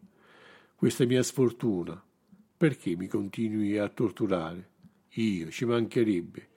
[0.74, 2.02] Questa mia sfortuna.
[2.56, 4.70] Perché mi continui a torturare?
[5.10, 6.48] Io, ci mancherebbe.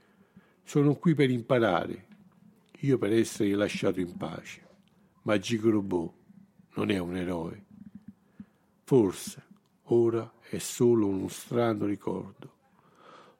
[0.63, 2.07] Sono qui per imparare,
[2.79, 4.67] io per essere lasciato in pace.
[5.21, 6.11] Ma Gigrobò
[6.73, 7.65] non è un eroe.
[8.85, 9.45] Forse
[9.83, 12.60] ora è solo uno strano ricordo.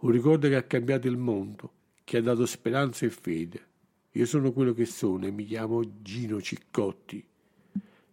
[0.02, 1.74] Un ricordo che ha cambiato il mondo,
[2.04, 3.68] che ha dato speranza e fede.
[4.14, 7.24] Io sono quello che sono e mi chiamo Gino Ciccotti.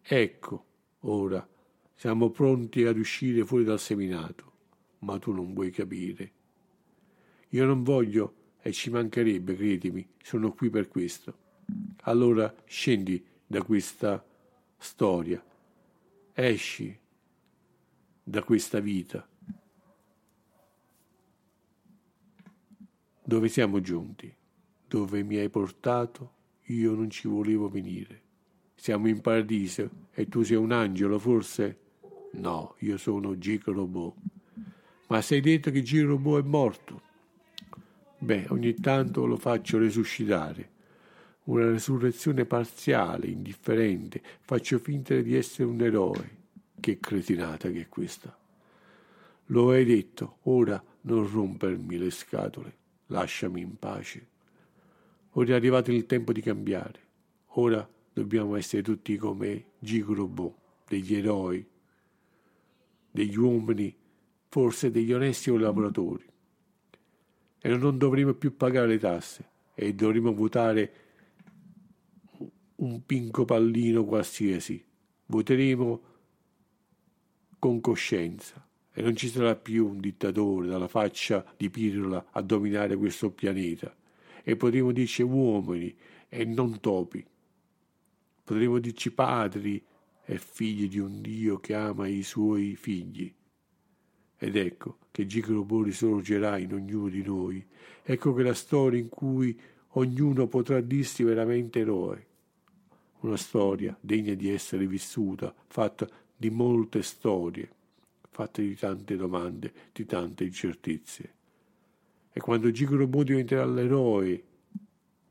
[0.02, 0.64] Ecco,
[1.00, 1.48] ora
[1.94, 4.52] siamo pronti ad uscire fuori dal seminato,
[4.98, 6.32] ma tu non vuoi capire.
[7.48, 11.38] Io non voglio e ci mancherebbe, credimi, sono qui per questo.
[12.02, 14.22] Allora scendi da questa
[14.76, 15.42] storia,
[16.34, 16.98] esci
[18.22, 19.26] da questa vita
[23.28, 24.34] dove siamo giunti,
[24.86, 26.32] dove mi hai portato,
[26.68, 28.22] io non ci volevo venire.
[28.74, 31.78] Siamo in paradiso e tu sei un angelo, forse?
[32.32, 34.14] No, io sono Gico Robot.
[35.08, 37.02] Ma sei detto che Gico Robot è morto.
[38.16, 40.70] Beh, ogni tanto lo faccio resuscitare.
[41.44, 44.22] Una resurrezione parziale, indifferente.
[44.40, 46.36] Faccio finta di essere un eroe.
[46.80, 48.34] Che cretinata che è questa.
[49.50, 52.77] Lo hai detto, ora non rompermi le scatole.
[53.08, 54.26] Lasciami in pace.
[55.32, 57.00] Ora è arrivato il tempo di cambiare.
[57.52, 60.54] Ora dobbiamo essere tutti come Gigrobò,
[60.86, 61.66] degli eroi,
[63.10, 63.94] degli uomini,
[64.48, 66.28] forse degli onesti collaboratori
[67.60, 70.92] e non dovremo più pagare le tasse e dovremo votare
[72.76, 74.84] un pinco pallino qualsiasi.
[75.26, 76.02] Voteremo
[77.58, 78.66] con coscienza
[78.98, 83.94] e non ci sarà più un dittatore dalla faccia di pirla a dominare questo pianeta
[84.42, 85.96] e potremo dirci uomini
[86.28, 87.24] e non topi.
[88.42, 89.80] Potremo dirci padri
[90.24, 93.32] e figli di un Dio che ama i suoi figli.
[94.36, 97.64] Ed ecco che Gigrobo risorgerà in ognuno di noi.
[98.02, 99.56] Ecco che la storia in cui
[99.90, 102.26] ognuno potrà dirsi veramente eroe.
[103.20, 107.76] Una storia degna di essere vissuta, fatta di molte storie,
[108.38, 111.34] fatta di tante domande, di tante incertezze.
[112.32, 114.42] E quando Gigrobo diventerà l'eroe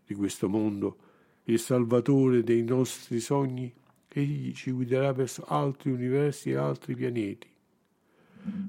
[0.05, 0.97] di questo mondo,
[1.45, 3.73] il salvatore dei nostri sogni,
[4.07, 7.55] egli ci guiderà verso altri universi e altri pianeti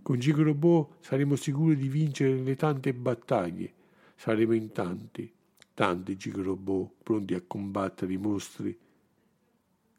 [0.02, 3.72] con Gigrobò saremo sicuri di vincere le tante battaglie.
[4.16, 5.32] Saremo in tanti,
[5.74, 8.76] tanti Gigrobò pronti a combattere i mostri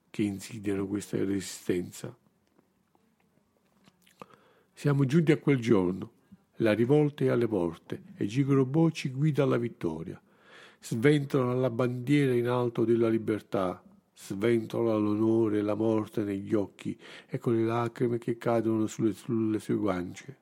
[0.09, 2.15] che insidiano questa resistenza.
[4.79, 6.09] Siamo giunti a quel giorno.
[6.59, 10.17] La rivolta è alle porte e Gigrobò ci guida alla vittoria.
[10.79, 13.83] Sventola la bandiera in alto della libertà
[14.15, 16.97] sventola l'onore e la morte negli occhi
[17.27, 20.37] e con le lacrime che cadono sulle, sulle sue guance.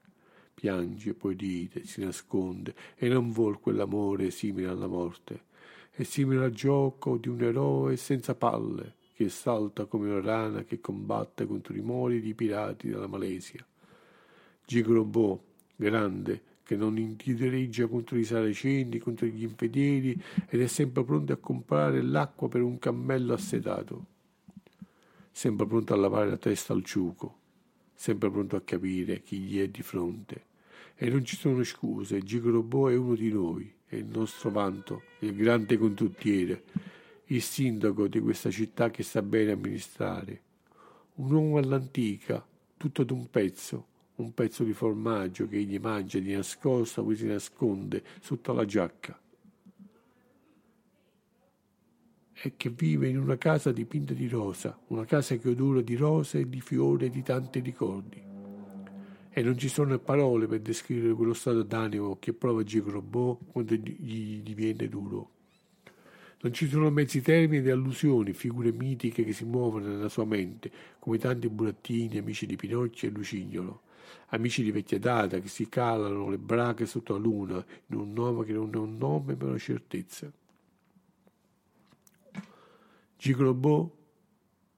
[0.54, 5.46] Piange, poi dite, si nasconde e non vuol quell'amore simile alla morte.
[5.90, 10.80] È simile al gioco di un eroe senza palle che salta come una rana che
[10.80, 13.66] combatte contro i mori di pirati della Malesia.
[14.70, 15.42] Gigrobò,
[15.78, 21.38] grande, che non indirizza contro i saraceni, contro gli infedeli ed è sempre pronto a
[21.38, 24.06] comprare l'acqua per un cammello assetato,
[25.32, 27.38] sempre pronto a lavare la testa al ciuco,
[27.94, 30.44] sempre pronto a capire chi gli è di fronte.
[30.96, 35.34] E non ci sono scuse, Gigrobò è uno di noi, è il nostro vanto, il
[35.34, 36.64] grande condottiere,
[37.28, 40.42] il sindaco di questa città che sa bene amministrare,
[41.16, 42.46] un uomo all'antica,
[42.76, 48.04] tutto d'un pezzo, un pezzo di formaggio che egli mangia di nascosto, poi si nasconde
[48.20, 49.20] sotto la giacca.
[52.40, 56.40] E che vive in una casa dipinta di rosa, una casa che odora di rose
[56.40, 58.22] e di fiori e di tanti ricordi.
[59.30, 64.42] E non ci sono parole per descrivere quello stato d'animo che prova Gigrobò quando gli
[64.42, 65.32] diviene duro.
[66.42, 70.72] Non ci sono mezzi termini di allusioni, figure mitiche che si muovono nella sua mente,
[71.00, 73.82] come tanti burattini, amici di Pinocchio e Lucignolo,
[74.28, 78.46] amici di vecchia data che si calano le brache sotto la luna in un nome
[78.46, 80.32] che non è un nome ma una certezza.
[83.18, 83.90] Gigrobò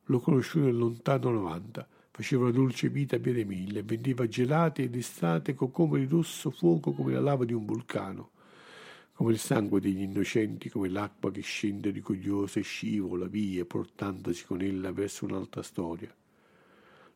[0.03, 1.87] l'ho conosciuto nel lontano 90.
[2.11, 7.13] Faceva una dolce vita a piede mille, vendeva gelati ed estate cocomeri rosso fuoco come
[7.13, 8.31] la lava di un vulcano
[9.19, 14.61] come il sangue degli innocenti, come l'acqua che scende rigogliosa e scivola via, portandosi con
[14.61, 16.09] ella verso un'altra storia.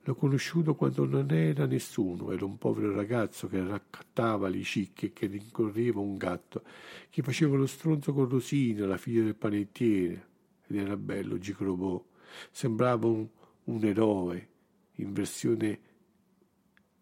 [0.06, 5.14] L'ho conosciuto quando non era nessuno, era un povero ragazzo che raccattava le cicche e
[5.14, 6.64] che rincorreva un gatto,
[7.10, 10.28] che faceva lo stronzo con Rosina, la figlia del panettiere,
[10.68, 12.04] ed era bello Gicrobò,
[12.52, 13.28] sembrava un,
[13.66, 14.50] un eroe
[14.96, 15.80] in versione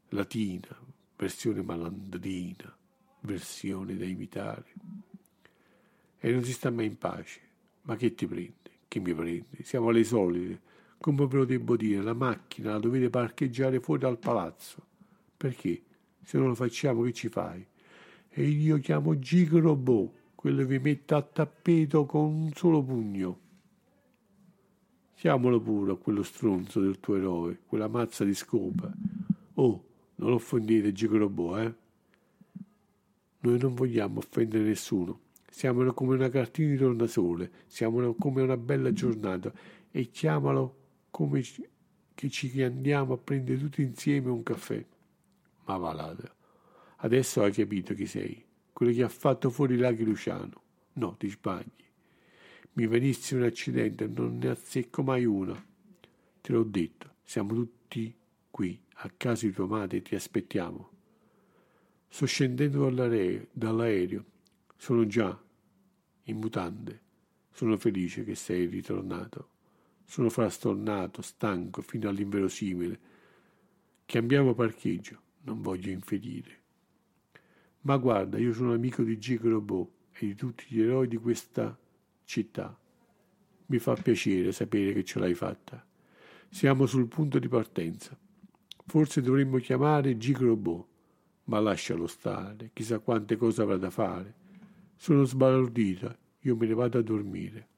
[0.09, 0.77] latina,
[1.15, 2.75] versione malandrina
[3.21, 4.65] versione da imitare.
[6.19, 7.39] E non si sta mai in pace.
[7.83, 8.53] Ma che ti prende?
[8.87, 9.63] Che mi prende?
[9.63, 10.61] Siamo le solite.
[11.01, 14.85] Come ve lo devo dire, la macchina la dovete parcheggiare fuori dal palazzo.
[15.35, 15.81] Perché?
[16.23, 17.65] Se non lo facciamo che ci fai?
[18.29, 23.39] E io chiamo Gigrobò, quello che vi mette a tappeto con un solo pugno.
[25.15, 28.93] Chiamalo pure a quello stronzo del tuo eroe, quella mazza di scopa.
[29.55, 29.83] Oh,
[30.17, 31.73] non offendete Gigrobò, eh?
[33.39, 35.19] Noi non vogliamo offendere nessuno.
[35.49, 39.51] Siamo come una cartina di tornasole, siamo come una bella giornata
[39.89, 40.75] e chiamalo
[41.11, 41.43] come
[42.15, 44.83] che ci andiamo a prendere tutti insieme un caffè.
[45.65, 46.15] Ma va là.
[46.97, 48.43] Adesso hai capito chi sei,
[48.73, 50.61] quello che ha fatto fuori Laghi Luciano.
[50.93, 51.69] No, ti sbagli.
[52.73, 55.53] Mi venisse un accidente, non ne azzecco mai una.
[56.41, 58.15] Te l'ho detto, siamo tutti
[58.49, 60.89] qui, a casa di tua madre, ti aspettiamo.
[62.07, 62.89] Sto scendendo
[63.51, 64.25] dall'aereo,
[64.77, 65.39] sono già
[66.23, 67.01] in mutande.
[67.51, 69.49] Sono felice che sei ritornato.
[70.11, 72.99] Sono frastornato, stanco, fino all'inverosimile.
[74.03, 76.59] Cambiamo parcheggio, non voglio infedire.
[77.83, 79.39] Ma guarda, io sono amico di G.
[79.41, 81.79] Robot e di tutti gli eroi di questa
[82.25, 82.77] città.
[83.67, 85.81] Mi fa piacere sapere che ce l'hai fatta.
[86.49, 88.19] Siamo sul punto di partenza.
[88.85, 90.35] Forse dovremmo chiamare G.
[90.37, 90.87] Robot
[91.45, 94.35] ma lascialo stare, chissà quante cose avrà da fare.
[94.97, 97.69] Sono sbalordita, io me ne vado a dormire.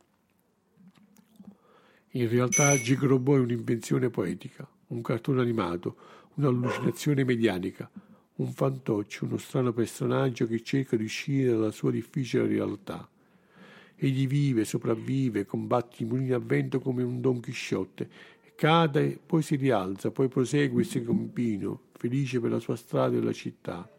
[2.16, 5.96] In realtà Gigrobo è un'invenzione poetica, un cartone animato,
[6.36, 7.90] un'allucinazione medianica,
[8.36, 13.10] un fantoccio, uno strano personaggio che cerca di uscire dalla sua difficile realtà.
[13.96, 18.08] Egli vive, sopravvive, combatte i mulini a vento come un Don Chisciotte,
[18.54, 23.22] cade, poi si rialza, poi prosegue il suo cammino, felice per la sua strada e
[23.22, 23.92] la città,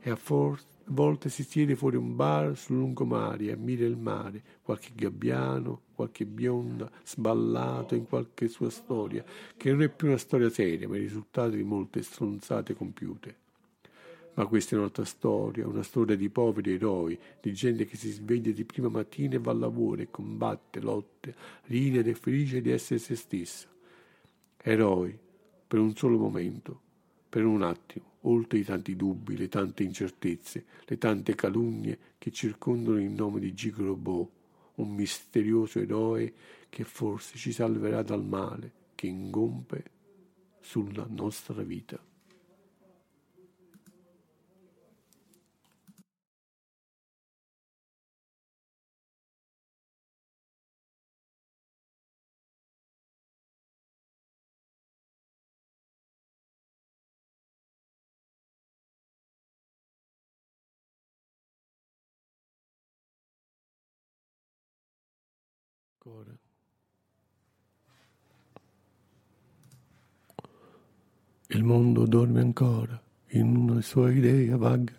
[0.00, 3.96] e a, for- a volte si siede fuori un bar sul lungomare e ammira il
[3.96, 9.24] mare, qualche gabbiano, qualche bionda, sballato in qualche sua storia,
[9.56, 13.36] che non è più una storia seria, ma il risultato di molte stronzate compiute.
[14.34, 18.50] Ma questa è un'altra storia, una storia di poveri eroi, di gente che si sveglia
[18.50, 21.34] di prima mattina e va al lavoro e combatte, lotte,
[21.66, 23.68] ride ed è felice di essere se stessa.
[24.60, 25.16] Eroi,
[25.66, 26.80] per un solo momento,
[27.28, 33.00] per un attimo, oltre i tanti dubbi, le tante incertezze, le tante calunnie che circondano
[33.00, 34.28] il nome di Gigrobò,
[34.76, 36.32] un misterioso eroe
[36.68, 39.84] che forse ci salverà dal male che ingompe
[40.60, 42.13] sulla nostra vita.
[66.04, 66.36] Ancora.
[71.48, 74.92] Il mondo dorme ancora in una sua idea vaga,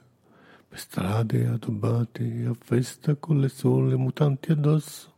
[0.67, 5.13] per strade addobbate a festa con le sole mutanti addosso,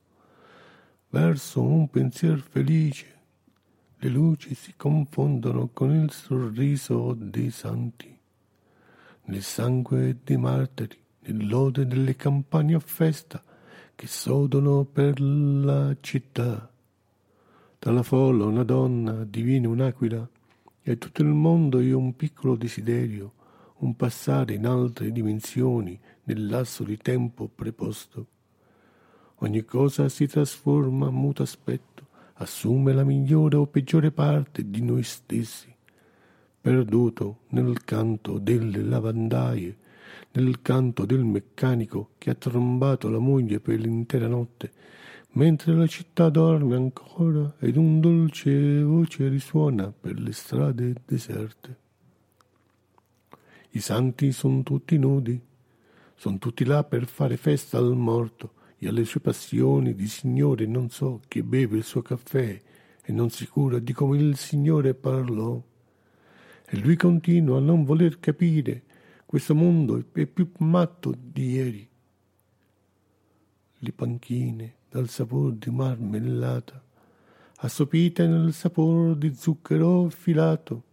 [1.09, 3.15] verso un pensier felice.
[3.99, 8.15] Le luci si confondono con il sorriso dei santi,
[9.23, 13.41] nel sangue dei martiri, nell'ode delle campagne a festa,
[13.97, 16.71] che sodono per la città.
[17.79, 20.29] Dalla folla una donna diviene un'aquila
[20.83, 23.33] e tutto il mondo è un piccolo desiderio,
[23.77, 28.27] un passare in altre dimensioni nel lasso di tempo preposto.
[29.37, 35.01] Ogni cosa si trasforma a muto aspetto, assume la migliore o peggiore parte di noi
[35.01, 35.73] stessi.
[36.61, 39.75] Perduto nel canto delle lavandaie,
[40.31, 44.71] nel canto del meccanico che ha trombato la moglie per l'intera notte,
[45.31, 51.77] mentre la città dorme ancora ed un dolce voce risuona per le strade deserte.
[53.71, 55.39] I santi sono tutti nudi,
[56.15, 60.89] sono tutti là per fare festa al morto e alle sue passioni di Signore non
[60.89, 62.61] so che beve il suo caffè
[63.03, 65.61] e non si cura di come il Signore parlò.
[66.69, 68.83] E lui continua a non voler capire
[69.27, 71.89] questo mondo è più matto di ieri.
[73.79, 76.81] Le panchine dal sapore di marmellata,
[77.57, 80.83] assopite nel sapore di zucchero filato,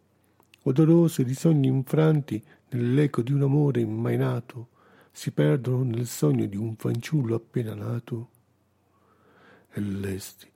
[0.62, 4.70] odorose di sogni infranti nell'eco di un amore mai nato,
[5.12, 8.30] si perdono nel sogno di un fanciullo appena nato.
[9.70, 10.50] E lesti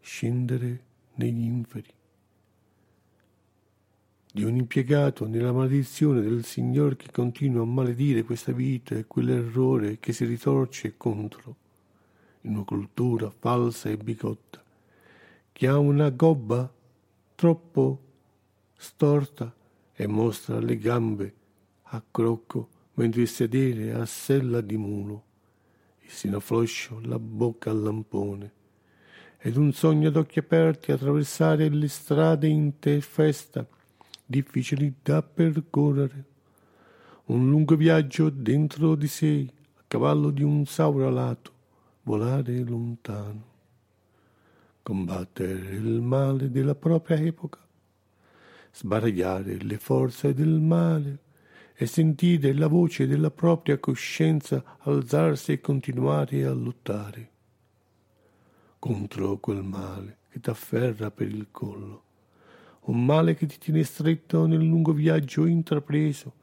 [0.00, 1.94] scendere negli inferi
[4.32, 9.98] di un impiegato nella maledizione del Signore che continua a maledire questa vita e quell'errore
[9.98, 11.56] che si ritorce contro,
[12.42, 14.62] in una cultura falsa e bigotta,
[15.50, 16.72] che ha una gobba
[17.34, 18.02] troppo
[18.76, 19.52] storta
[19.92, 21.34] e mostra le gambe
[21.82, 25.24] a crocco mentre il sedere a sella di mulo,
[26.00, 28.52] il seno floscio, la bocca al lampone,
[29.38, 33.66] ed un sogno d'occhi aperti attraversare le strade in te festa,
[34.30, 36.24] difficili da percorrere.
[37.26, 39.46] Un lungo viaggio dentro di sé,
[39.76, 41.52] a cavallo di un sauro alato,
[42.02, 43.48] volare lontano.
[44.82, 47.58] Combattere il male della propria epoca,
[48.72, 51.18] sbaragliare le forze del male
[51.74, 57.30] e sentire la voce della propria coscienza alzarsi e continuare a lottare
[58.80, 62.04] contro quel male che t'afferra per il collo
[62.90, 66.34] un male che ti tiene stretto nel lungo viaggio intrapreso,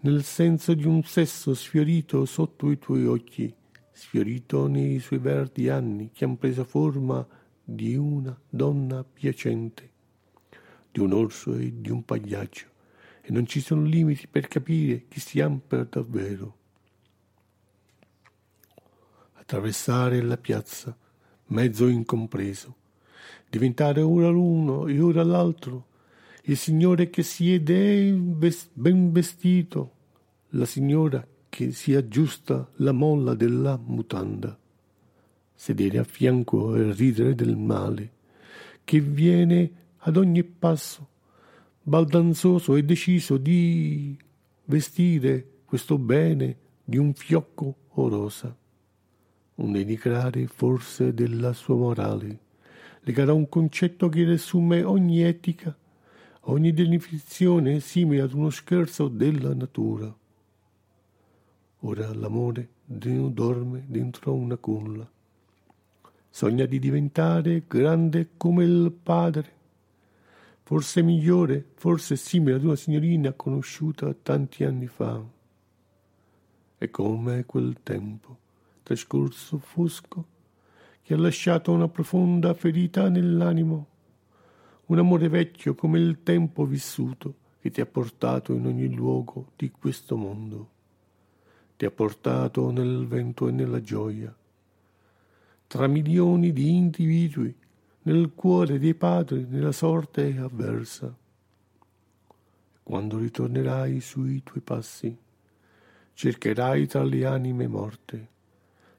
[0.00, 3.54] nel senso di un sesso sfiorito sotto i tuoi occhi,
[3.92, 7.24] sfiorito nei suoi verdi anni che han preso forma
[7.62, 9.90] di una donna piacente,
[10.90, 12.66] di un orso e di un pagliaccio,
[13.20, 16.56] e non ci sono limiti per capire chi siamo per davvero.
[19.34, 20.96] Attraversare la piazza,
[21.48, 22.76] mezzo incompreso,
[23.52, 25.88] diventare ora l'uno e ora l'altro,
[26.44, 29.92] il signore che siede ben vestito,
[30.52, 34.58] la signora che si aggiusta la molla della mutanda,
[35.54, 38.12] sedere a fianco e ridere del male,
[38.84, 41.08] che viene ad ogni passo,
[41.82, 44.16] baldanzoso e deciso di
[44.64, 48.56] vestire questo bene di un fiocco o rosa,
[49.56, 52.50] un denigrare forse della sua morale
[53.04, 55.76] legherà un concetto che riassume ogni etica,
[56.42, 60.14] ogni definizione simile ad uno scherzo della natura.
[61.80, 65.08] Ora l'amore dorme dentro una culla.
[66.30, 69.52] Sogna di diventare grande come il padre,
[70.62, 75.22] forse migliore, forse simile ad una signorina conosciuta tanti anni fa.
[76.78, 78.38] E come quel tempo,
[78.82, 80.26] trascorso fosco,
[81.02, 83.86] che ha lasciato una profonda ferita nell'animo,
[84.86, 89.70] un amore vecchio come il tempo vissuto che ti ha portato in ogni luogo di
[89.70, 90.70] questo mondo,
[91.76, 94.34] ti ha portato nel vento e nella gioia,
[95.66, 97.54] tra milioni di individui,
[98.02, 101.16] nel cuore dei padri, nella sorte avversa.
[102.82, 105.16] Quando ritornerai sui tuoi passi,
[106.14, 108.28] cercherai tra le anime morte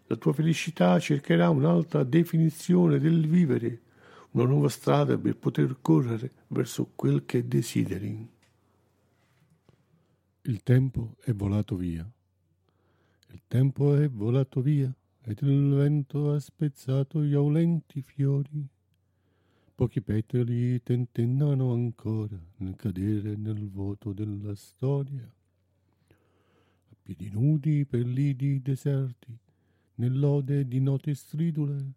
[0.08, 3.82] la tua felicità cercherà un'altra definizione del vivere,
[4.32, 8.30] una nuova strada per poter correre verso quel che desideri.
[10.42, 12.10] Il tempo è volato via.
[13.32, 18.68] Il tempo è volato via ed il vento ha spezzato gli aulenti fiori.
[19.74, 25.24] Pochi petali tentennano ancora nel cadere nel vuoto della storia.
[25.24, 29.40] A piedi nudi per lidi deserti
[29.96, 31.94] nell'ode di note stridule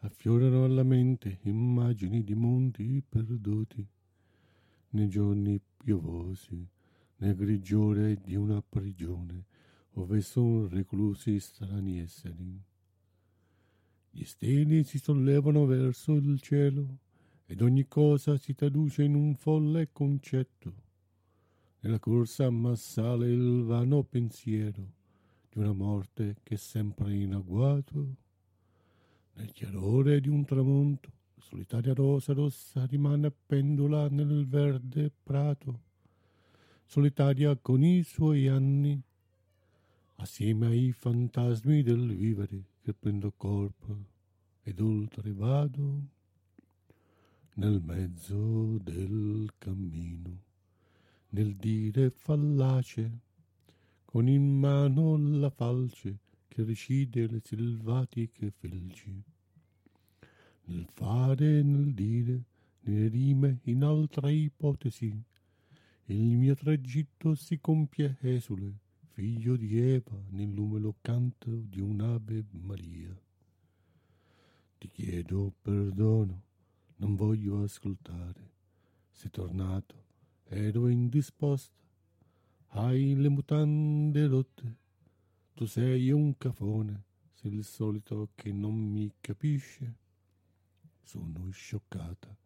[0.00, 3.86] affiorano alla mente immagini di mondi perduti
[4.90, 6.66] nei giorni piovosi
[7.16, 9.44] nel grigiore di una prigione
[9.96, 12.60] ove sono reclusi strani esseri.
[14.10, 16.98] Gli steli si sollevano verso il cielo
[17.46, 20.82] ed ogni cosa si traduce in un folle concetto.
[21.80, 25.02] Nella corsa massale il vano pensiero
[25.54, 28.16] di una morte che è sempre in agguato.
[29.34, 35.80] Nel chiarore di un tramonto, solitaria rosa rossa rimane pendula nel verde prato,
[36.84, 39.00] solitaria con i suoi anni,
[40.16, 43.96] assieme ai fantasmi del vivere che prendo corpo
[44.62, 46.00] ed oltre vado
[47.54, 50.42] nel mezzo del cammino,
[51.28, 53.20] nel dire fallace,
[54.14, 59.12] con in mano la falce che recide le selvatiche felci,
[60.66, 62.44] nel fare e nel dire,
[62.82, 65.20] nelle rime, in altra ipotesi,
[66.04, 68.72] il mio tragitto si compie esule,
[69.14, 73.20] figlio di Eva, nell'umelo canto di un'Ave Maria.
[74.78, 76.40] Ti chiedo perdono,
[76.98, 78.52] non voglio ascoltare.
[79.10, 80.04] Sei tornato,
[80.44, 81.83] ero indisposta,
[82.76, 84.76] hai le mutande rotte,
[85.54, 90.02] tu sei un cafone, sei il solito che non mi capisce.
[91.04, 92.36] Sono scioccata,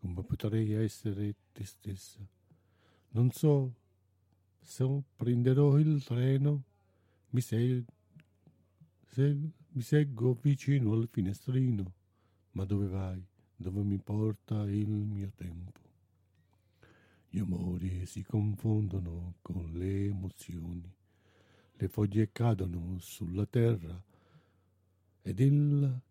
[0.00, 2.26] come potrei essere te stessa.
[3.10, 3.74] Non so
[4.60, 6.62] se prenderò il treno,
[7.30, 7.84] mi, se,
[9.08, 9.36] se,
[9.68, 11.92] mi seggo vicino al finestrino,
[12.52, 13.22] ma dove vai?
[13.54, 15.83] Dove mi porta il mio tempo?
[17.34, 20.88] Gli amori si confondono con le emozioni,
[21.72, 24.00] le foglie cadono sulla terra
[25.20, 25.40] ed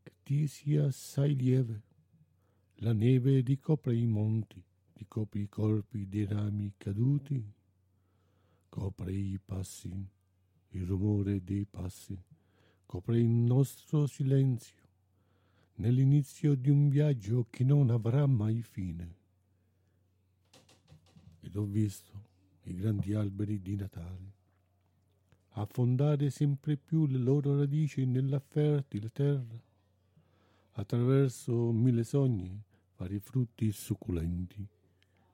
[0.03, 1.81] che ti sia assai lieve,
[2.79, 4.61] la neve ricopre i monti,
[4.95, 7.41] ricopre i corpi dei rami caduti,
[8.67, 10.05] copre i passi,
[10.71, 12.21] il rumore dei passi,
[12.85, 14.83] copre il nostro silenzio,
[15.75, 19.21] nell'inizio di un viaggio che non avrà mai fine.
[21.53, 22.11] Ed ho visto
[22.63, 24.33] i grandi alberi di Natale
[25.49, 29.61] affondare sempre più le loro radici nella fertile terra,
[30.71, 32.59] attraverso mille sogni
[32.97, 34.65] vari frutti succulenti,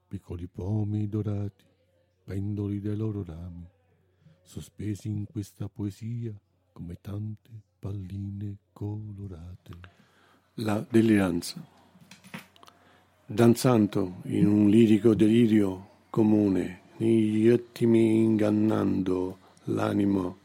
[0.08, 1.64] piccoli pomi dorati,
[2.24, 3.66] pendoli dai loro rami,
[4.42, 6.38] sospesi in questa poesia
[6.70, 9.70] come tante palline colorate.
[10.56, 11.66] La deliranza.
[13.24, 20.38] Danzando in un lirico delirio comune, negli ottimi ingannando l'animo,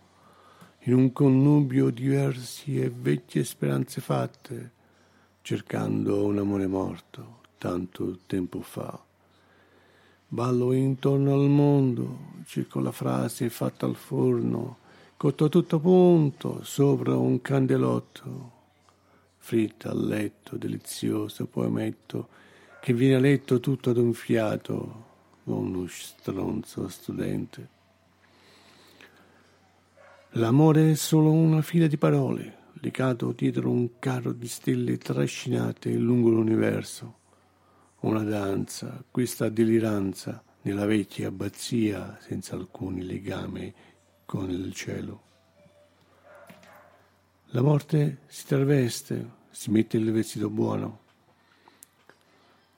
[0.84, 4.72] in un connubio di versi e vecchie speranze fatte,
[5.42, 9.04] cercando un amore morto tanto tempo fa.
[10.28, 14.78] Ballo intorno al mondo, cerco la frase fatta al forno,
[15.18, 18.52] cotto a tutto punto, sopra un candelotto,
[19.38, 22.28] fritta al letto, delizioso poemetto,
[22.82, 25.14] che viene letto tutto ad un fiato,
[25.46, 27.70] uno stronzo studente.
[30.32, 36.30] L'amore è solo una fila di parole, legato dietro un carro di stelle trascinate lungo
[36.30, 37.24] l'universo
[38.06, 43.74] una danza, questa deliranza nella vecchia abbazia senza alcun legame
[44.26, 45.24] con il cielo.
[47.48, 51.00] La morte si traveste, si mette il vestito buono,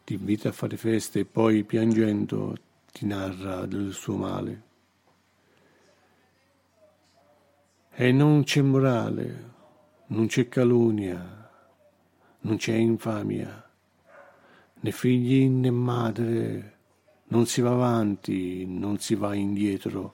[0.07, 2.55] ti invita a fare feste e poi piangendo
[2.93, 4.61] ti narra del suo male.
[7.91, 9.51] E non c'è morale,
[10.07, 11.51] non c'è calunnia,
[12.39, 13.65] non c'è infamia
[14.79, 16.75] né figli né madre,
[17.29, 20.13] non si va avanti, non si va indietro.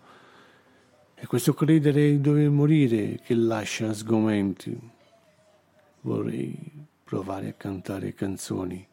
[1.15, 4.77] E questo credere di dover morire che lascia sgomenti.
[6.01, 6.57] Vorrei
[7.03, 8.85] provare a cantare canzoni,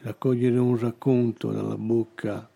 [0.00, 2.48] raccogliere un racconto dalla bocca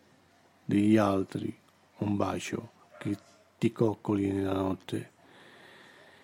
[0.65, 1.55] degli altri,
[1.99, 3.17] un bacio che
[3.59, 5.11] ti coccoli nella notte,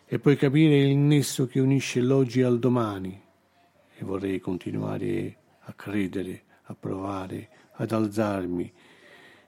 [0.07, 3.21] e poi capire il nesso che unisce l'oggi al domani.
[4.01, 8.73] E vorrei continuare a credere, a provare, ad alzarmi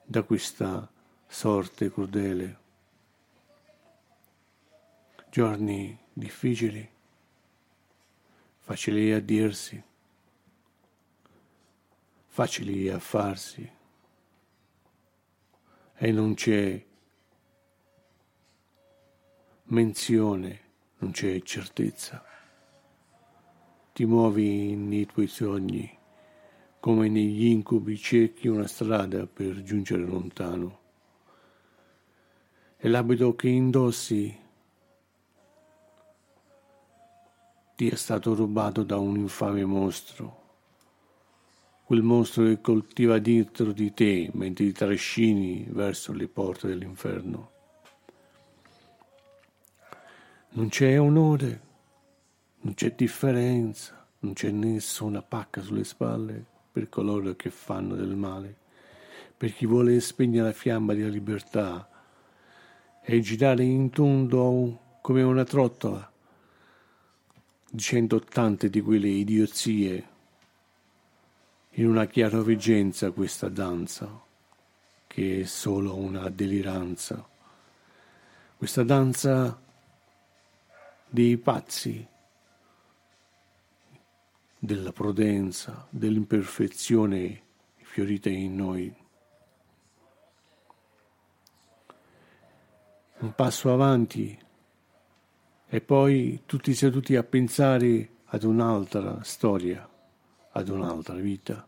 [0.04, 0.90] da questa
[1.26, 2.58] sorte crudele.
[5.30, 6.86] Giorni difficili,
[8.58, 9.80] facili a dirsi,
[12.32, 13.68] facili a farsi,
[15.96, 16.86] e non c'è
[19.64, 20.60] menzione,
[20.98, 22.24] non c'è certezza.
[23.92, 25.98] Ti muovi nei tuoi sogni
[26.78, 30.78] come negli incubi cerchi una strada per giungere lontano.
[32.76, 34.38] E l'abito che indossi
[37.74, 40.39] ti è stato rubato da un infame mostro,
[41.90, 47.50] quel mostro che coltiva dentro di te mentre ti trascini verso le porte dell'inferno.
[50.50, 51.60] Non c'è onore,
[52.60, 58.56] non c'è differenza, non c'è nessuna pacca sulle spalle per coloro che fanno del male,
[59.36, 61.90] per chi vuole spegnere la fiamma della libertà
[63.02, 66.08] e girare in tondo come una trottola,
[67.68, 70.09] dicendo tante di quelle idiozie
[71.74, 74.20] in una chiaroveggenza questa danza,
[75.06, 77.26] che è solo una deliranza,
[78.56, 79.60] questa danza
[81.08, 82.06] dei pazzi,
[84.58, 87.42] della prudenza, dell'imperfezione
[87.90, 88.94] fiorita in noi.
[93.18, 94.38] Un passo avanti
[95.66, 99.88] e poi tutti seduti a pensare ad un'altra storia,
[100.52, 101.66] ad un'altra vita.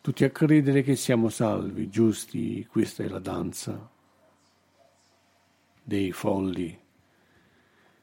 [0.00, 3.90] Tutti a credere che siamo salvi, giusti, questa è la danza
[5.82, 6.78] dei folli.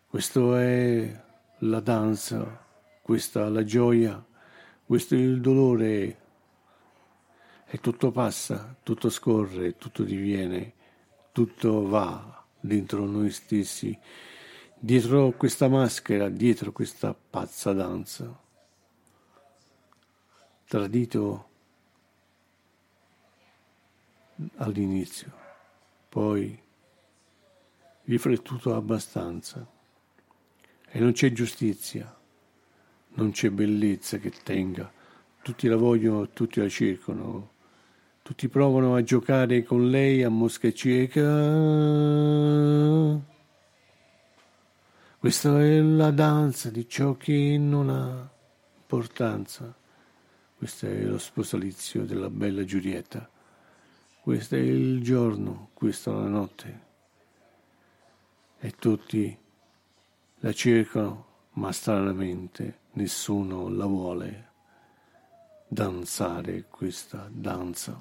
[0.08, 1.24] Questa è
[1.60, 2.64] la danza
[3.06, 4.26] questa la gioia,
[4.84, 6.18] questo è il dolore
[7.68, 10.74] e tutto passa, tutto scorre, tutto diviene,
[11.32, 13.96] tutto va dentro noi stessi,
[14.80, 18.45] dietro questa maschera, dietro questa pazza danza.
[20.68, 21.50] Tradito
[24.58, 25.32] all'inizio,
[26.10, 26.62] poi
[28.04, 29.66] riflettuto abbastanza
[30.90, 32.16] e non c'è giustizia
[33.16, 34.92] non c'è bellezza che tenga.
[35.42, 37.52] Tutti la vogliono, tutti la cercano,
[38.22, 41.22] tutti provano a giocare con lei a mosca cieca.
[45.20, 48.30] Questa è la danza di ciò che non ha
[48.78, 49.74] importanza.
[50.58, 53.30] Questo è lo sposalizio della bella Giulietta.
[54.22, 56.84] Questo è il giorno, questa è la notte.
[58.60, 59.38] E tutti
[60.40, 64.52] la cercano, ma stranamente nessuno la vuole
[65.68, 67.98] danzare questa danza.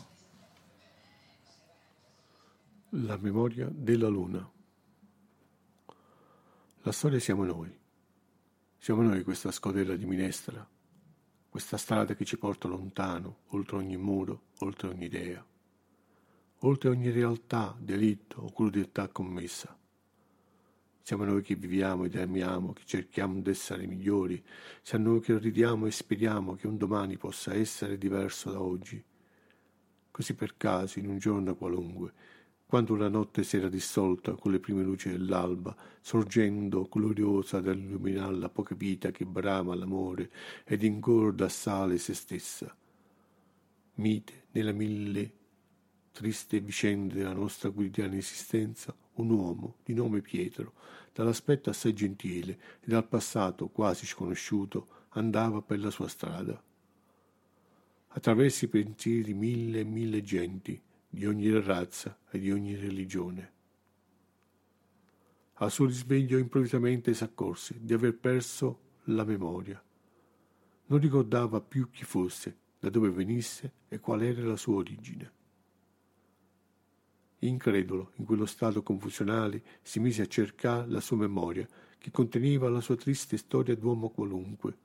[2.91, 4.49] La memoria della luna.
[6.83, 7.77] La storia siamo noi.
[8.79, 10.67] Siamo noi questa scodella di minestra,
[11.55, 15.47] questa strada che ci porta lontano, oltre ogni muro, oltre ogni idea,
[16.59, 19.79] oltre ogni realtà, delitto o crudeltà commessa
[21.01, 24.43] siamo noi che viviamo ed amiamo, che cerchiamo di essere migliori,
[24.83, 29.05] siamo noi che ridiamo e speriamo che un domani possa essere diverso da oggi.
[30.11, 32.15] Così per caso, in un giorno qualunque,
[32.67, 38.49] quando la notte si era dissolta con le prime luci dell'alba, sorgendo gloriosa dall'illuminare la
[38.49, 40.31] poca vita che brama l'amore
[40.65, 42.75] ed ingorda assale se stessa,
[43.97, 45.33] mite nella mille
[46.11, 50.73] triste vicende della nostra quotidiana esistenza, un uomo di nome Pietro,
[51.13, 56.61] dall'aspetto assai gentile e dal passato quasi sconosciuto, andava per la sua strada.
[58.09, 60.81] Attraverso i pensieri di mille e mille genti,
[61.15, 63.53] di ogni razza e di ogni religione.
[65.59, 69.83] Al suo risveglio improvvisamente s'accorse di aver perso la memoria.
[70.87, 75.33] Non ricordava più chi fosse, da dove venisse e qual era la sua origine.
[77.39, 81.67] Incredulo, in quello stato confusionale, si mise a cercare la sua memoria,
[81.97, 84.77] che conteneva la sua triste storia d'uomo qualunque,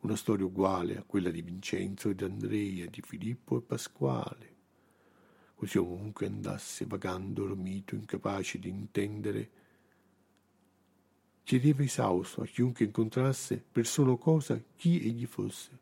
[0.00, 4.57] una storia uguale a quella di Vincenzo e di Andrea, di Filippo e Pasquale.
[5.58, 9.50] Così ovunque andasse, vagando dormito, incapace di intendere,
[11.42, 15.78] chiedeva esausto a chiunque incontrasse, persona o cosa, chi egli fosse.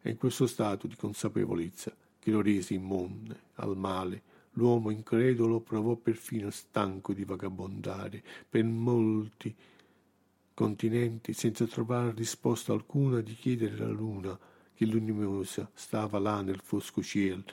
[0.00, 4.22] È in questo stato di consapevolezza che lo rese immune al male,
[4.56, 9.54] L'uomo incredulo provò perfino stanco di vagabondare per molti
[10.54, 14.38] continenti senza trovare risposta alcuna di chiedere alla luna
[14.72, 17.44] che luminosa stava là nel fosco cielo,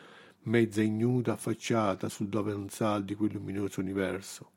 [0.43, 4.51] mezza ignuda affacciata sul davanzal di quel luminoso universo.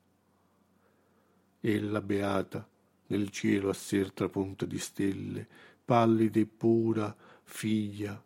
[1.61, 2.69] Ella beata
[3.09, 5.47] nel cielo a ser trapunta di stelle,
[5.85, 7.15] pallida e pura,
[7.45, 8.21] figlia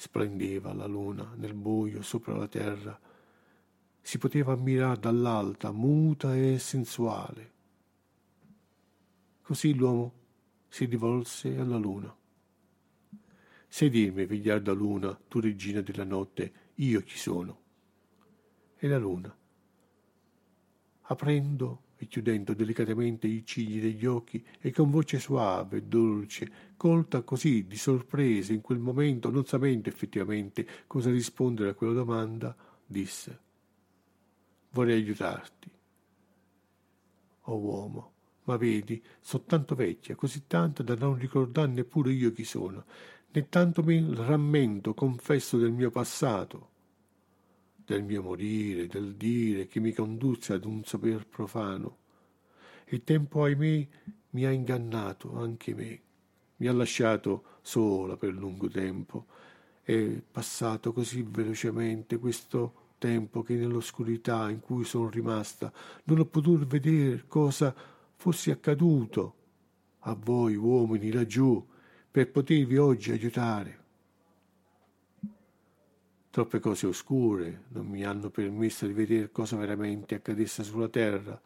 [0.00, 2.96] Splendeva la luna nel buio sopra la terra.
[4.00, 7.52] Si poteva ammirare dall'alta, muta e sensuale.
[9.42, 10.12] Così l'uomo
[10.68, 12.17] si rivolse alla luna.
[13.68, 17.60] Sai dirmi, vegliarda luna, tu regina della notte, io chi sono?
[18.76, 19.36] E la luna,
[21.02, 27.66] aprendo e chiudendo delicatamente i cigli degli occhi e con voce suave dolce, colta così
[27.66, 33.46] di sorpresa in quel momento, non sapendo effettivamente cosa rispondere a quella domanda, disse
[34.70, 35.70] Vorrei aiutarti.
[37.40, 38.12] O oh uomo,
[38.44, 42.84] ma vedi, sono tanto vecchia, così tanto da non ricordare neppure io chi sono,
[43.30, 46.76] né tanto mi rammento, confesso, del mio passato.
[47.88, 51.96] del mio morire, del dire che mi condusse ad un saper profano.
[52.88, 53.86] Il tempo, ahimè,
[54.30, 56.00] mi ha ingannato anche me,
[56.56, 59.24] mi ha lasciato sola per lungo tempo.
[59.82, 65.72] È passato così velocemente questo tempo che nell'oscurità in cui sono rimasta
[66.04, 67.74] non ho potuto vedere cosa
[68.16, 69.34] fosse accaduto
[70.00, 71.64] a voi uomini laggiù
[72.10, 73.86] per potervi oggi aiutare.
[76.30, 81.40] Troppe cose oscure non mi hanno permesso di vedere cosa veramente accadesse sulla terra,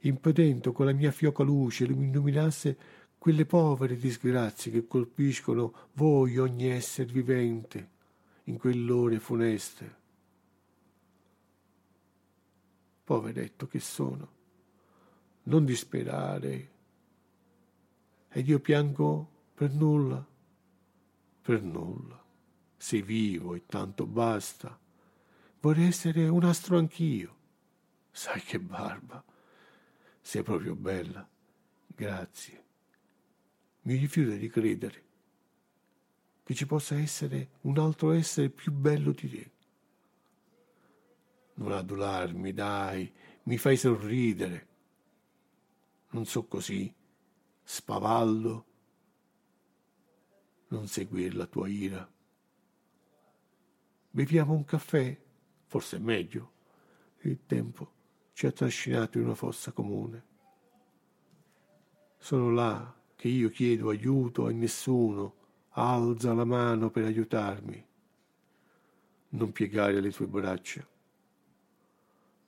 [0.00, 2.76] impedendo con la mia fioca luce mi illuminasse
[3.18, 7.90] quelle povere disgrazie che colpiscono voi ogni essere vivente
[8.44, 10.04] in quell'ore funeste.
[13.04, 14.28] Poveretto che sono,
[15.44, 16.70] non disperare.
[18.28, 20.22] Ed io piango per nulla,
[21.40, 22.22] per nulla.
[22.76, 24.78] Sei vivo e tanto basta.
[25.60, 27.34] Vorrei essere un astro anch'io.
[28.10, 29.24] Sai che barba.
[30.20, 31.26] Sei proprio bella.
[31.86, 32.64] Grazie.
[33.82, 35.04] Mi rifiuto di credere
[36.42, 39.50] che ci possa essere un altro essere più bello di te.
[41.54, 43.10] Non adularmi, dai,
[43.44, 44.66] mi fai sorridere.
[46.10, 46.94] Non so così,
[47.62, 48.64] spavaldo.
[50.68, 52.08] Non seguire la tua ira.
[54.10, 55.16] Beviamo un caffè,
[55.66, 56.52] forse è meglio.
[57.20, 57.92] Il tempo
[58.32, 60.24] ci ha trascinato in una fossa comune.
[62.18, 65.34] Sono là che io chiedo aiuto a nessuno
[65.70, 67.84] alza la mano per aiutarmi.
[69.28, 70.86] Non piegare le tue braccia.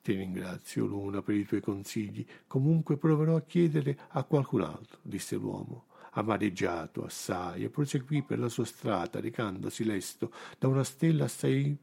[0.01, 2.25] Ti ringrazio, Luna, per i tuoi consigli.
[2.47, 5.85] Comunque proverò a chiedere a qualcun altro, disse l'uomo,
[6.19, 11.75] amareggiato assai, e proseguì per la sua strada, recandosi lesto da una stella assai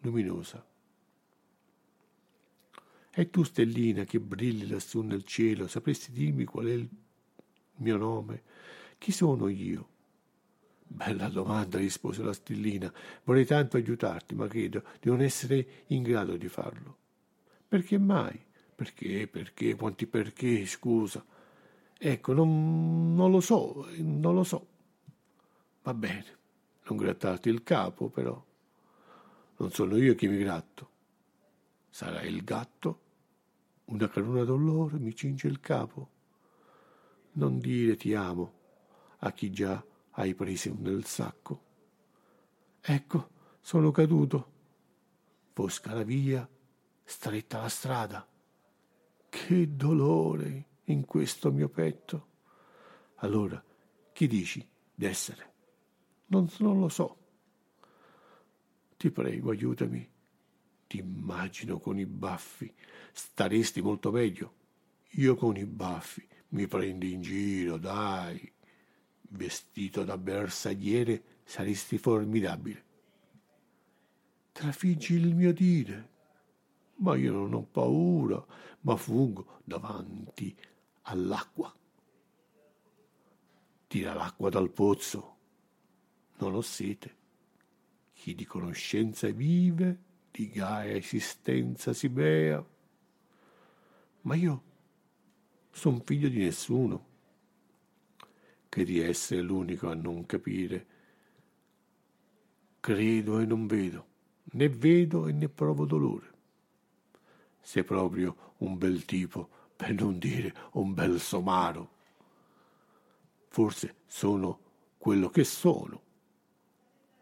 [0.00, 0.64] luminosa.
[3.14, 6.88] E tu, stellina, che brilli lassù nel cielo, sapresti dirmi qual è il
[7.76, 8.42] mio nome?
[8.96, 9.88] Chi sono io?
[10.86, 12.92] Bella domanda, rispose la stellina.
[13.24, 16.96] Vorrei tanto aiutarti, ma credo di non essere in grado di farlo.
[17.68, 18.38] Perché mai?
[18.74, 21.24] Perché, perché, quanti perché, scusa.
[22.04, 24.66] Ecco, non, non lo so, non lo so.
[25.84, 26.36] Va bene,
[26.86, 28.44] non grattarti il capo, però.
[29.58, 30.90] Non sono io che mi gratto.
[31.88, 33.00] Sarà il gatto?
[33.84, 36.08] Una caruna dolore mi cinge il capo.
[37.34, 38.52] Non dire ti amo
[39.18, 39.80] a chi già
[40.10, 41.62] hai preso nel sacco.
[42.80, 43.28] Ecco,
[43.60, 44.50] sono caduto.
[45.52, 46.48] Fosca la via
[47.04, 48.28] stretta la strada.
[49.28, 52.28] Che dolore in questo mio petto.
[53.16, 53.62] Allora,
[54.12, 55.52] chi dici d'essere?
[56.26, 57.16] Non, non lo so.
[58.96, 60.08] Ti prego, aiutami.
[60.86, 62.72] Ti immagino con i baffi.
[63.12, 64.54] Staresti molto meglio.
[65.12, 66.26] Io con i baffi.
[66.48, 68.52] Mi prendi in giro, dai.
[69.20, 72.84] Vestito da bersagliere saresti formidabile.
[74.52, 76.10] Trafiggi il mio dire
[77.02, 78.42] ma io non ho paura,
[78.82, 80.56] ma fungo davanti
[81.02, 81.74] all'acqua.
[83.86, 85.36] Tira l'acqua dal pozzo,
[86.38, 87.20] non ho sete.
[88.12, 89.98] Chi di conoscenza vive,
[90.30, 92.64] di gaia esistenza si bea.
[94.22, 94.62] Ma io
[95.70, 97.06] son figlio di nessuno,
[98.68, 100.86] che di essere l'unico a non capire.
[102.80, 104.06] Credo e non vedo,
[104.52, 106.32] né vedo e ne provo dolore
[107.62, 109.48] sei proprio un bel tipo,
[109.82, 111.90] per non dire un bel somaro.
[113.48, 114.60] Forse sono
[114.96, 116.00] quello che sono.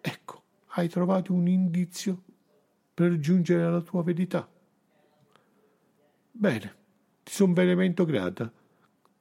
[0.03, 0.43] Ecco,
[0.73, 2.23] hai trovato un indizio
[2.93, 4.47] per giungere alla tua verità.
[6.33, 6.77] Bene,
[7.23, 8.53] ti sono veramente grata,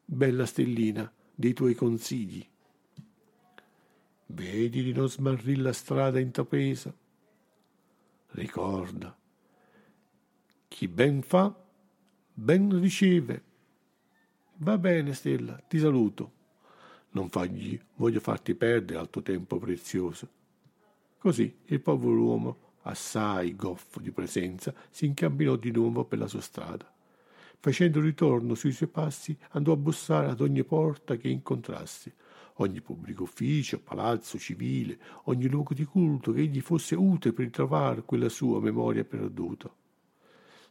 [0.03, 2.45] bella stellina, dei tuoi consigli.
[4.26, 6.94] Vedi di non smarrire la strada intrapresa.
[8.32, 9.18] Ricorda
[10.68, 11.56] chi ben fa,
[12.40, 13.44] ben riceve.
[14.57, 16.38] Va bene, Stella, ti saluto.
[17.11, 20.30] Non fagli, voglio farti perdere al tuo tempo prezioso.
[21.18, 26.40] Così il povero uomo, assai goffo di presenza, si incamminò di nuovo per la sua
[26.40, 26.90] strada.
[27.60, 32.16] Facendo ritorno sui suoi passi, andò a bussare ad ogni porta che incontrasse,
[32.56, 38.03] ogni pubblico ufficio, palazzo civile, ogni luogo di culto che egli fosse utile per ritrovare
[38.03, 39.70] quella sua memoria perduta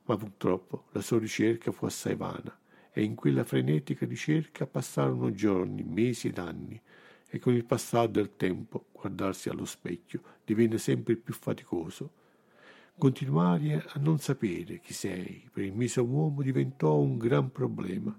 [0.08, 2.58] ma purtroppo la sua ricerca fu assai vana
[2.90, 6.80] e in quella frenetica ricerca passarono giorni, mesi ed anni
[7.28, 12.12] e con il passare del tempo guardarsi allo specchio divenne sempre più faticoso.
[12.96, 18.18] Continuare a non sapere chi sei per il miso uomo diventò un gran problema,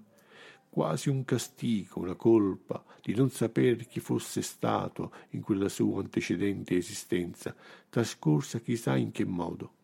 [0.70, 6.76] quasi un castigo, una colpa di non sapere chi fosse stato in quella sua antecedente
[6.76, 7.54] esistenza,
[7.88, 9.78] trascorsa chissà in che modo.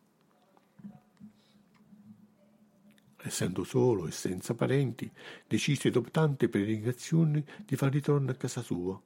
[3.27, 5.11] Essendo solo e senza parenti,
[5.45, 8.97] decise dopo tante peregrinazioni di far ritorno a casa sua.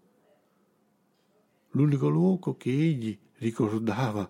[1.71, 4.29] L'unico luogo che egli ricordava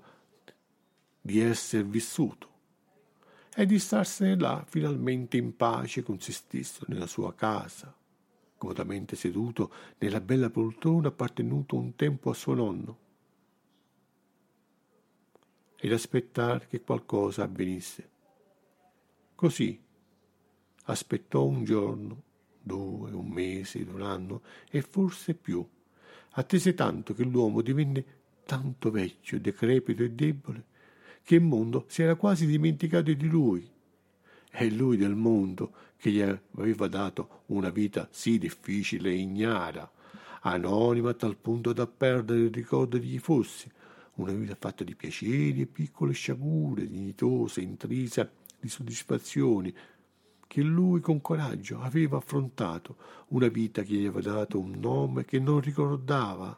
[1.20, 2.50] di essere vissuto
[3.54, 7.94] e di starsene là finalmente in pace con se stesso nella sua casa,
[8.56, 12.98] comodamente seduto nella bella poltrona appartenuto un tempo a suo nonno,
[15.76, 18.20] ed aspettare che qualcosa avvenisse.
[19.42, 19.76] Così
[20.84, 22.22] aspettò un giorno,
[22.62, 25.68] due, un mese, un anno e forse più.
[26.34, 28.06] Attese tanto che l'uomo divenne
[28.46, 30.66] tanto vecchio, decrepito e debole
[31.24, 33.68] che il mondo si era quasi dimenticato di lui.
[34.48, 39.92] È lui del mondo che gli aveva dato una vita sì difficile e ignara,
[40.42, 43.72] anonima a tal punto da perdere il ricordo di chi fosse,
[44.18, 48.30] una vita fatta di piaceri e piccole sciagure, dignitose, intrisa
[48.62, 49.76] di soddisfazioni,
[50.48, 52.98] che lui con coraggio aveva affrontato,
[53.30, 56.58] una vita che gli aveva dato un nome che non ricordava,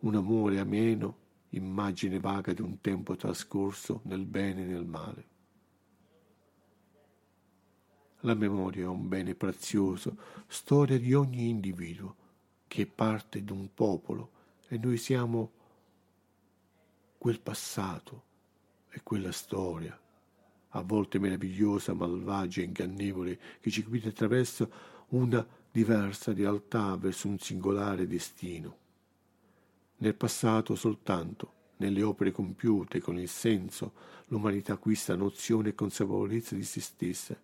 [0.00, 5.32] un amore ameno immagine vaga di un tempo trascorso nel bene e nel male.
[8.20, 10.16] La memoria è un bene prezioso,
[10.46, 12.16] storia di ogni individuo,
[12.66, 14.30] che è parte di un popolo
[14.68, 15.52] e noi siamo
[17.18, 18.22] quel passato
[18.88, 19.98] e quella storia,
[20.76, 24.70] a volte meravigliosa, malvagia, ingannevole, che ci guida attraverso
[25.08, 28.76] una diversa realtà verso un singolare destino.
[29.98, 33.92] Nel passato soltanto, nelle opere compiute con il senso,
[34.26, 37.40] l'umanità acquista nozione e consapevolezza di se stessa,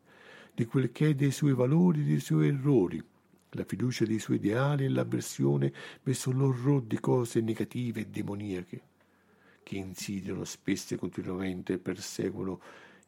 [0.53, 3.03] di quel che è dei suoi valori e dei suoi errori,
[3.51, 8.83] la fiducia dei suoi ideali e l'avversione verso l'orrore di cose negative e demoniache,
[9.63, 12.61] che insidiano spesso e continuamente e perseguono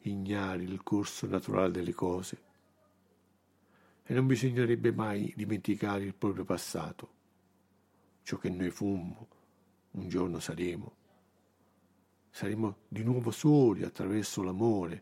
[0.03, 2.41] ignari il corso naturale delle cose.
[4.03, 7.09] E non bisognerebbe mai dimenticare il proprio passato,
[8.23, 9.27] ciò che noi fummo,
[9.91, 10.95] un giorno saremo.
[12.29, 15.01] Saremo di nuovo soli attraverso l'amore.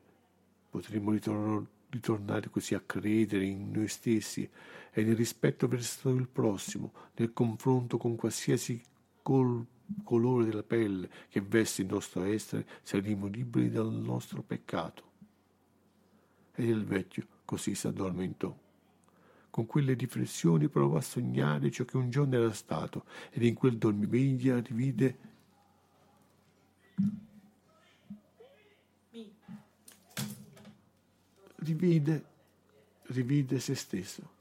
[0.70, 4.50] Potremo ritor- ritornare così a credere in noi stessi
[4.92, 8.82] e nel rispetto verso il prossimo, nel confronto con qualsiasi
[9.22, 9.66] col-
[10.04, 15.10] colore della pelle che veste il nostro essere, saremo liberi dal nostro peccato.
[16.54, 18.56] E il vecchio così si addormentò.
[19.50, 23.78] Con quelle riflessioni provò a sognare ciò che un giorno era stato ed in quel
[23.78, 25.18] dormiveglia rivide
[31.56, 32.26] rivide
[33.08, 34.40] rivide se stesso.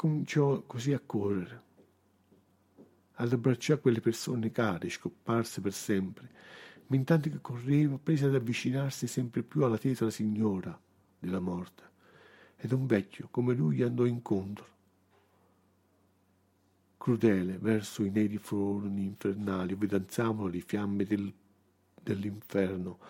[0.00, 1.62] Cominciò così a correre
[3.16, 6.30] ad abbracciare quelle persone care, scomparse per sempre,
[6.86, 10.80] ma intanto che correva, prese ad avvicinarsi sempre più alla tetra signora
[11.18, 11.82] della morte,
[12.56, 14.66] ed un vecchio come lui gli andò incontro.
[16.96, 21.30] Crudele verso i neri forni infernali dove danzavano le fiamme del,
[22.02, 23.00] dell'inferno,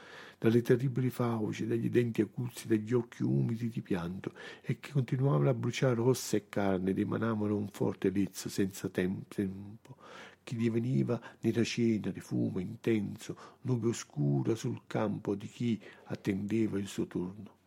[0.40, 5.54] dalle terribili fauci, dagli denti aguzzi, dagli occhi umidi di pianto, e che continuavano a
[5.54, 9.98] bruciare ossa e carne ed emanavano un forte lezzo senza tempo,
[10.42, 16.86] che diveniva nera cena di fumo intenso, nube oscura sul campo di chi attendeva il
[16.86, 17.58] suo turno.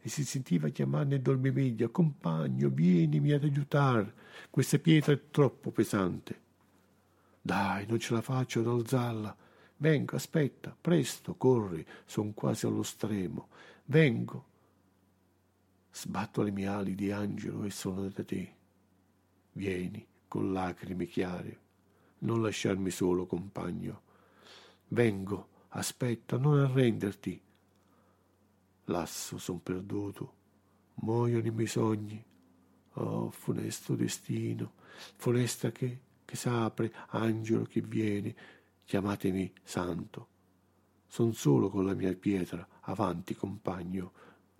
[0.00, 4.14] E si sentiva chiamare nel dormiveglia, compagno, vienimi ad aiutare,
[4.48, 6.40] questa pietra è troppo pesante.
[7.42, 9.36] Dai, non ce la faccio ad alzarla,
[9.80, 13.48] Vengo, aspetta, presto, corri, son quasi allo stremo.
[13.84, 14.46] Vengo.
[15.92, 18.54] Sbatto le mie ali di angelo e sono da te.
[19.52, 21.58] Vieni, con lacrime chiare.
[22.18, 24.02] Non lasciarmi solo, compagno.
[24.88, 27.40] Vengo, aspetta, non arrenderti.
[28.84, 30.34] Lasso, son perduto.
[30.94, 32.24] Muoiono i miei sogni.
[32.94, 34.72] Oh, funesto destino,
[35.16, 38.34] funesta che, che s'apre, angelo che viene,
[38.88, 40.28] chiamatemi santo.
[41.08, 44.12] Son solo con la mia pietra, avanti compagno,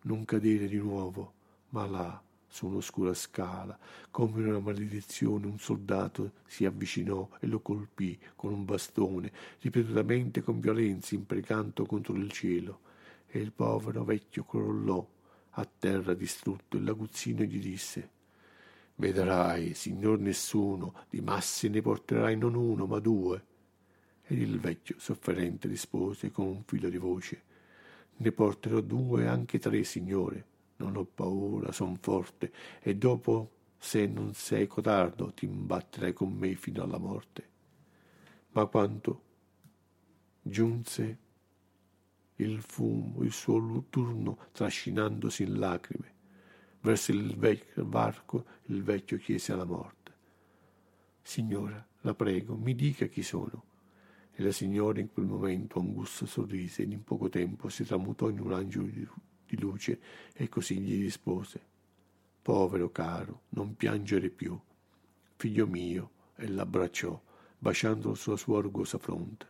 [0.03, 1.33] non cadere di nuovo,
[1.71, 3.79] ma là, su un'oscura scala,
[4.11, 10.61] come una maledizione, un soldato si avvicinò e lo colpì con un bastone, ripetutamente con
[10.61, 12.81] violenza, imprecando contro il cielo,
[13.29, 15.09] e il povero vecchio crollò
[15.53, 18.11] a terra distrutto e l'aguzzino gli disse
[18.97, 23.48] Vedrai, signor nessuno, di massi ne porterai non uno, ma due.
[24.31, 27.43] Ed il vecchio, sofferente, rispose con un filo di voce,
[28.19, 30.45] ne porterò due, anche tre, signore.
[30.77, 36.55] Non ho paura, son forte, e dopo, se non sei codardo, ti imbatterai con me
[36.57, 37.49] fino alla morte.
[38.51, 39.23] Ma quando
[40.43, 41.19] giunse
[42.37, 46.15] il fumo, il suo turno trascinandosi in lacrime,
[46.83, 50.13] verso il vecchio varco, il vecchio chiese alla morte.
[51.23, 53.68] Signora, la prego, mi dica chi sono.
[54.41, 58.39] E la signora in quel momento Angusto sorrise ed in poco tempo si tramutò in
[58.39, 59.99] un angelo di luce
[60.33, 61.61] e così gli rispose
[62.41, 64.57] Povero caro, non piangere più.
[65.35, 67.21] Figlio mio, e l'abbracciò,
[67.59, 69.47] baciandolo sulla sua rugosa fronte.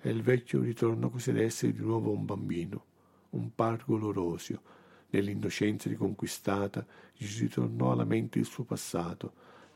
[0.00, 2.84] E il vecchio ritornò così ad essere di nuovo un bambino,
[3.30, 4.60] un pargolo roseo.
[5.10, 6.84] Nell'innocenza riconquistata
[7.14, 9.32] gli ritornò alla mente il suo passato,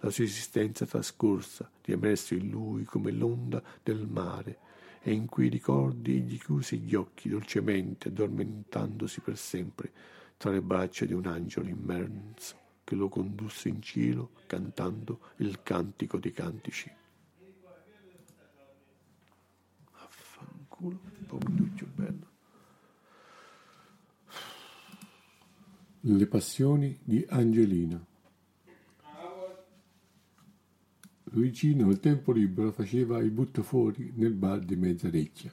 [0.06, 4.58] la sua esistenza trascorsa, riemerso in lui come l'onda del mare,
[5.02, 9.92] e in quei ricordi egli chiuse gli occhi dolcemente, addormentandosi per sempre
[10.36, 16.18] tra le braccia di un angelo immenso che lo condusse in cielo cantando il cantico
[16.18, 16.88] dei cantici.
[19.92, 21.38] Affanculo, un po'
[21.94, 22.26] bello.
[26.00, 28.14] Le passioni di Angelina.
[31.36, 35.52] Luigino al tempo libero faceva il buttafuori nel bar di Mezzarecchia.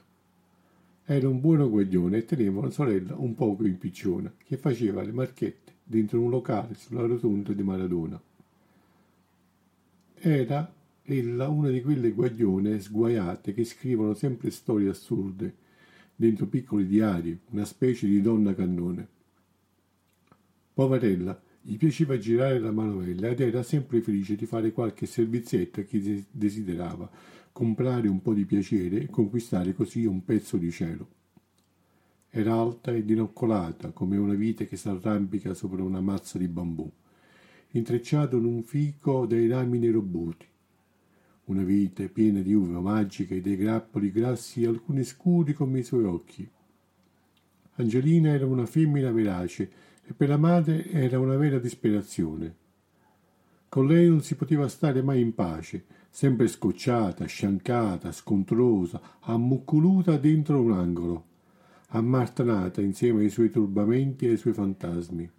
[1.04, 5.74] Era un buono guaglione e teneva una sorella un poco impicciona che faceva le marchette
[5.84, 8.18] dentro un locale sulla rotonda di Maradona.
[10.14, 15.54] Era ella una di quelle guaglione sguaiate che scrivono sempre storie assurde
[16.16, 19.06] dentro piccoli diari, una specie di donna cannone.
[20.72, 25.84] Poverella gli piaceva girare la manovella ed era sempre felice di fare qualche servizietto a
[25.84, 27.10] chi desiderava,
[27.52, 31.08] comprare un po' di piacere e conquistare così un pezzo di cielo.
[32.28, 36.90] Era alta e dinoccolata come una vite che s'arrampica sopra una mazza di bambù,
[37.70, 40.46] intrecciato in un fico dai rami neroboti.
[41.44, 46.04] Una vite piena di uva magiche e dei grappoli grassi alcuni scuri come i suoi
[46.04, 46.46] occhi.
[47.76, 52.54] Angelina era una femmina verace e per la madre era una vera disperazione.
[53.68, 60.60] Con lei non si poteva stare mai in pace, sempre scocciata, sciancata, scontrosa, ammucculuta dentro
[60.60, 61.24] un angolo,
[61.88, 65.30] ammartanata insieme ai suoi turbamenti e ai suoi fantasmi.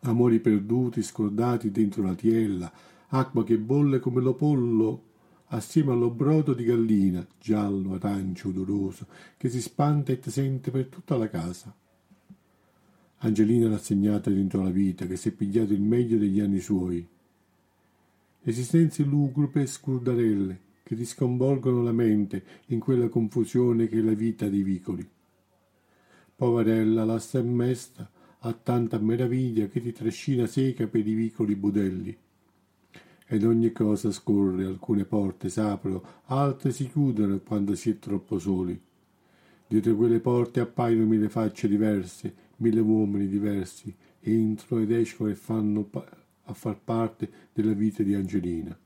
[0.00, 2.72] Amori perduti, scordati dentro la tiella,
[3.08, 5.02] acqua che bolle come lo pollo
[5.48, 9.06] assieme allo brodo di gallina, giallo, arancio, odoroso,
[9.36, 11.74] che si spanta e sente per tutta la casa.
[13.24, 17.06] Angelina rassegnata dentro la vita, che si è pigliato il meglio degli anni suoi.
[18.42, 24.12] Esistenze lugubre e scurdarelle, che ti sconvolgono la mente in quella confusione che è la
[24.12, 25.08] vita dei vicoli.
[26.36, 28.10] Poverella, la mesta
[28.40, 32.14] ha tanta meraviglia che ti trascina seca per i vicoli budelli.
[33.26, 38.78] Ed ogni cosa scorre, alcune porte s'aprono, altre si chiudono quando si è troppo soli.
[39.66, 45.90] Dietro quelle porte appaiono mille facce diverse, mille uomini diversi entrano ed escono e fanno
[46.44, 48.78] a far parte della vita di Angelina.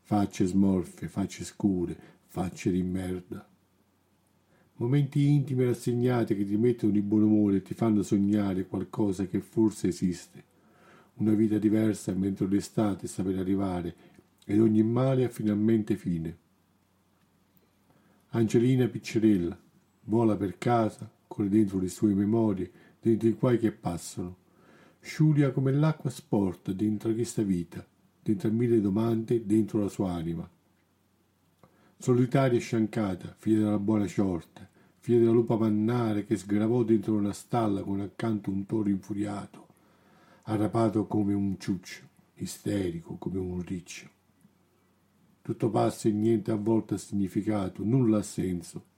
[0.00, 3.48] Facce smorfe, facce scure, facce di merda.
[4.76, 9.26] Momenti intimi e rassegnati che ti mettono di buon umore e ti fanno sognare qualcosa
[9.26, 10.52] che forse esiste.
[11.14, 13.94] Una vita diversa mentre l'estate sta per arrivare
[14.44, 16.36] ed ogni male ha finalmente fine.
[18.30, 19.56] Angelina piccerella
[20.06, 22.70] vola per casa, con dentro le sue memorie,
[23.00, 24.36] dentro i guai che passano.
[25.00, 27.86] Sciulia come l'acqua sporta dentro questa vita,
[28.22, 30.48] dentro mille domande, dentro la sua anima.
[31.98, 34.68] Solitaria e sciancata, figlia della buona sorte,
[34.98, 39.66] figlia della lupa mannare che sgravò dentro una stalla con accanto un toro infuriato,
[40.44, 44.08] arrapato come un ciuccio, isterico come un riccio.
[45.42, 48.92] Tutto passa e niente a ha significato, nulla ha senso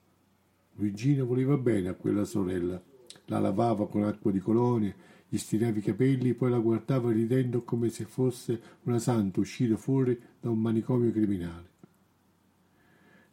[0.77, 2.82] Luigina voleva bene a quella sorella.
[3.27, 4.94] La lavava con acqua di colonia,
[5.28, 10.19] gli stirava i capelli, poi la guardava ridendo come se fosse una santa uscita fuori
[10.40, 11.74] da un manicomio criminale.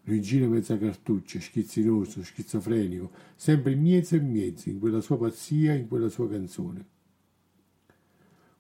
[0.05, 5.87] Luigino mezza cartuccia, schizzinoso, schizofrenico, sempre in mezzo e mezzo, in quella sua pazzia, in
[5.87, 6.85] quella sua canzone.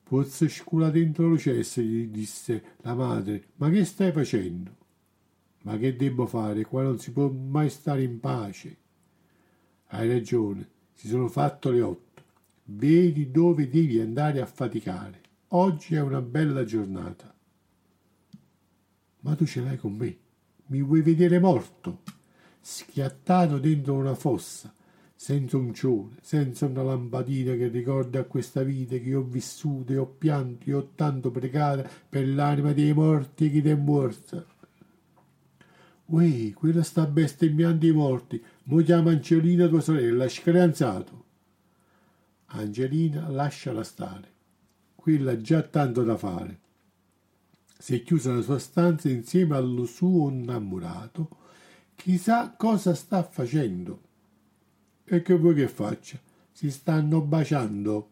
[0.03, 4.81] Pozza scula dentro lo cesso, gli disse la madre, ma che stai facendo?
[5.63, 6.65] Ma che debbo fare?
[6.65, 8.77] Qua non si può mai stare in pace.
[9.87, 12.21] Hai ragione, si sono fatto le otto.
[12.65, 15.21] Vedi dove devi andare a faticare.
[15.49, 17.33] Oggi è una bella giornata.
[19.19, 20.17] Ma tu ce l'hai con me.
[20.67, 22.01] Mi vuoi vedere morto,
[22.59, 24.73] schiattato dentro una fossa,
[25.15, 29.97] senza un cione, senza una lampadina che ricordi a questa vita che ho vissuto e
[29.97, 34.45] ho pianto e ho tanto pregato per l'anima dei morti che ti è morta.
[36.05, 41.23] Uè, quella sta bestemmiando i morti, mo chiama Angelina tua sorella, screanzato.
[42.47, 44.31] Angelina lasciala stare,
[44.95, 46.59] quella ha già tanto da fare.
[47.77, 51.29] Si è chiusa nella sua stanza insieme allo suo innamorato,
[51.95, 54.01] chissà cosa sta facendo.
[55.05, 56.19] E che vuoi che faccia?
[56.51, 58.09] Si stanno baciando.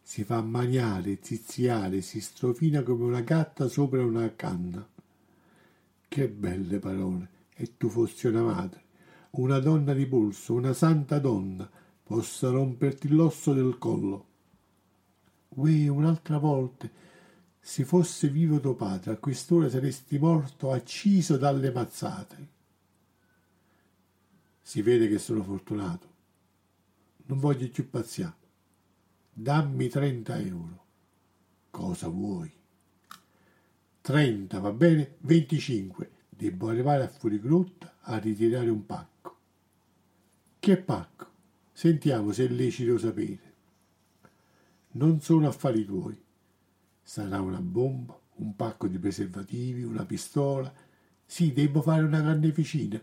[0.00, 4.86] Si fa maniare, ziziare, si strofina come una gatta sopra una canna.
[6.12, 7.30] Che belle parole!
[7.54, 8.84] E tu fossi una madre,
[9.30, 11.66] una donna di polso, una santa donna,
[12.02, 14.26] possa romperti l'osso del collo.
[15.48, 16.86] Uè, un'altra volta,
[17.58, 22.48] se fosse vivo tuo padre, a quest'ora saresti morto acciso dalle mazzate.
[24.60, 26.08] Si vede che sono fortunato.
[27.24, 28.36] Non voglio più pazziare.
[29.32, 30.84] Dammi trenta euro.
[31.70, 32.52] Cosa vuoi?
[34.02, 35.14] 30, va bene?
[35.20, 36.10] 25.
[36.28, 39.36] Devo arrivare a Fuorigrotta a ritirare un pacco.
[40.58, 41.26] Che pacco?
[41.72, 43.52] Sentiamo se è lecito sapere.
[44.92, 46.20] Non sono affari tuoi.
[47.00, 50.72] Sarà una bomba, un pacco di preservativi, una pistola.
[51.24, 53.00] Sì, devo fare una carneficina.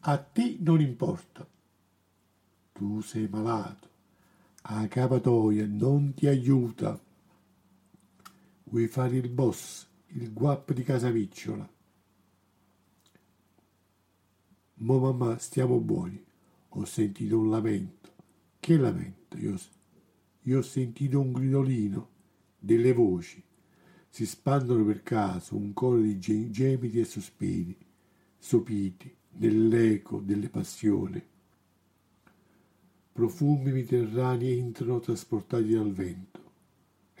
[0.00, 1.46] A te non importa.
[2.72, 3.88] Tu sei malato.
[4.62, 6.98] A capatoia non ti aiuta.
[8.70, 11.68] Vuoi fare il boss, il guap di casa Micciola?
[14.74, 16.24] Mo mamma, stiamo buoni.
[16.68, 18.12] Ho sentito un lamento.
[18.60, 19.36] Che lamento?
[19.38, 19.58] Io,
[20.42, 22.08] io ho sentito un gridolino,
[22.60, 23.42] delle voci.
[24.08, 27.76] Si spandono per caso un coro di gemiti e sospiri,
[28.38, 31.20] sopiti, nell'eco delle passioni.
[33.10, 36.29] Profumi mediterranei entrano trasportati dal vento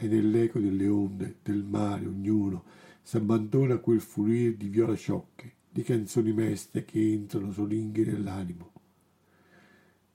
[0.02, 2.64] e nell'eco delle onde del mare ognuno
[3.02, 8.72] s'abbandona a quel fluir di viola sciocche, di canzoni meste che entrano solinghi nell'animo.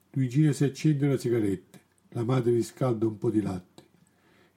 [0.10, 3.84] Luigina si accende una sigaretta, la madre riscalda un po' di latte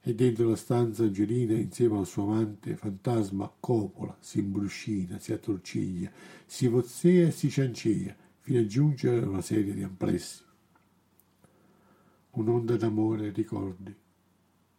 [0.01, 6.11] e dentro la stanza Angelina insieme al suo amante fantasma copola, si imbruscina, si attorciglia,
[6.47, 10.41] si vozzea e si ciancea fino a giungere a una serie di amplessi.
[12.31, 13.95] Un'onda d'amore ricordi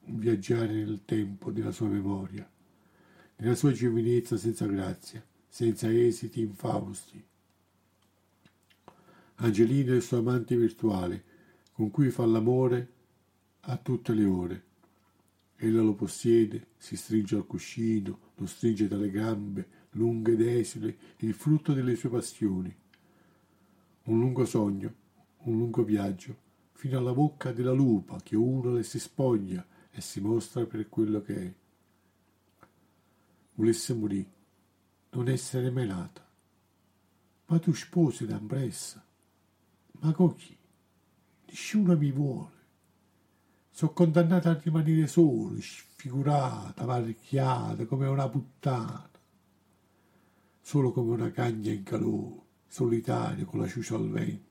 [0.05, 2.49] viaggiare nel tempo della sua memoria,
[3.37, 7.23] nella sua giovinezza senza grazia, senza esiti infausti.
[9.37, 11.25] Angelina è il suo amante virtuale,
[11.73, 12.93] con cui fa l'amore
[13.61, 14.65] a tutte le ore.
[15.57, 21.35] Ella lo possiede, si stringe al cuscino, lo stringe dalle gambe, lunghe ed esile, il
[21.35, 22.75] frutto delle sue passioni.
[24.05, 24.95] Un lungo sogno,
[25.45, 26.37] un lungo viaggio,
[26.73, 31.21] fino alla bocca della lupa che uno le si spoglia e si mostra per quello
[31.21, 31.55] che è.
[33.55, 34.33] Volesse morire,
[35.11, 36.27] non essere mai nata.
[37.47, 39.05] Ma tu sposi d'ambressa.
[40.01, 40.57] Ma con chi?
[41.47, 42.59] Nessuno mi vuole.
[43.71, 49.11] Sono condannata a rimanere solo, sfigurata, marchiata, come una puttana.
[50.61, 54.50] Solo come una cagna in calore, solitario, con la ciucia al vento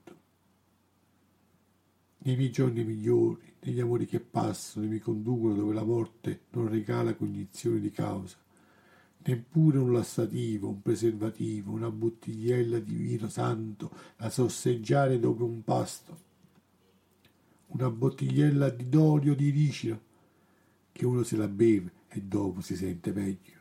[2.21, 6.67] nei miei giorni migliori, negli amori che passano e mi conducono dove la morte non
[6.67, 8.37] regala cognizione di causa,
[9.23, 16.27] neppure un lassativo, un preservativo, una bottigliella di vino santo da sosseggiare dopo un pasto,
[17.67, 20.07] una bottigliella di d'olio di ricino
[20.91, 23.57] che uno se la beve e dopo si sente meglio.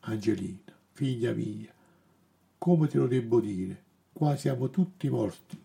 [0.00, 1.72] Angelina, figlia mia,
[2.58, 5.61] come te lo debbo dire, qua siamo tutti morti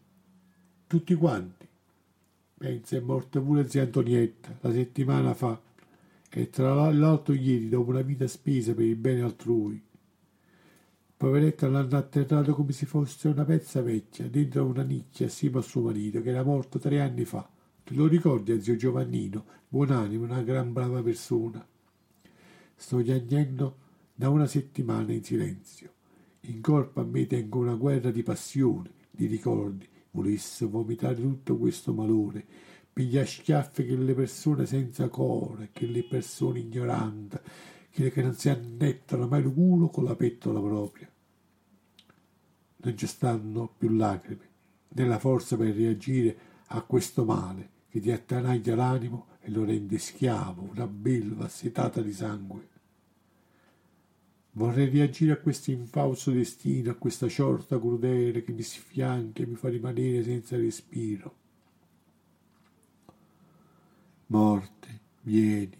[0.88, 1.67] tutti quanti.
[2.57, 5.61] Pensa è morta pure zia Antonietta la settimana fa
[6.30, 9.83] e tra l'altro ieri dopo una vita spesa per il bene altrui.
[11.17, 15.82] Poveretta l'hanno atterrato come se fosse una pezza vecchia dentro una nicchia assieme a suo
[15.82, 17.48] marito che era morto tre anni fa.
[17.83, 21.66] Te lo ricordi zio Giovannino, buonanimo, una gran brava persona.
[22.75, 23.77] Sto piangendo
[24.14, 25.91] da una settimana in silenzio.
[26.41, 31.93] In corpo a me tengo una guerra di passione, di ricordi, volesse vomitare tutto questo
[31.93, 32.43] malore,
[32.91, 37.37] piglia schiaffi che le persone senza cuore, che le persone ignoranti,
[37.91, 41.07] che, che non si annettano mai il culo con la pettola propria.
[42.77, 44.49] Non ci stanno più lacrime,
[44.89, 46.35] né la forza per reagire
[46.67, 52.11] a questo male che ti attanaglia l'animo e lo rende schiavo, una belva assetata di
[52.11, 52.75] sangue.
[54.57, 59.53] Vorrei reagire a questo infausto destino, a questa ciorta crudele che mi sfianca e mi
[59.53, 61.35] fa rimanere senza respiro.
[64.27, 65.77] Morte, vieni,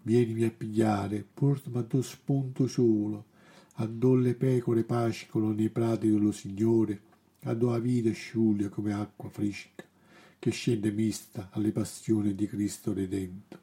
[0.00, 3.26] vienimi a pigliare, portami a do spunto solo,
[3.74, 7.02] a le pecore pascolo nei prati dello Signore,
[7.42, 9.84] a do la vita sciulia come acqua fresca,
[10.38, 13.58] che scende mista alle passioni di Cristo Redento.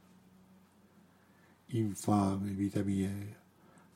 [1.72, 3.39] Infame vita mia,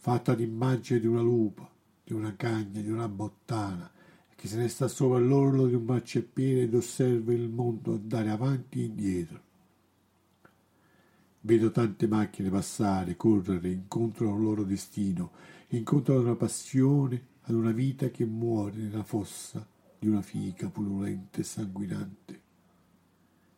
[0.03, 1.65] fatta d'immagine di una lupa,
[2.03, 3.89] di una cagna, di una bottana,
[4.35, 8.81] che se ne sta sopra l'orlo di un marciapiede ed osserva il mondo andare avanti
[8.81, 9.41] e indietro.
[11.39, 15.31] Vedo tante macchine passare, correre incontro a un loro destino,
[15.69, 19.65] incontro ad una passione, ad una vita che muore nella fossa
[19.97, 22.41] di una fica pululenta e sanguinante.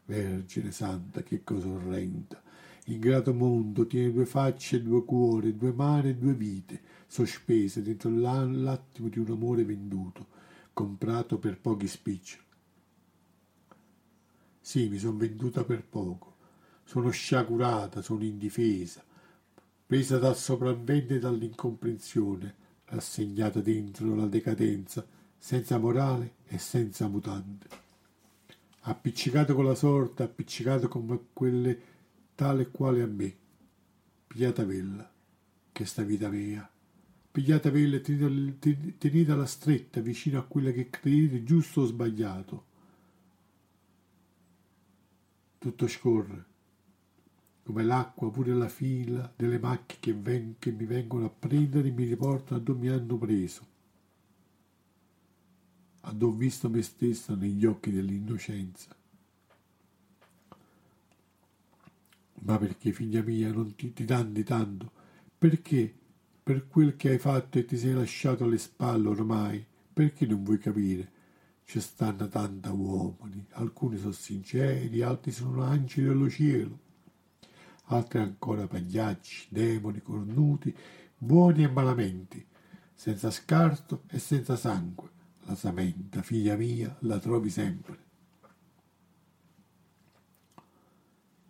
[0.06, 2.45] Vergine santa, che cosa orrenda!
[2.88, 9.08] Ingrato mondo tiene due facce due cuori, due mani e due vite, sospese dentro l'attimo
[9.10, 10.28] di un amore venduto,
[10.72, 12.44] comprato per pochi spiccioli.
[14.62, 16.34] Sì, mi sono venduta per poco.
[16.84, 19.04] Sono sciagurata, sono indifesa,
[19.86, 22.56] presa dal sopravvento e dall'incomprensione,
[22.86, 25.06] rassegnata dentro la decadenza,
[25.38, 27.66] senza morale e senza mutande.
[28.82, 31.94] Appiccicato con la sorte, appiccicato come quelle
[32.36, 33.36] tale quale a me.
[34.28, 35.12] Pigliatavella,
[35.72, 36.70] che sta vita mia.
[37.32, 38.02] Pigliatavella e
[38.98, 42.66] tenetela stretta vicino a quella che credete giusto o sbagliato.
[45.58, 46.46] Tutto scorre,
[47.64, 51.92] come l'acqua pure la fila delle macchie che, ven- che mi vengono a prendere e
[51.92, 53.68] mi riportano a dove mi hanno preso.
[56.02, 58.95] A dove ho visto me stessa negli occhi dell'innocenza.
[62.42, 64.92] Ma perché, figlia mia, non ti, ti danni tanto?
[65.38, 65.94] Perché,
[66.44, 70.60] per quel che hai fatto e ti sei lasciato alle spalle ormai, perché non vuoi
[70.60, 71.12] capire?
[71.64, 76.80] Ci stanno tanti uomini, alcuni sono sinceri, altri sono angeli dello cielo,
[77.86, 80.76] altri ancora pagliacci, demoni, cornuti,
[81.18, 82.46] buoni e malamenti,
[82.94, 85.10] senza scarto e senza sangue.
[85.48, 88.04] La samenta, figlia mia, la trovi sempre.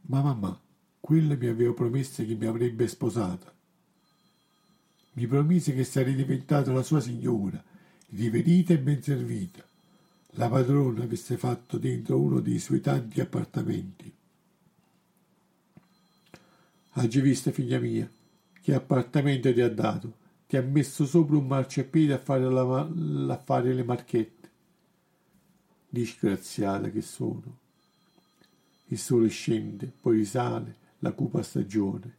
[0.08, 0.60] Ma mamma,
[1.06, 3.54] quella mi aveva promesso che mi avrebbe sposata.
[5.12, 7.64] Mi promise che sarei diventata la sua signora,
[8.10, 9.64] riverita e ben servita.
[10.32, 14.12] La padrona avesse fatto dentro uno dei suoi tanti appartamenti.
[16.94, 18.10] Hai visto, figlia mia,
[18.60, 20.12] che appartamento ti ha dato?
[20.48, 22.80] Ti ha messo sopra un marciapiede a fare, la,
[23.32, 24.50] a fare le marchette.
[25.88, 27.60] Disgraziata che sono.
[28.88, 32.18] Il sole scende, poi risale, la cupa stagione.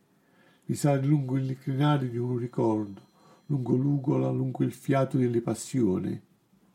[0.67, 3.09] Risale lungo il crinale di un ricordo,
[3.47, 6.21] lungo l'ugola, lungo il fiato delle passioni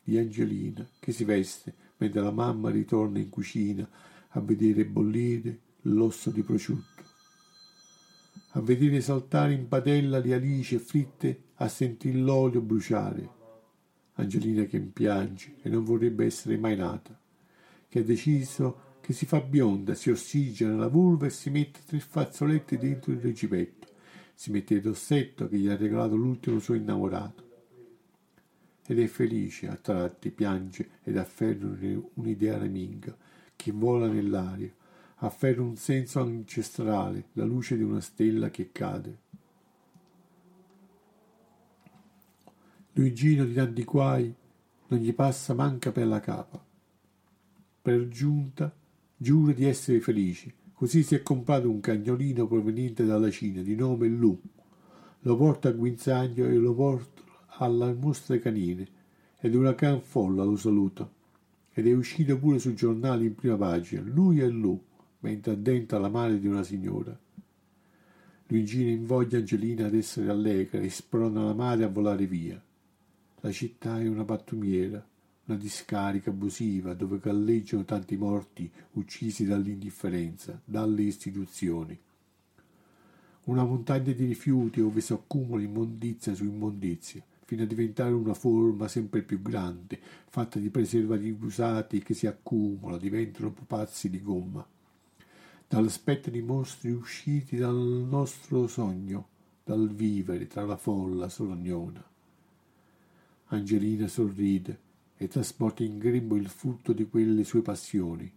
[0.04, 3.88] di Angelina, che si veste mentre la mamma ritorna in cucina
[4.28, 7.02] a vedere bollire l'osso di prosciutto,
[8.50, 13.40] a vedere saltare in padella le alici fritte, a sentire l'olio bruciare.
[14.14, 17.18] Angelina che piange e non vorrebbe essere mai nata,
[17.88, 21.98] che ha deciso che si fa bionda, si ossigena la vulva e si mette tre
[21.98, 23.88] fazzoletti dentro il recipetto.
[24.32, 27.50] Si mette il rossetto che gli ha regalato l'ultimo suo innamorato.
[28.86, 31.66] Ed è felice, a tratti piange ed afferra
[32.14, 33.16] un'idea reminga
[33.56, 34.72] che vola nell'aria,
[35.16, 39.18] afferra un senso ancestrale, la luce di una stella che cade.
[42.92, 44.32] Luigino di tanti guai
[44.88, 46.64] non gli passa manca per la capa.
[47.82, 48.72] Per giunta
[49.22, 50.52] Giura di essere felice.
[50.72, 54.36] Così si è comprato un cagnolino proveniente dalla Cina di nome Lu.
[55.20, 57.22] Lo porta a guinzaglio e lo porta
[57.58, 58.84] alla mostre canine
[59.38, 61.08] ed una gran folla lo saluta.
[61.72, 64.82] Ed è uscito pure sui giornali in prima pagina, lui e Lu,
[65.20, 67.16] mentre addenta la mano di una signora.
[68.48, 72.60] Luigino invoglia Angelina ad essere allegra e sprona la madre a volare via.
[73.38, 75.06] La città è una pattumiera,
[75.44, 81.98] una discarica abusiva dove galleggiano tanti morti uccisi dall'indifferenza, dalle istituzioni.
[83.44, 88.86] Una montagna di rifiuti dove si accumula immondizia su immondizia, fino a diventare una forma
[88.86, 89.98] sempre più grande,
[90.28, 94.64] fatta di preservativi usati che si accumula, diventano pupazzi di gomma.
[95.66, 99.26] Dall'aspetto di mostri usciti dal nostro sogno,
[99.64, 102.04] dal vivere tra la folla solognona.
[103.46, 104.90] Angelina sorride
[105.24, 108.30] e trasporta in grembo il frutto di quelle sue passioni.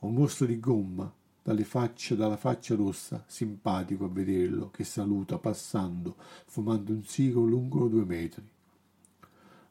[0.00, 1.10] un mostro di gomma,
[1.42, 6.16] dalle facce, dalla faccia rossa, simpatico a vederlo, che saluta passando,
[6.46, 8.42] fumando un sigaro lungo due metri.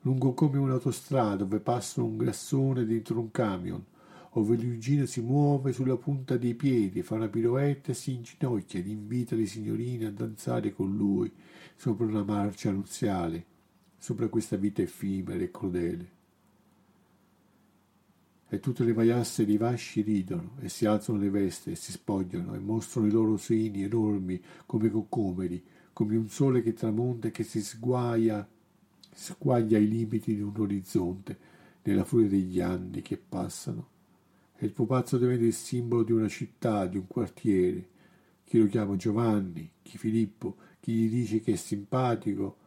[0.02, 3.84] Lungo come un'autostrada dove passa un grassone dentro un camion,
[4.32, 8.88] ove Luigino si muove sulla punta dei piedi, fa una piroetta e si inginocchia ed
[8.88, 11.32] invita le signorine a danzare con lui
[11.76, 13.46] sopra una marcia nuziale,
[13.98, 16.13] sopra questa vita effimera e crudele.
[18.50, 22.54] E tutte le maiasse dei vasci ridono e si alzano le veste e si spogliano
[22.54, 27.44] e mostrano i loro seni enormi come coccomeri, come un sole che tramonta e che
[27.44, 28.48] si sguaia,
[29.12, 31.38] squaglia ai limiti di un orizzonte
[31.84, 33.92] nella furia degli anni che passano
[34.64, 37.90] e il pupazzo diventa il simbolo di una città, di un quartiere.
[38.46, 42.58] Chi lo chiama Giovanni, chi Filippo, chi gli dice che è simpatico,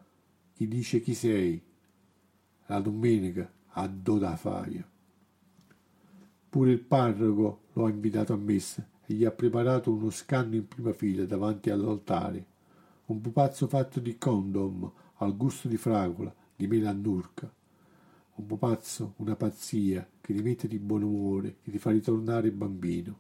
[0.53, 1.63] chi dice chi sei.
[2.67, 4.87] La domenica a Doda Faia.
[6.57, 10.67] Pure il parroco lo ha invitato a messa e gli ha preparato uno scanno in
[10.67, 12.47] prima fila davanti all'altare.
[13.05, 17.53] Un pupazzo fatto di condom al gusto di fragola, di mela annurca
[18.37, 22.51] un po' pazzo, una pazzia che ti mette di buon umore, che ti fa ritornare
[22.51, 23.19] bambino.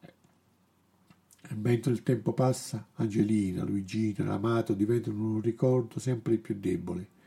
[0.00, 7.18] E mentre il tempo passa, Angelina, Luigina, l'amato diventano un ricordo sempre più debole.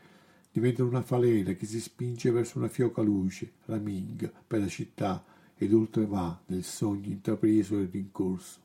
[0.53, 5.25] Diventano una falena che si spinge verso una fioca luce, raminga per la città
[5.57, 8.61] ed oltre va nel sogno intrapreso e rincorso.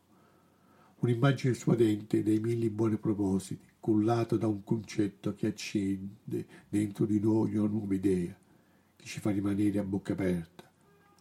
[0.98, 7.56] Un'immagine suadente dei mille buoni propositi, cullato da un concetto che accende dentro di noi
[7.56, 8.36] una nuova idea,
[8.94, 10.70] che ci fa rimanere a bocca aperta,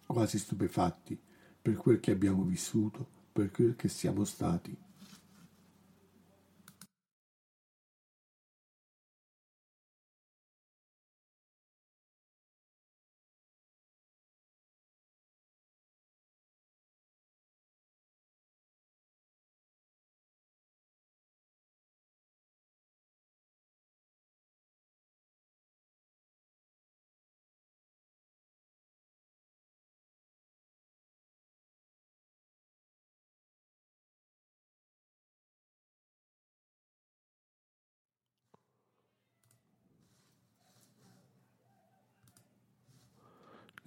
[0.05, 1.17] quasi stupefatti
[1.61, 4.75] per quel che abbiamo vissuto, per quel che siamo stati.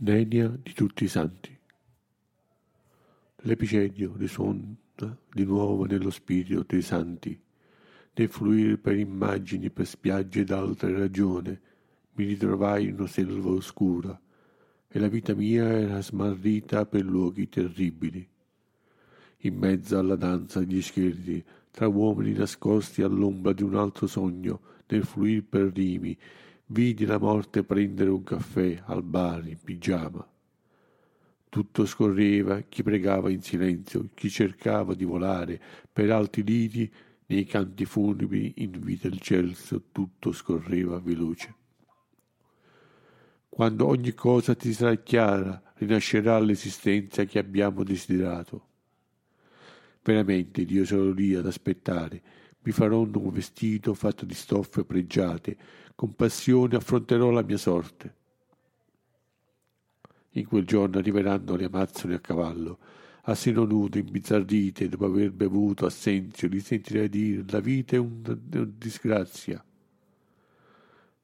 [0.02, 1.54] Degna di tutti i santi.
[3.42, 4.74] L'epicedio risuona
[5.30, 7.38] di nuovo nello spirito dei santi,
[8.14, 11.60] nel fluire per immagini, per spiagge d'altre ragione,
[12.14, 14.18] mi ritrovai in una selva oscura,
[14.88, 18.26] e la vita mia era smarrita per luoghi terribili.
[19.40, 25.04] In mezzo alla danza degli scheletri, tra uomini nascosti all'ombra di un altro sogno, nel
[25.04, 26.16] fluir per rimi,
[26.72, 30.24] Vidi la morte prendere un caffè al bar in pigiama.
[31.48, 35.60] Tutto scorreva, chi pregava in silenzio, chi cercava di volare
[35.92, 36.88] per alti liti
[37.26, 41.54] nei canti funebri in vita il Celso, tutto scorreva veloce.
[43.48, 48.66] Quando ogni cosa ti sarà chiara, rinascerà l'esistenza che abbiamo desiderato.
[50.04, 52.22] Veramente Dio sarò lì ad aspettare,
[52.62, 55.56] mi farò un vestito fatto di stoffe pregiate,
[56.00, 58.14] con passione affronterò la mia sorte.
[60.30, 62.78] In quel giorno arriveranno le amazzoni a cavallo,
[63.24, 68.34] a seno nudo, imbizzardite, dopo aver bevuto assenzio, li sentirei dire la vita è una,
[68.34, 69.62] disgrazia.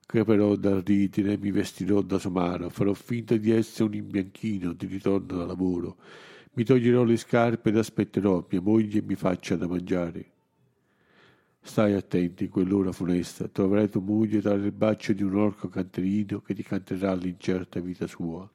[0.05, 5.39] Creperò dal ritire, mi vestirò da somaro, farò finta di essere un imbianchino di ritorno
[5.39, 5.97] da lavoro,
[6.53, 10.36] mi toglierò le scarpe ed aspetterò mia moglie mi faccia da mangiare.
[11.67, 16.41] Stai attenti, in quell'ora funesta troverai tua moglie tra le braccia di un orco canterino
[16.41, 18.49] che ti canterà l'incerta vita sua.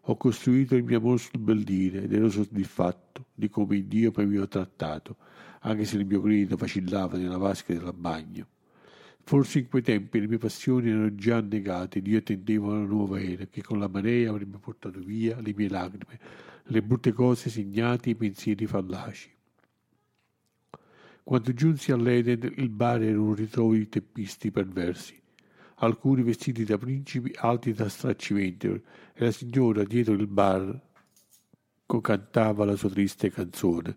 [0.00, 4.24] Ho costruito il mio amor sul bel dire ed ero soddisfatto di come Dio mi
[4.24, 5.16] aveva trattato,
[5.60, 8.46] anche se il mio grido vacillava nella vasca del bagno.
[9.22, 13.22] Forse in quei tempi le mie passioni erano già annegate ed io attendevo una nuova
[13.22, 16.18] era che con la marea avrebbe portato via le mie lacrime,
[16.64, 19.38] le brutte cose segnate e i pensieri fallaci.
[21.22, 25.20] Quando giunsi all'Eden il bar era un ritrovo di teppisti perversi,
[25.76, 28.82] alcuni vestiti da principi, altri da straccimenti, e
[29.14, 30.88] la signora dietro il bar
[32.00, 33.96] cantava la sua triste canzone,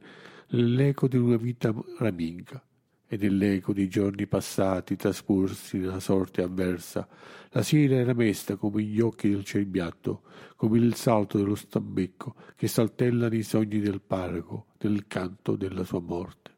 [0.50, 2.62] nell'eco di una vita raminga
[3.08, 7.08] e nell'eco dei giorni passati trascorsi nella sorte avversa.
[7.52, 10.24] La sera era mesta come gli occhi del cerbiatto,
[10.56, 16.02] come il salto dello stambecco che saltella nei sogni del parco, nel canto della sua
[16.02, 16.53] morte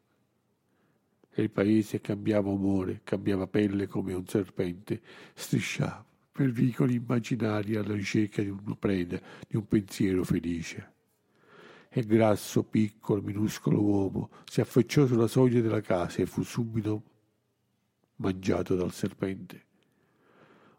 [1.38, 5.02] e il paese cambiava umore, cambiava pelle come un serpente,
[5.34, 10.92] strisciava, per vicoli immaginari alla ricerca di una preda, di un pensiero felice.
[11.90, 17.02] E grasso, piccolo, minuscolo uomo si affacciò sulla soglia della casa e fu subito
[18.16, 19.64] mangiato dal serpente.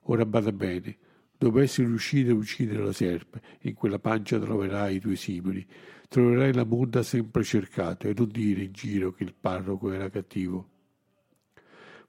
[0.10, 0.98] Ora bada bene,
[1.38, 5.66] dovessi riuscire a uccidere la serpe, in quella pancia troverai i tuoi simili,
[6.07, 10.69] troverai la monda sempre cercata e non dire in giro che il parroco era cattivo.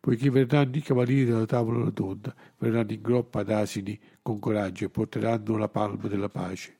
[0.00, 5.56] Poiché verranno i cavalieri della tavola rotonda, verranno in groppa d'asini con coraggio e porteranno
[5.56, 6.76] la palma della pace.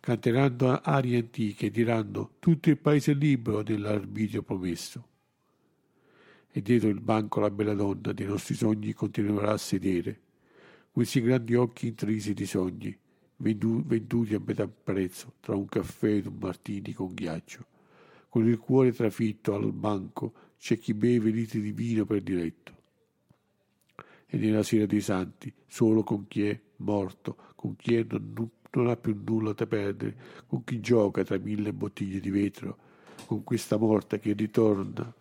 [0.00, 5.08] Canteranno arie antiche e diranno tutto il paese è libero nell'arbitrio promesso.
[6.50, 10.23] E dietro il banco la bella donna dei nostri sogni continuerà a sedere,
[10.94, 12.96] questi grandi occhi intrisi di sogni,
[13.38, 17.66] venduti a metà prezzo tra un caffè ed un martini con ghiaccio.
[18.28, 22.72] Con il cuore trafitto al banco c'è chi beve litri di vino per diletto.
[24.26, 28.86] E nella sera dei santi, solo con chi è morto, con chi è non, non
[28.86, 30.16] ha più nulla da perdere,
[30.46, 32.78] con chi gioca tra mille bottiglie di vetro,
[33.26, 35.12] con questa morta che ritorna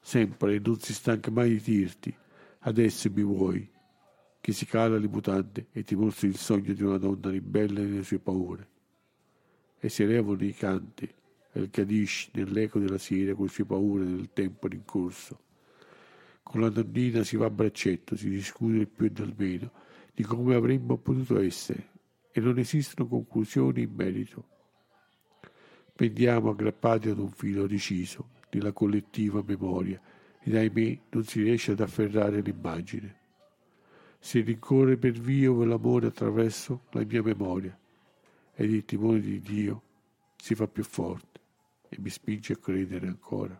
[0.00, 2.16] sempre e non si stanca mai di dirti,
[2.60, 3.70] adesso mi vuoi,
[4.40, 8.02] che si cala le mutande e ti mostri il sogno di una donna ribelle nelle
[8.02, 8.68] sue paure.
[9.78, 11.04] E si elevano i canti
[11.52, 15.40] e il Kadish nell'eco della sera con le sue paure nel tempo rincorso.
[16.42, 19.72] Con la donnina si va a braccetto, si discute del più e del meno,
[20.14, 21.90] di come avremmo potuto essere,
[22.32, 24.46] e non esistono conclusioni in merito.
[25.94, 30.00] Pendiamo aggrappati ad un filo deciso nella collettiva memoria
[30.40, 33.18] ed ahimè non si riesce ad afferrare l'immagine
[34.20, 37.76] si rincorre per via l'amore attraverso la mia memoria
[38.54, 39.82] ed il timore di Dio
[40.36, 41.40] si fa più forte
[41.88, 43.58] e mi spinge a credere ancora.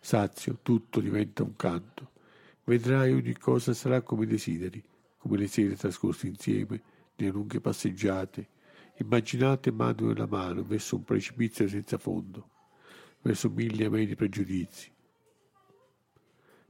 [0.00, 2.12] Sazio, tutto diventa un canto.
[2.64, 4.82] Vedrai ogni cosa sarà come desideri,
[5.16, 6.82] come le sere trascorse insieme,
[7.16, 8.48] nelle lunghe passeggiate,
[8.96, 12.48] immaginate mano nella mano verso un precipizio senza fondo,
[13.22, 14.90] verso mille ameni pregiudizi,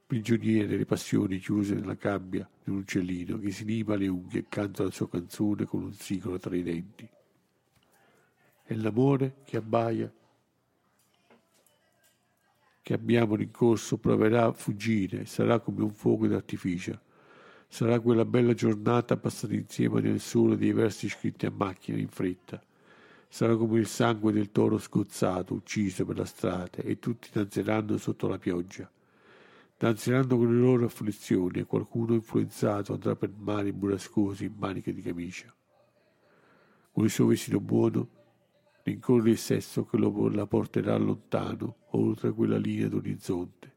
[0.06, 4.46] prigioniere delle passioni chiuse nella gabbia di un uccellino che si lima le unghie e
[4.48, 7.08] canta la sua canzone con un sigaro tra i denti.
[8.62, 10.12] È l'amore che abbaia,
[12.82, 17.00] che abbiamo rincorso, proverà a fuggire, sarà come un fuoco d'artificio.
[17.70, 22.62] Sarà quella bella giornata passata insieme nel sole dei versi scritti a macchina in fretta.
[23.28, 28.26] Sarà come il sangue del toro scozzato, ucciso per la strada, e tutti danzeranno sotto
[28.26, 28.90] la pioggia
[29.78, 35.02] danzeranno con le loro afflizioni e qualcuno influenzato andrà per mari burrascosi in maniche di
[35.02, 35.54] camicia.
[36.90, 38.08] Con il suo vestito buono
[38.82, 43.76] rincorre il sesso che lo, la porterà lontano, oltre quella linea d'orizzonte.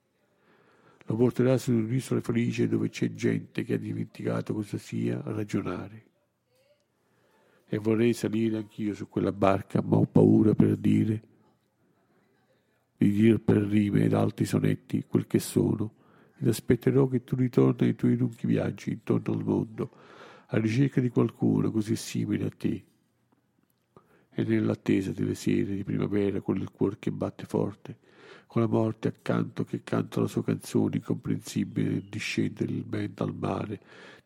[1.06, 6.06] Lo porterà su un'isola felice dove c'è gente che ha dimenticato cosa sia ragionare.
[7.74, 11.22] E vorrei salire anch'io su quella barca, ma ho paura per dire
[12.98, 15.94] di dir per rime ed altri sonetti quel che sono,
[16.38, 19.92] ed aspetterò che tu ritorni ai tuoi lunghi viaggi intorno al mondo,
[20.48, 22.84] a ricerca di qualcuno così simile a te.
[24.32, 28.00] E nell'attesa delle sere di primavera, con il cuore che batte forte,
[28.48, 33.34] con la morte accanto che canta la sua canzone incomprensibile nel discendere il vento al
[33.34, 33.80] mare,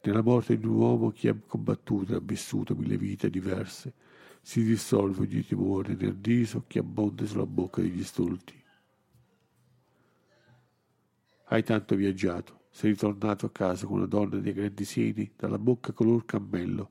[0.06, 3.94] nella morte di un uomo che ha combattuto e ha vissuto mille vite diverse,
[4.42, 8.64] si dissolve ogni timore nel riso che abbonda sulla bocca degli stolti.
[11.48, 15.94] Hai tanto viaggiato, sei ritornato a casa con una donna dei grandi seni, dalla bocca
[15.94, 16.90] color cammello.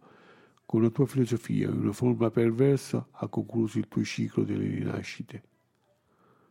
[0.67, 5.43] Con la tua filosofia e una forma perversa ha concluso il tuo ciclo delle rinascite.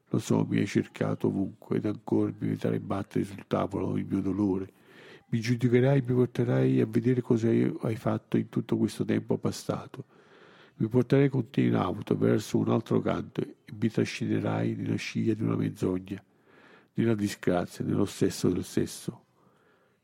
[0.09, 4.21] Lo so, mi hai cercato ovunque ed ancora mi vedrai battere sul tavolo il mio
[4.21, 4.71] dolore.
[5.33, 10.05] Mi giudicherai mi porterai a vedere cosa hai fatto in tutto questo tempo passato.
[10.75, 15.33] Mi porterai con te in auto verso un altro canto e mi trascinerai nella scia
[15.33, 16.23] di una menzogna
[16.93, 19.25] nella disgrazia, nello stesso del sesso.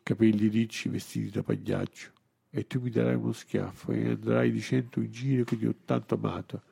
[0.02, 2.10] Capelli ricci vestiti da pagliaccio,
[2.50, 6.16] e tu mi darai uno schiaffo e andrai dicendo in giro che ti ho tanto
[6.16, 6.64] amato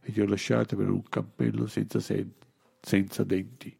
[0.00, 2.30] e ti ho lasciato per un cappello senza, sen-
[2.80, 3.76] senza denti.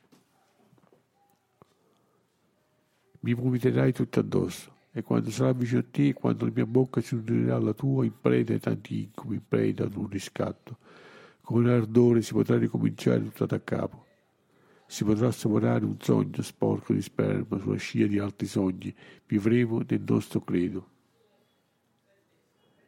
[3.24, 4.70] Mi vomiterai tutto addosso.
[4.92, 8.12] E quando sarà vicino a te, quando la mia bocca si unirà alla tua, in
[8.20, 10.76] preda ai tanti incubi, in preda ad un riscatto,
[11.40, 14.04] con ardore si potrà ricominciare tutto da capo.
[14.86, 18.94] Si potrà assaporare un sogno sporco di sperma sulla scia di altri sogni,
[19.26, 20.90] vivremo nel nostro credo.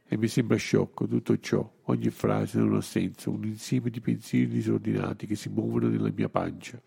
[0.06, 4.48] E mi sembra sciocco tutto ciò, ogni frase non ha senso, un insieme di pensieri
[4.48, 6.78] disordinati che si muovono nella mia pancia.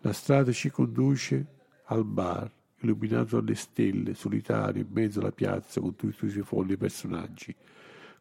[0.00, 1.58] La strada ci conduce
[1.90, 6.76] al bar, illuminato dalle stelle, solitario in mezzo alla piazza con tutti i suoi folli
[6.76, 7.54] personaggi.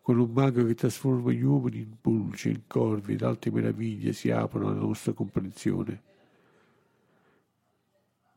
[0.02, 4.32] Con un mago che trasforma gli uomini in pulci, in corvi ed altre meraviglie si
[4.32, 6.02] aprono alla nostra comprensione.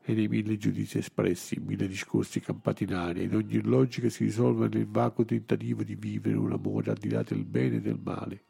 [0.05, 4.25] E nei mille giudizi espressi, in mille discorsi campati in aria, in ogni logica si
[4.25, 7.99] risolve nel vago tentativo di vivere un amore al di là del bene e del
[8.01, 8.43] male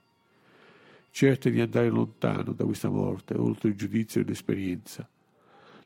[1.14, 5.08] certe di andare lontano da questa morte, oltre il giudizio e l'esperienza,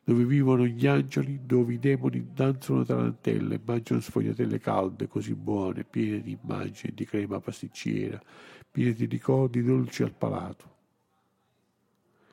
[0.08, 5.84] dove vivono gli angeli, dove i demoni danzano tarantelle e mangiano sfogliatelle calde, così buone,
[5.84, 8.18] piene di immagini, di crema pasticcera,
[8.70, 10.76] piene di ricordi dolci al palato.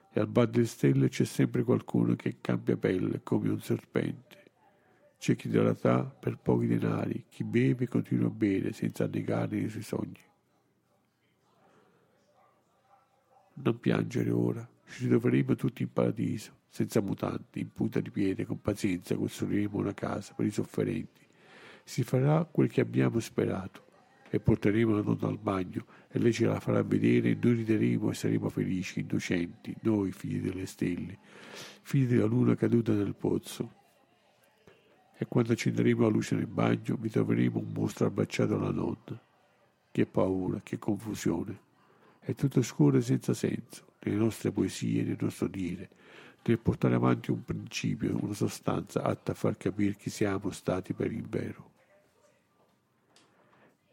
[0.10, 4.44] E al bar delle stelle c'è sempre qualcuno che cambia pelle come un serpente.
[5.18, 9.68] C'è chi dà per pochi denari, chi beve e continua a bere senza annegare i
[9.68, 10.24] suoi sogni.
[13.56, 18.61] Non piangere ora, ci troveremo tutti in paradiso, senza mutanti, in punta di piede, con
[18.61, 21.22] pazienza costruiremo una casa per i sofferenti.
[21.83, 23.83] Si farà quel che abbiamo sperato
[24.30, 28.09] e porteremo la donna al bagno e lei ce la farà vedere e noi rideremo
[28.09, 31.19] e saremo felici, innocenti, noi figli delle stelle,
[31.82, 33.83] figli della luna caduta nel pozzo.
[35.17, 39.22] E quando accenderemo la luce nel bagno vi troveremo un mostro abbracciato alla nonna.
[39.91, 41.65] Che paura, che confusione.
[42.26, 45.90] È tutto scuro e senza senso, nelle nostre poesie, nel nostro dire,
[46.42, 51.12] nel portare avanti un principio, una sostanza atta a far capire chi siamo stati per
[51.12, 51.70] il vero.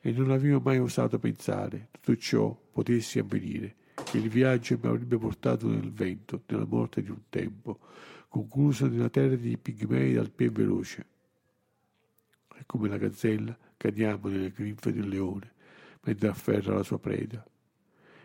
[0.01, 5.19] E non avevo mai osato pensare tutto ciò potesse avvenire, che il viaggio mi avrebbe
[5.19, 7.81] portato nel vento, nella morte di un tempo,
[8.29, 11.07] concluso nella terra dei pigmei dal piede veloce.
[12.57, 15.53] E come la gazzella cadiamo nelle grinfe del leone,
[16.01, 17.47] mentre afferra la sua preda,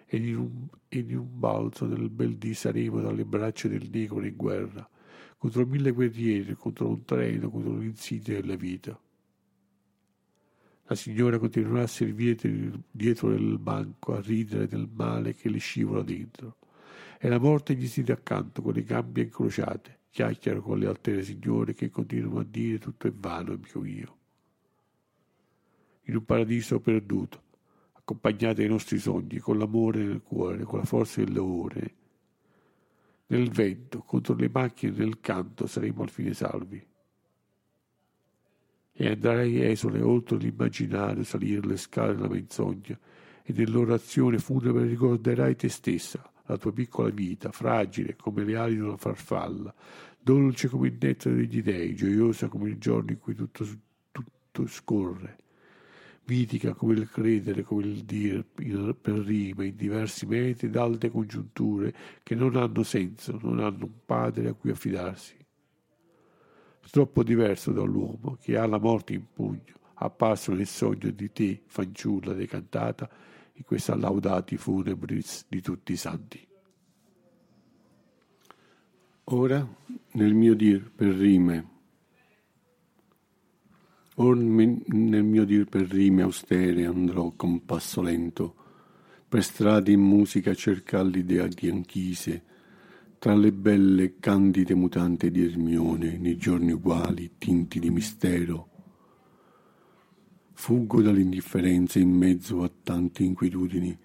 [0.09, 4.25] ed in un, ed in un balzo nel bel dì saremo dalle braccia del negro
[4.25, 4.89] in guerra,
[5.37, 8.97] contro mille guerrieri, contro un treno, contro l'insidia della vita.
[10.89, 16.01] La signora continuerà a servire dietro del banco, a ridere del male che le scivola
[16.01, 16.55] dentro.
[17.19, 21.73] E la morte gli si accanto con le gambe incrociate, chiacchiera con le altere signore
[21.73, 24.17] che continuano a dire tutto è vano, amico mio.
[26.03, 27.41] In un paradiso perduto,
[28.07, 31.95] accompagnate ai nostri sogni, con l'amore nel cuore, con la forza del leone.
[33.27, 36.81] Nel vento, contro le macchine nel canto saremo al fine salvi.
[38.93, 42.97] E andrai esole oltre l'immaginario, salire le scale della menzogna,
[43.43, 48.79] e nell'orazione funebre ricorderai te stessa, la tua piccola vita, fragile come le ali di
[48.79, 49.73] una farfalla,
[50.17, 53.67] dolce come il nettare degli dei, gioiosa come il giorno in cui tutto,
[54.11, 55.45] tutto scorre
[56.27, 61.93] mitica come il credere, come il dire per rima, in diversi metri ed alte congiunture
[62.21, 65.35] che non hanno senso, non hanno un padre a cui affidarsi.
[66.89, 72.33] Troppo diverso dall'uomo che ha la morte in pugno, apparso nel sogno di te, fanciulla
[72.33, 73.09] decantata,
[73.53, 76.47] in questa laudati funebris di tutti i santi.
[79.25, 79.67] Ora,
[80.11, 81.75] nel mio dir per rime,
[84.19, 88.55] Or nel mio dir per rime austere andrò con passo lento,
[89.29, 91.69] per strade in musica cercar l'idea di
[93.19, 98.69] tra le belle candide mutante di Ermione, nei giorni uguali, tinti di mistero.
[100.53, 103.95] Fuggo dall'indifferenza in mezzo a tante inquietudini,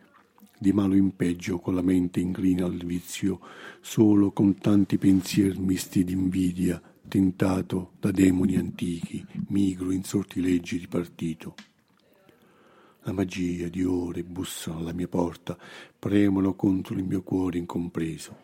[0.58, 3.40] di malo in peggio con la mente inclina al vizio,
[3.80, 11.54] solo con tanti pensier misti d'invidia, tentato da demoni antichi, migro in sortileggi di partito.
[13.02, 15.58] La magia di ore bussano alla mia porta,
[15.98, 18.34] premono contro il mio cuore incompreso.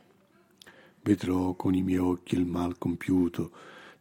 [1.01, 3.53] Vedrò con i miei occhi il mal compiuto,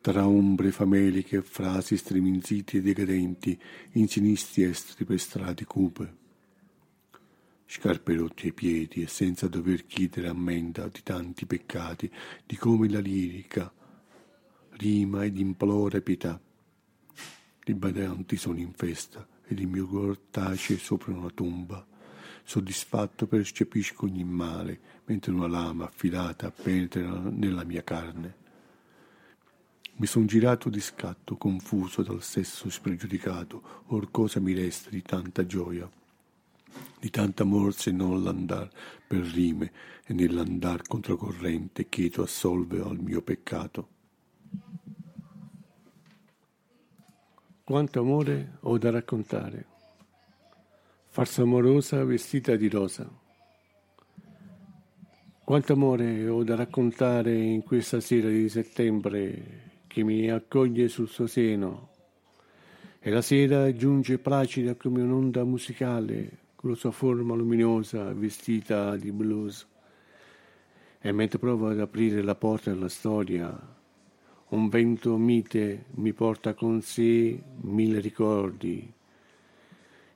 [0.02, 3.58] tra ombre fameliche e frasi striminziti e decadenti,
[3.94, 6.16] in sinistri estri per strade cupe.
[7.66, 12.12] Scarpe rotte ai piedi e senza dover chiedere ammenda di tanti peccati,
[12.46, 13.72] di come la lirica
[14.78, 16.40] rima ed implora pietà.
[17.66, 21.86] I badanti sono in festa ed il mio cuore tace sopra una tomba.
[22.44, 28.46] Soddisfatto percepisco ogni male, mentre una lama affilata penetra nella mia carne.
[29.96, 35.46] Mi son girato di scatto, confuso dal sesso spregiudicato, or cosa mi resta di tanta
[35.46, 35.90] gioia,
[37.00, 38.70] di tanta morse non l'andar
[39.08, 39.72] per rime
[40.06, 43.96] e nell'andar controcorrente cheto assolve al mio peccato.
[47.64, 49.66] Quanto amore ho da raccontare.
[51.08, 53.06] Farsa amorosa vestita di rosa.
[55.44, 61.28] Quanto amore ho da raccontare in questa sera di settembre che mi accoglie sul suo
[61.28, 61.90] seno.
[63.00, 69.12] E la sera giunge placida come un'onda musicale con la sua forma luminosa vestita di
[69.12, 69.68] blues.
[71.00, 73.76] E mentre provo ad aprire la porta della storia,
[74.50, 78.94] un vento mite mi porta con sé mille ricordi.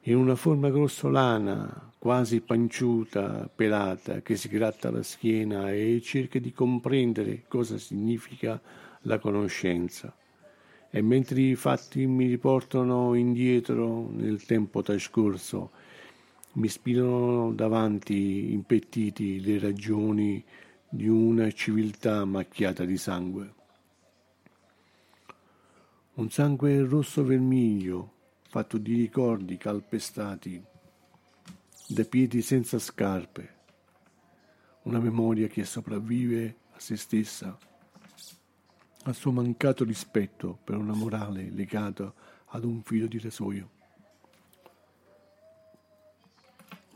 [0.04, 6.54] In una forma grossolana, quasi panciuta, pelata, che si gratta la schiena e cerca di
[6.54, 8.60] comprendere cosa significa
[9.02, 10.16] la conoscenza.
[10.90, 15.72] E mentre i fatti mi riportano indietro nel tempo trascorso,
[16.54, 20.44] mi spinano davanti impettiti le ragioni
[20.88, 23.60] di una civiltà macchiata di sangue.
[26.14, 28.16] Un sangue rosso vermiglio,
[28.50, 30.62] fatto di ricordi calpestati
[31.88, 33.60] da piedi senza scarpe,
[34.84, 37.58] una memoria che sopravvive a se stessa,
[39.04, 42.14] al suo mancato rispetto per una morale legata
[42.48, 43.70] ad un filo di rasoio.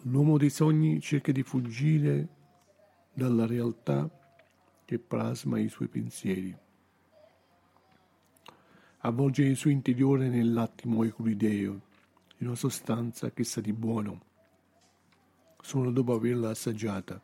[0.02, 2.28] L'uomo dei sogni cerca di fuggire
[3.14, 4.10] dalla realtà
[4.84, 6.64] che plasma i suoi pensieri.
[9.06, 11.80] Avvolge il suo interiore nell'attimo equideo
[12.36, 14.20] di una sostanza che sa di buono
[15.62, 17.22] solo dopo averla assaggiata.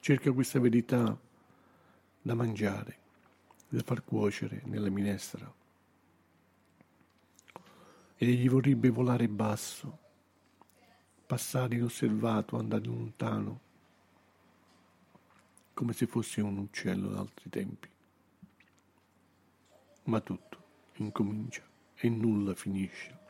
[0.00, 1.14] Cerca questa verità
[2.22, 2.96] da mangiare,
[3.68, 5.52] da far cuocere nella minestra.
[8.16, 9.98] E gli vorrebbe volare basso,
[11.26, 13.60] passare inosservato, andare lontano,
[15.74, 17.90] come se fosse un uccello d'altri tempi.
[20.04, 20.58] Ma tutto
[20.94, 21.62] incomincia
[21.94, 23.20] e nulla finisce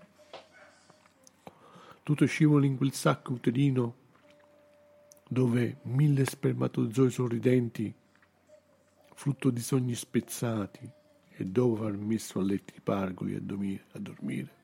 [2.02, 4.00] tutto scivola in quel sacco uterino
[5.28, 7.94] dove mille spermatozoi sorridenti,
[9.14, 10.90] frutto di sogni spezzati,
[11.34, 13.40] e dopo aver messo a letti i pargoli a
[13.92, 14.60] a dormire.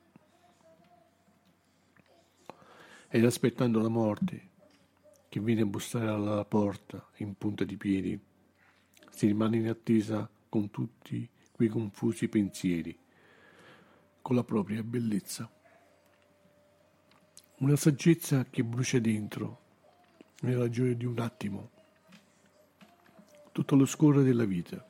[3.07, 4.47] Ed aspettando la morte,
[5.29, 8.19] che viene a bussare alla porta in punta di piedi,
[9.09, 11.27] si rimane in attesa con tutti
[11.59, 12.97] quei confusi pensieri,
[14.21, 15.51] con la propria bellezza
[17.59, 19.59] una saggezza che brucia dentro,
[20.43, 21.71] nella gioia di un attimo,
[23.51, 24.87] tutto lo scorrere della vita.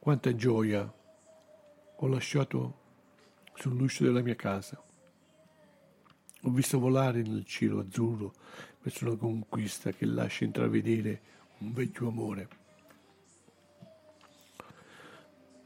[0.00, 0.92] Quanta gioia
[1.94, 2.78] ho lasciato
[3.54, 4.82] sull'uscio della mia casa.
[6.42, 8.32] Ho visto volare nel cielo azzurro
[8.82, 11.20] verso una conquista che lascia intravedere
[11.58, 12.48] un vecchio amore.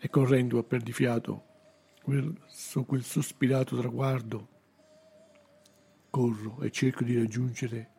[0.00, 1.44] E correndo a perdifiato
[2.04, 4.48] verso quel sospirato traguardo,
[6.08, 7.90] corro e cerco di raggiungere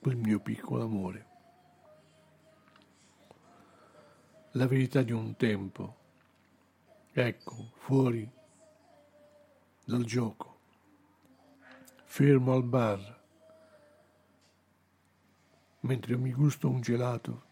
[0.00, 1.26] quel mio piccolo amore.
[4.52, 5.96] La verità di un tempo,
[7.12, 8.28] ecco, fuori
[9.84, 10.58] dal gioco,
[12.04, 13.22] fermo al bar,
[15.80, 17.42] mentre mi gusto un gelato,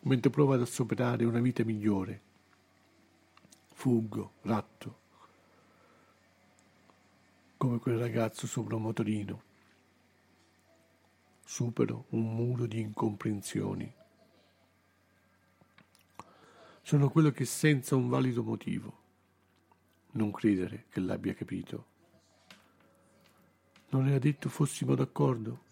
[0.00, 2.26] mentre provo ad assoperare una vita migliore.
[3.78, 4.98] Fuggo, ratto,
[7.56, 9.42] come quel ragazzo sopra un motorino.
[11.44, 13.94] Supero un muro di incomprensioni.
[16.82, 18.98] Sono quello che senza un valido motivo
[20.10, 21.86] non credere che l'abbia capito.
[23.90, 25.66] Non era detto fossimo d'accordo?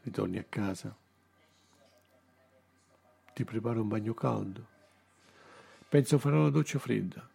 [0.00, 0.92] Ritorni a casa.
[3.32, 4.74] Ti preparo un bagno caldo.
[5.96, 7.26] Penso farò la doccia fredda.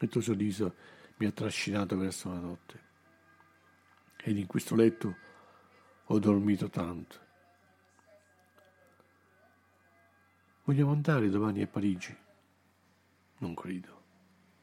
[0.00, 0.74] Il tuo sorriso
[1.16, 2.80] mi ha trascinato verso la notte.
[4.18, 5.16] Ed in questo letto
[6.04, 7.18] ho dormito tanto.
[10.64, 12.14] Vogliamo andare domani a Parigi?
[13.38, 14.02] Non credo.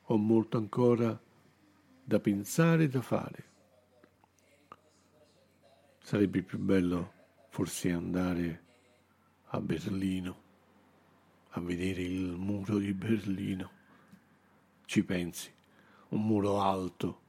[0.04, 1.20] Ho molto ancora
[2.04, 3.46] da pensare e da fare.
[6.04, 7.14] Sarebbe più bello
[7.50, 8.64] forse andare
[9.46, 10.47] a Berlino,
[11.58, 13.72] a vedere il muro di Berlino.
[14.86, 15.56] Ci pensi?
[16.10, 17.22] un muro alto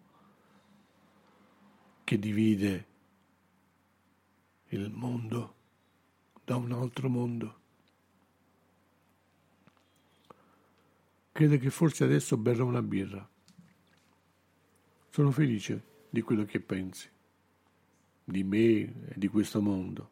[2.05, 2.87] che divide
[4.69, 5.55] il mondo
[6.45, 7.57] da un altro mondo.
[11.33, 13.29] Credo che forse adesso berrò una birra.
[15.11, 17.09] Sono felice di quello che pensi,
[18.25, 20.11] di me e di questo mondo.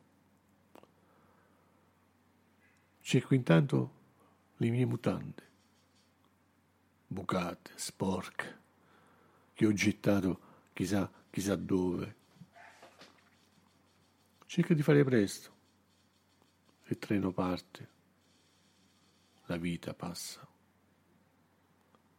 [3.00, 3.95] Cerco intanto
[4.56, 5.46] le mie mutande
[7.06, 8.60] bucate, sporche,
[9.54, 10.40] che ho gettato
[10.72, 12.24] chissà, chissà dove.
[14.44, 15.54] Cerca di fare presto.
[16.84, 17.94] Il treno parte.
[19.46, 20.46] La vita passa.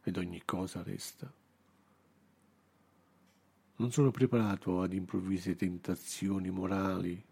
[0.02, 1.32] Ed ogni cosa resta.
[3.76, 7.24] Non sono preparato ad improvvise tentazioni morali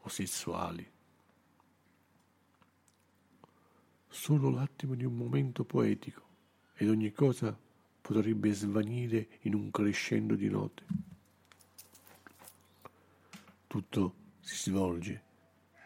[0.00, 0.93] o sessuali.
[4.14, 6.22] Solo l'attimo di un momento poetico
[6.76, 7.54] ed ogni cosa
[8.00, 10.84] potrebbe svanire in un crescendo di note.
[13.66, 15.22] Tutto si svolge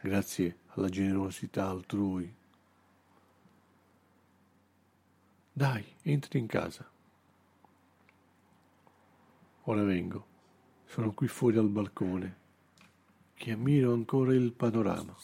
[0.03, 2.33] grazie alla generosità altrui.
[5.51, 6.89] Dai, entri in casa.
[9.63, 10.27] Ora vengo,
[10.85, 12.37] sono qui fuori al balcone,
[13.35, 15.17] che ammiro ancora il panorama.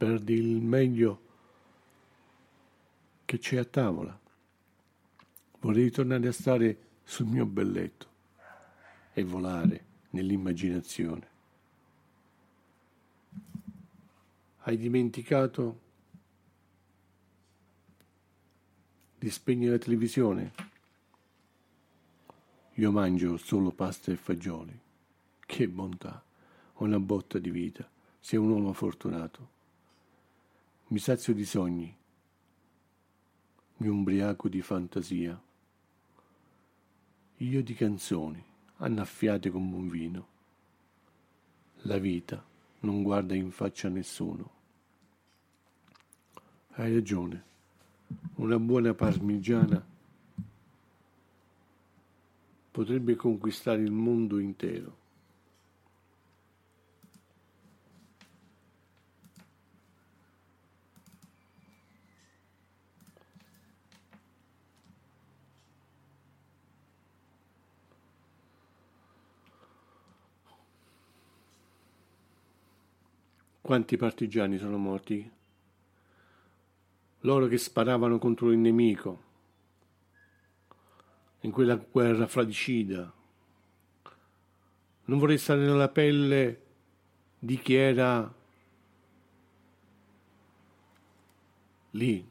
[0.00, 1.20] Perdi il meglio
[3.26, 4.18] che c'è a tavola.
[5.58, 8.06] Vorrei tornare a stare sul mio belletto
[9.12, 11.28] e volare nell'immaginazione.
[14.60, 15.80] Hai dimenticato
[19.18, 20.52] di spegnere la televisione?
[22.72, 24.80] Io mangio solo pasta e fagioli.
[25.40, 26.24] Che bontà,
[26.76, 27.86] una botta di vita,
[28.18, 29.58] sei un uomo fortunato.
[30.90, 31.96] Mi sazio di sogni,
[33.76, 35.40] mi ubriaco di fantasia,
[37.36, 38.44] io di canzoni
[38.78, 40.26] annaffiate con buon vino.
[41.82, 42.44] La vita
[42.80, 44.50] non guarda in faccia a nessuno.
[46.70, 47.44] Hai ragione,
[48.38, 49.86] una buona parmigiana
[52.72, 54.99] potrebbe conquistare il mondo intero.
[73.70, 75.30] Quanti partigiani sono morti?
[77.20, 79.22] Loro che sparavano contro il nemico
[81.42, 83.14] in quella guerra fratricida.
[85.04, 86.62] Non vorrei stare nella pelle
[87.38, 88.34] di chi era
[91.90, 92.28] lì.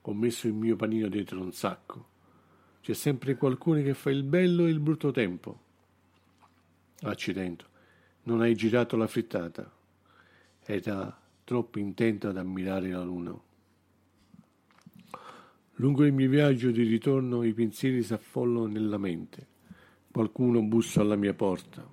[0.00, 2.08] Ho messo il mio panino dentro un sacco.
[2.80, 5.60] C'è sempre qualcuno che fa il bello e il brutto tempo.
[7.02, 7.72] Accidente
[8.24, 9.70] non hai girato la frittata.
[10.64, 13.38] Era troppo intento ad ammirare la luna.
[15.78, 19.46] Lungo il mio viaggio di ritorno i pensieri si affollano nella mente.
[20.10, 21.86] Qualcuno bussa alla mia porta.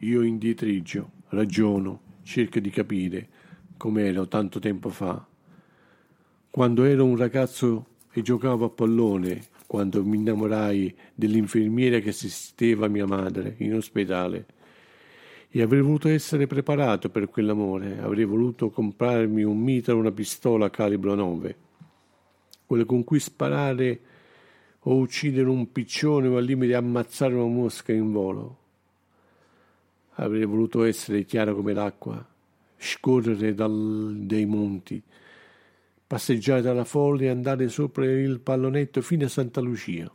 [0.00, 3.28] Io indietriggio, ragiono, cerco di capire
[3.76, 5.26] come ero tanto tempo fa.
[6.50, 13.06] Quando ero un ragazzo e giocavo a pallone, quando mi innamorai dell'infermiera che assisteva mia
[13.06, 14.46] madre in ospedale
[15.56, 20.68] e avrei voluto essere preparato per quell'amore, avrei voluto comprarmi un mitra o una pistola
[20.68, 21.56] calibro 9,
[22.66, 24.00] quelle con cui sparare
[24.80, 28.58] o uccidere un piccione o al limite ammazzare una mosca in volo.
[30.14, 32.26] Avrei voluto essere chiaro come l'acqua,
[32.76, 35.00] scorrere dal, dei monti,
[36.04, 40.12] passeggiare dalla folla e andare sopra il pallonetto fino a Santa Lucia,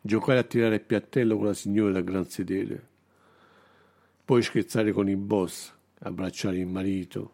[0.00, 2.87] giocare a tirare il piattello con la signora del gran sedere
[4.28, 7.32] poi scherzare con il boss, abbracciare il marito,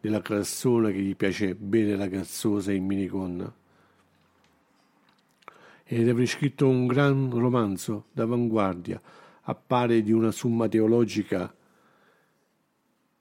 [0.00, 3.52] della classona che gli piace bene la cazzosa in minigonna.
[5.82, 9.02] Ed avrei scritto un gran romanzo d'avanguardia,
[9.42, 11.52] appare di una summa teologica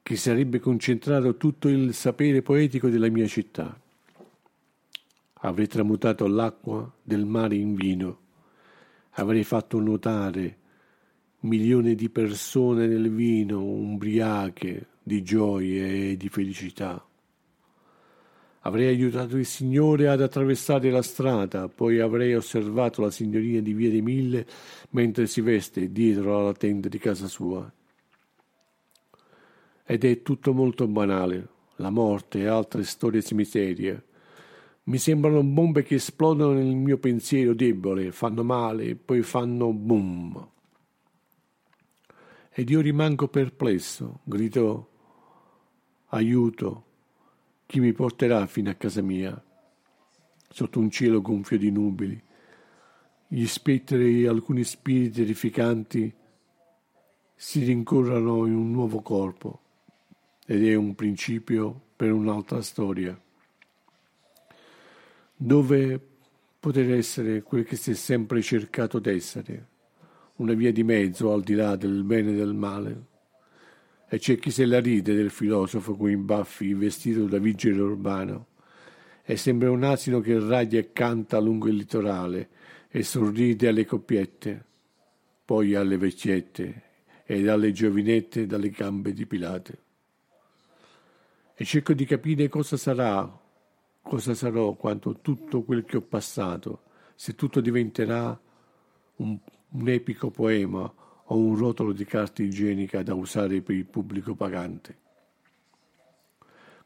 [0.03, 3.75] che sarebbe concentrato tutto il sapere poetico della mia città.
[5.33, 8.19] Avrei tramutato l'acqua del mare in vino,
[9.13, 10.59] avrei fatto nuotare
[11.45, 17.03] milioni di persone nel vino, umbriache di gioie e di felicità.
[18.61, 23.91] Avrei aiutato il Signore ad attraversare la strada, poi avrei osservato la signorina di Via
[23.91, 24.45] dei Mille
[24.89, 27.71] mentre si veste dietro alla tenda di casa sua.
[29.85, 34.03] Ed è tutto molto banale, la morte e altre storie cimiterie.
[34.85, 40.53] Mi sembrano bombe che esplodono nel mio pensiero debole, fanno male poi fanno boom
[42.57, 44.87] ed io rimango perplesso, gridò
[46.05, 46.85] aiuto,
[47.65, 49.43] chi mi porterà fino a casa mia?
[50.47, 52.23] Sotto un cielo gonfio di nubili,
[53.27, 56.13] gli spettri alcuni spiriti terrificanti
[57.35, 59.59] si rincorrono in un nuovo corpo
[60.45, 63.21] ed è un principio per un'altra storia,
[65.35, 65.99] dove
[66.57, 69.73] poter essere quel che si è sempre cercato d'essere,
[70.37, 73.05] una via di mezzo al di là del bene e del male.
[74.07, 78.47] E c'è chi se la ride del filosofo con i baffi vestito da vigile urbano,
[79.23, 82.49] e sembra un asino che raglia e canta lungo il litorale
[82.89, 84.65] e sorride alle coppiette,
[85.43, 86.83] poi alle vecchiette
[87.25, 89.83] ed alle giovinette dalle gambe dipilate
[91.57, 93.39] e cerco di capire cosa sarà,
[94.01, 96.81] cosa sarò quando tutto quel che ho passato,
[97.15, 98.37] se tutto diventerà
[99.15, 99.39] un,
[99.75, 100.91] un epico poema
[101.27, 104.97] o un rotolo di carta igienica da usare per il pubblico pagante.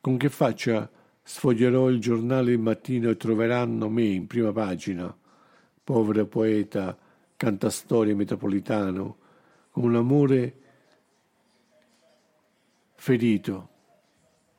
[0.01, 0.89] Con che faccia
[1.21, 5.15] sfoglierò il giornale il mattino e troveranno me in prima pagina,
[5.83, 6.97] povero poeta,
[7.35, 9.17] cantastorie metropolitano,
[9.71, 10.55] con un amore
[12.95, 13.69] ferito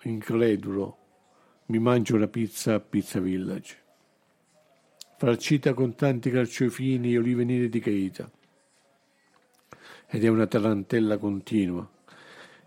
[0.03, 0.97] incredulo,
[1.67, 3.77] mi mangio una pizza a Pizza Village,
[5.21, 8.31] farcita con tanti carciofini e olive nere di caita.
[10.07, 11.87] Ed è una tarantella continua.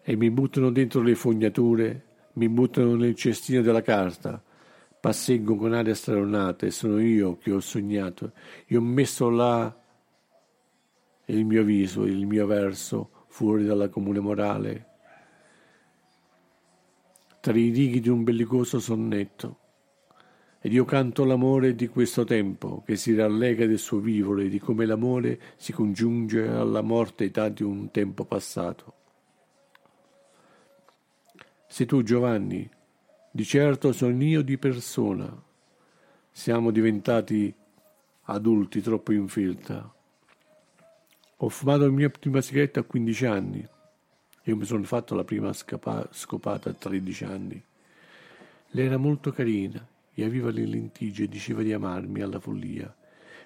[0.04, 4.40] E mi buttano dentro le fognature, mi buttano nel cestino della carta,
[5.00, 8.34] passeggo con aria straronata e sono io che ho sognato.
[8.68, 9.76] Io ho messo là
[11.26, 14.88] il mio viso, il mio verso, fuori dalla comune morale
[17.40, 19.63] tra i righi di un bellicoso sonnetto.
[20.66, 24.86] Ed io canto l'amore di questo tempo, che si rallega del suo vivere, di come
[24.86, 28.94] l'amore si congiunge alla morte età di un tempo passato.
[31.68, 32.70] Se tu, Giovanni,
[33.30, 35.30] di certo sono io di persona.
[36.32, 37.54] Siamo diventati
[38.22, 39.94] adulti troppo in filta.
[41.38, 43.68] Ho fumato la mia prima sigaretta a 15 anni
[44.46, 47.64] io mi sono fatto la prima scopata a 13 anni.
[48.72, 52.96] Lei era molto carina e aveva le lentiglie e diceva di amarmi alla follia.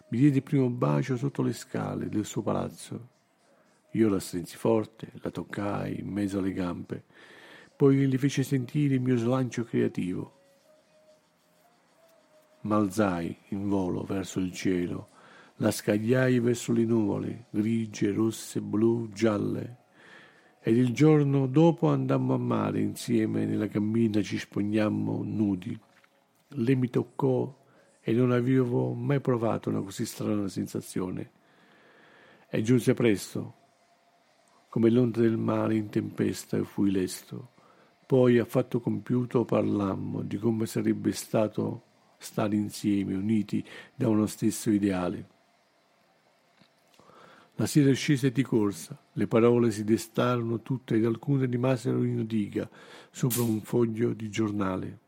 [0.09, 3.15] Mi diede il primo bacio sotto le scale del suo palazzo.
[3.91, 7.03] Io la strinsi forte, la toccai in mezzo alle gambe,
[7.75, 10.33] poi le fece sentire il mio slancio creativo.
[12.61, 15.09] M'alzai in volo verso il cielo,
[15.57, 19.77] la scagliai verso le nuvole, grigie, rosse, blu, gialle,
[20.59, 25.79] ed il giorno dopo andammo a mare insieme nella cammina ci spogliammo nudi.
[26.49, 27.65] Lei mi toccò
[27.99, 31.31] e non avevo mai provato una così strana sensazione.
[32.49, 33.53] E giunse presto,
[34.69, 37.51] come l'onda del mare in tempesta e fui lesto.
[38.05, 41.83] Poi a fatto compiuto parlammo di come sarebbe stato
[42.17, 45.27] stare insieme, uniti da uno stesso ideale.
[47.55, 52.69] La sera scese di corsa, le parole si destarono tutte ed alcune rimasero in diga
[53.11, 54.99] sopra un foglio di giornale.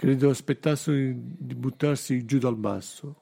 [0.00, 3.16] Credo aspettassero di buttarsi giù dal basso,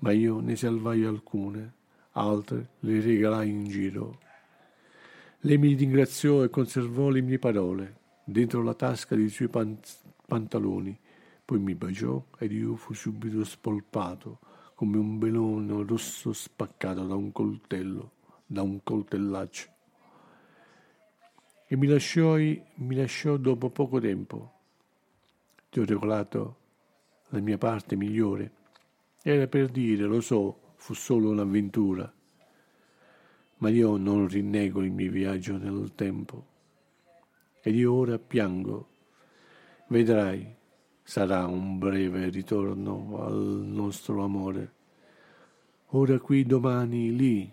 [0.00, 1.72] ma io ne salvai alcune,
[2.10, 4.18] altre le regalai in giro.
[5.40, 9.78] Lei mi ringraziò e conservò le mie parole dentro la tasca dei suoi pan-
[10.26, 10.94] pantaloni,
[11.42, 14.40] poi mi baciò ed io fu subito spolpato
[14.74, 18.10] come un belone rosso spaccato da un coltello,
[18.44, 19.68] da un coltellaccio.
[21.66, 24.52] E mi lasciò, mi lasciò dopo poco tempo.
[25.70, 26.56] Ti ho regolato
[27.28, 28.52] la mia parte migliore.
[29.22, 32.10] Era per dire, lo so, fu solo un'avventura.
[33.58, 36.46] Ma io non rinnego il mio viaggio nel tempo.
[37.60, 38.88] Ed io ora piango.
[39.88, 40.54] Vedrai,
[41.02, 44.72] sarà un breve ritorno al nostro amore.
[45.88, 47.52] Ora qui, domani lì.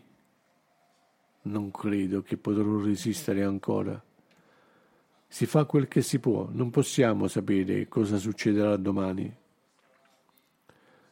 [1.43, 4.01] Non credo che potrò resistere ancora.
[5.35, 9.29] Si fa quel che si può, non possiamo sapere cosa succederà domani.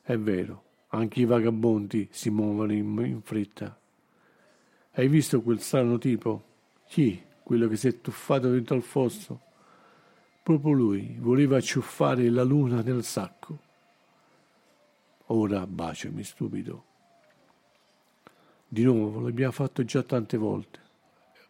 [0.01, 3.77] È vero, anche i vagabondi si muovono in, in fretta.
[4.93, 6.41] Hai visto quel strano tipo?
[6.87, 7.21] Chi?
[7.43, 9.41] Quello che si è tuffato dentro al fosso?
[10.41, 13.59] Proprio lui voleva acciuffare la luna nel sacco.
[15.25, 16.85] Ora baciami, stupido.
[18.69, 20.79] Di nuovo l'abbiamo fatto già tante volte.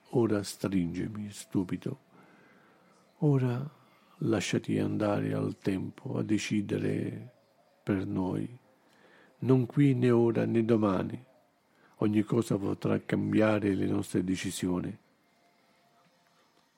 [0.09, 2.09] Ora stringimi, stupido.
[3.25, 3.65] Ora
[4.17, 7.31] lasciati andare al tempo a decidere
[7.81, 8.45] per noi.
[9.39, 11.23] Non qui né ora né domani.
[11.99, 14.97] Ogni cosa potrà cambiare le nostre decisioni.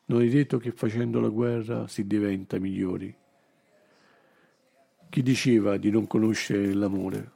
[0.05, 3.15] Non è detto che facendo la guerra si diventa migliori.
[5.09, 7.31] Chi diceva di non conoscere l'amore?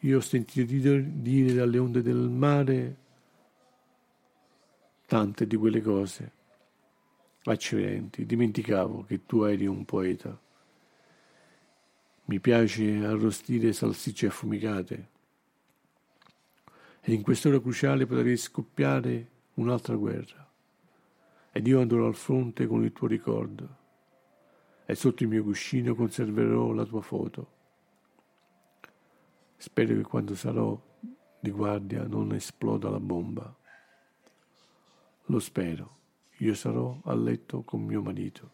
[0.00, 2.96] Io ho sentito dire dalle onde del mare
[5.06, 6.38] tante di quelle cose.
[7.50, 10.38] Accidenti, dimenticavo che tu eri un poeta.
[12.26, 15.08] Mi piace arrostire salsicce affumicate.
[17.00, 20.48] E in quest'ora cruciale potrei scoppiare un'altra guerra.
[21.50, 23.76] Ed io andrò al fronte con il tuo ricordo.
[24.86, 27.52] E sotto il mio cuscino conserverò la tua foto.
[29.56, 30.80] Spero che quando sarò
[31.40, 33.52] di guardia non esploda la bomba.
[35.24, 35.98] Lo spero.
[36.40, 38.50] Io sarò a letto con mio marito.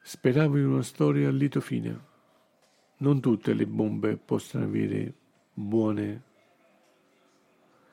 [0.00, 2.12] Speravo in una storia a lieto fine.
[2.98, 5.12] Non tutte le bombe possono avere
[5.52, 6.22] buone.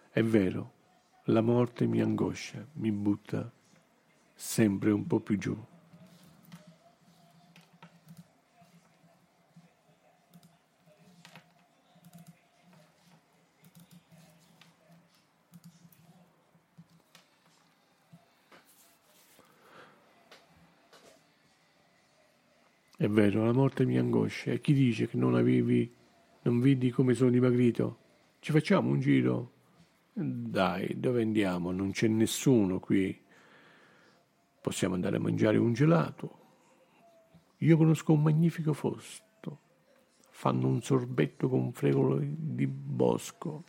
[0.10, 0.74] È vero,
[1.26, 3.52] la morte mi angoscia, mi butta
[4.34, 5.71] sempre un po' più giù.
[23.02, 24.52] È vero, la morte mi angoscia.
[24.52, 25.92] E chi dice che non avevi,
[26.44, 27.98] non vedi come sono dimagrito?
[28.38, 29.54] Ci facciamo un giro?
[30.14, 31.72] Dai, dove andiamo?
[31.72, 33.20] Non c'è nessuno qui.
[34.62, 36.38] Possiamo andare a mangiare un gelato.
[37.58, 39.60] Io conosco un magnifico posto.
[40.30, 43.64] Fanno un sorbetto con fregolo di bosco.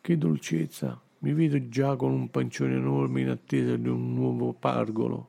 [0.00, 0.98] Che dolcezza!
[1.18, 5.28] Mi vedo già con un pancione enorme in attesa di un nuovo pargolo.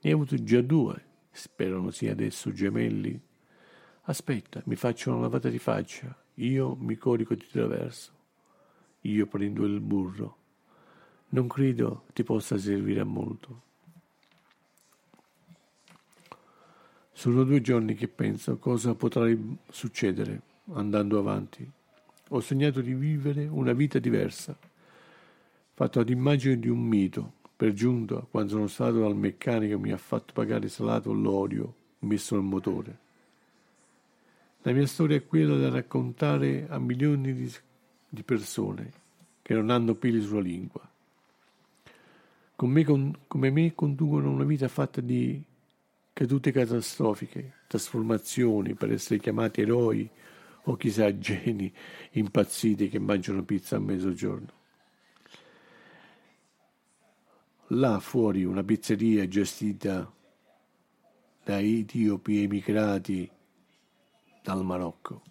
[0.00, 3.20] Ne ho avuto già due Spero non sia adesso gemelli.
[4.02, 6.16] Aspetta, mi faccio una lavata di faccia.
[6.34, 8.12] Io mi corico di traverso.
[9.00, 10.36] Io prendo il burro.
[11.30, 13.62] Non credo ti possa servire a molto.
[17.10, 19.28] Sono due giorni che penso cosa potrà
[19.68, 20.42] succedere
[20.74, 21.68] andando avanti.
[22.28, 24.56] Ho sognato di vivere una vita diversa,
[25.72, 29.96] fatta ad immagine di un mito, per giunta, quando sono stato dal meccanico, mi ha
[29.96, 32.98] fatto pagare salato l'olio messo nel motore.
[34.62, 37.52] La mia storia è quella da raccontare a milioni di,
[38.08, 38.92] di persone
[39.42, 40.80] che non hanno peli sulla lingua.
[42.56, 45.42] Con me, con, come me conducono una vita fatta di
[46.12, 50.08] cadute catastrofiche, trasformazioni per essere chiamati eroi
[50.66, 51.72] o chissà geni
[52.12, 54.62] impazziti che mangiano pizza a mezzogiorno.
[57.68, 60.12] Là fuori una pizzeria gestita
[61.44, 63.30] da etiopi emigrati
[64.42, 65.22] dal Marocco.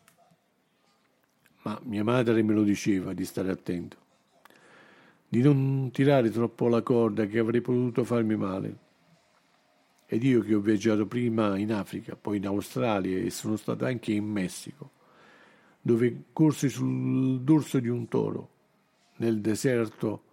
[1.63, 3.97] Ma mia madre me lo diceva di stare attento,
[5.27, 8.77] di non tirare troppo la corda che avrei potuto farmi male.
[10.05, 14.11] Ed io che ho viaggiato prima in Africa, poi in Australia e sono stato anche
[14.11, 14.91] in Messico,
[15.81, 18.49] dove corsi sul dorso di un toro,
[19.17, 20.23] nel deserto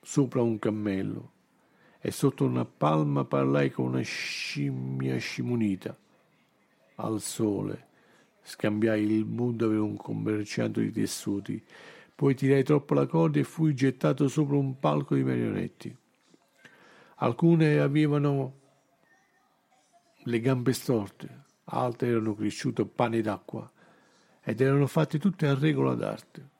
[0.00, 1.32] sopra un cammello
[2.00, 5.96] e sotto una palma parlai con una scimmia scimunita.
[6.96, 7.88] Al sole
[8.42, 11.62] scambiai il Buddha per un commerciante di tessuti,
[12.14, 15.96] poi tirai troppo la corda e fui gettato sopra un palco di marionetti.
[17.16, 18.58] Alcune avevano
[20.24, 23.70] le gambe storte, altre erano cresciute pane d'acqua
[24.42, 26.58] ed erano fatte tutte a regola d'arte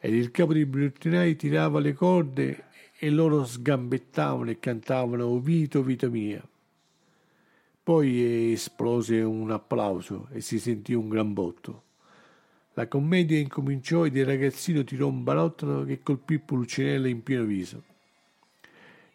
[0.00, 2.64] ed il capo dei bruttinai tirava le corde
[2.98, 6.42] e loro sgambettavano e cantavano Vito, vita mia.
[7.82, 11.82] Poi esplose un applauso e si sentì un gran botto.
[12.74, 17.82] La commedia incominciò ed il ragazzino tirò un balottolo che colpì Pulcinella in pieno viso,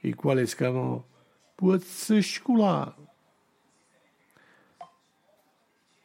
[0.02, 1.04] il quale esclamò
[1.56, 2.96] Puozze sculà!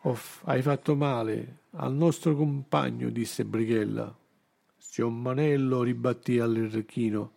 [0.02, 4.19] Off, hai fatto male al nostro compagno, disse Brighella.
[4.98, 7.32] Manello ribattì all'Irrechino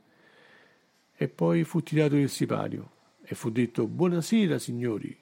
[1.16, 2.90] e poi fu tirato il sipario
[3.24, 5.16] e fu detto buonasera signori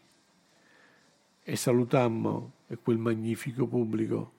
[1.43, 4.33] e salutammo quel magnifico pubblico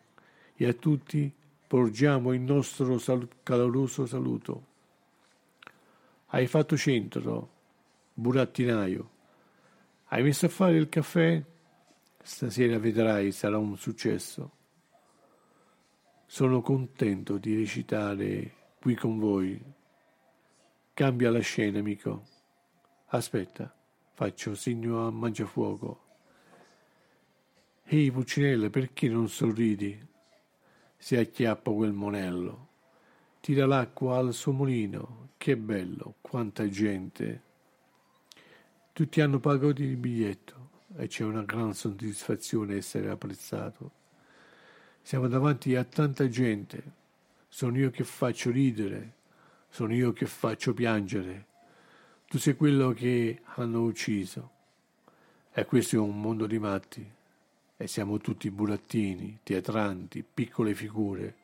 [0.56, 1.30] e a tutti
[1.66, 4.66] porgiamo il nostro sal- caloroso saluto.
[6.28, 7.50] Hai fatto centro,
[8.14, 9.10] burattinaio.
[10.06, 11.42] Hai messo a fare il caffè?
[12.22, 14.61] Stasera vedrai, sarà un successo.
[16.34, 19.62] Sono contento di recitare qui con voi.
[20.94, 22.22] Cambia la scena, amico.
[23.08, 23.70] Aspetta,
[24.14, 26.00] faccio segno a mangiafuoco.
[27.84, 30.08] Ehi, Puccinella, perché non sorridi?
[30.96, 32.68] Si acchiappa quel monello.
[33.40, 35.32] Tira l'acqua al suo mulino.
[35.36, 37.42] Che bello, quanta gente.
[38.94, 44.00] Tutti hanno pagato il biglietto e c'è una gran soddisfazione essere apprezzato.
[45.02, 47.00] Siamo davanti a tanta gente.
[47.48, 49.16] Sono io che faccio ridere,
[49.68, 51.46] sono io che faccio piangere.
[52.26, 54.50] Tu sei quello che hanno ucciso.
[55.52, 57.06] E questo è un mondo di matti.
[57.76, 61.36] E siamo tutti burattini, teatranti, piccole figure.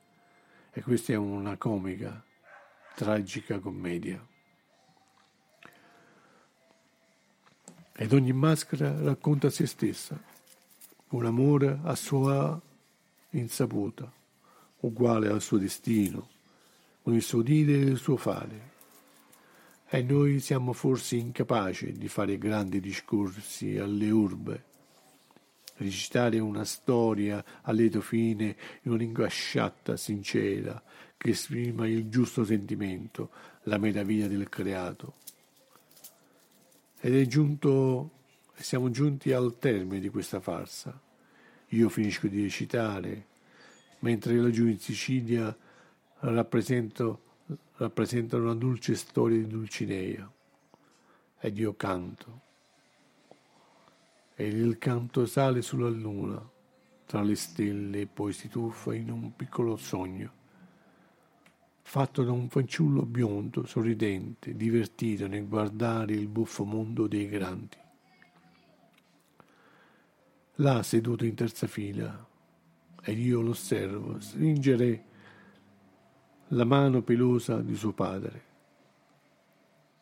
[0.70, 2.24] E questa è una comica,
[2.94, 4.24] tragica commedia.
[7.92, 10.18] Ed ogni maschera racconta se stessa,
[11.08, 12.62] un amore a sua
[13.30, 14.10] insaputa,
[14.80, 16.28] uguale al suo destino,
[17.02, 18.76] con il suo dire e il suo fare.
[19.88, 24.64] E noi siamo forse incapaci di fare grandi discorsi alle urbe,
[25.76, 30.82] recitare una storia a lieto fine in una lingua sciatta, sincera,
[31.16, 33.30] che esprima il giusto sentimento,
[33.64, 35.14] la meraviglia del creato.
[37.00, 38.10] Ed è giunto,
[38.54, 41.00] siamo giunti al termine di questa farsa.
[41.68, 43.26] Io finisco di recitare,
[44.00, 45.54] mentre laggiù in Sicilia
[46.20, 47.22] rappresento,
[47.76, 50.30] rappresenta una dolce storia di Dulcinea.
[51.40, 52.40] Ed io canto.
[54.34, 56.40] E il canto sale sulla luna,
[57.06, 60.36] tra le stelle, e poi si tuffa in un piccolo sogno
[61.88, 67.78] fatto da un fanciullo biondo, sorridente, divertito nel guardare il buffo mondo dei grandi.
[70.60, 72.26] Là seduto in terza fila,
[73.02, 75.04] ed io lo osservo stringere
[76.48, 78.42] la mano pelosa di suo padre.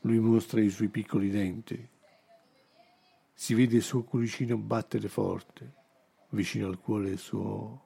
[0.01, 1.86] Lui mostra i suoi piccoli denti.
[3.35, 5.75] Si vede il suo cuoricino battere forte,
[6.31, 7.83] vicino al cuore del suo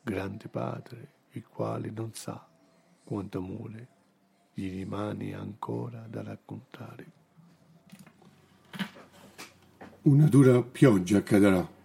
[0.00, 2.46] grande padre, il quale non sa
[3.02, 3.88] quanto amore
[4.54, 7.12] gli rimane ancora da raccontare.
[10.02, 11.77] Una dura pioggia cadrà.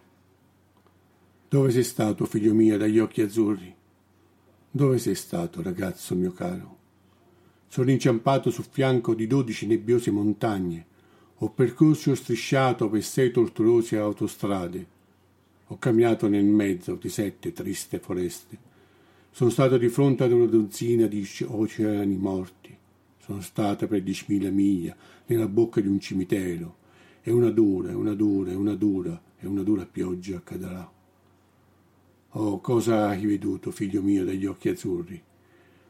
[1.53, 3.71] Dove sei stato, figlio mio, dagli occhi azzurri?
[4.71, 6.77] Dove sei stato, ragazzo mio caro?
[7.67, 10.83] Sono inciampato sul fianco di dodici nebbiose montagne.
[11.35, 14.87] Ho percorso e strisciato per sei tortuose autostrade.
[15.67, 18.57] Ho camminato nel mezzo di sette triste foreste
[19.29, 22.75] sono stato di fronte ad una dozzina di oceani morti.
[23.19, 24.95] Sono stato per diecimila miglia
[25.27, 26.77] nella bocca di un cimitero.
[27.21, 30.92] E una dura, una dura, una dura, e una dura pioggia cadrà.
[32.35, 35.21] Oh, cosa hai veduto, figlio mio, dagli occhi azzurri?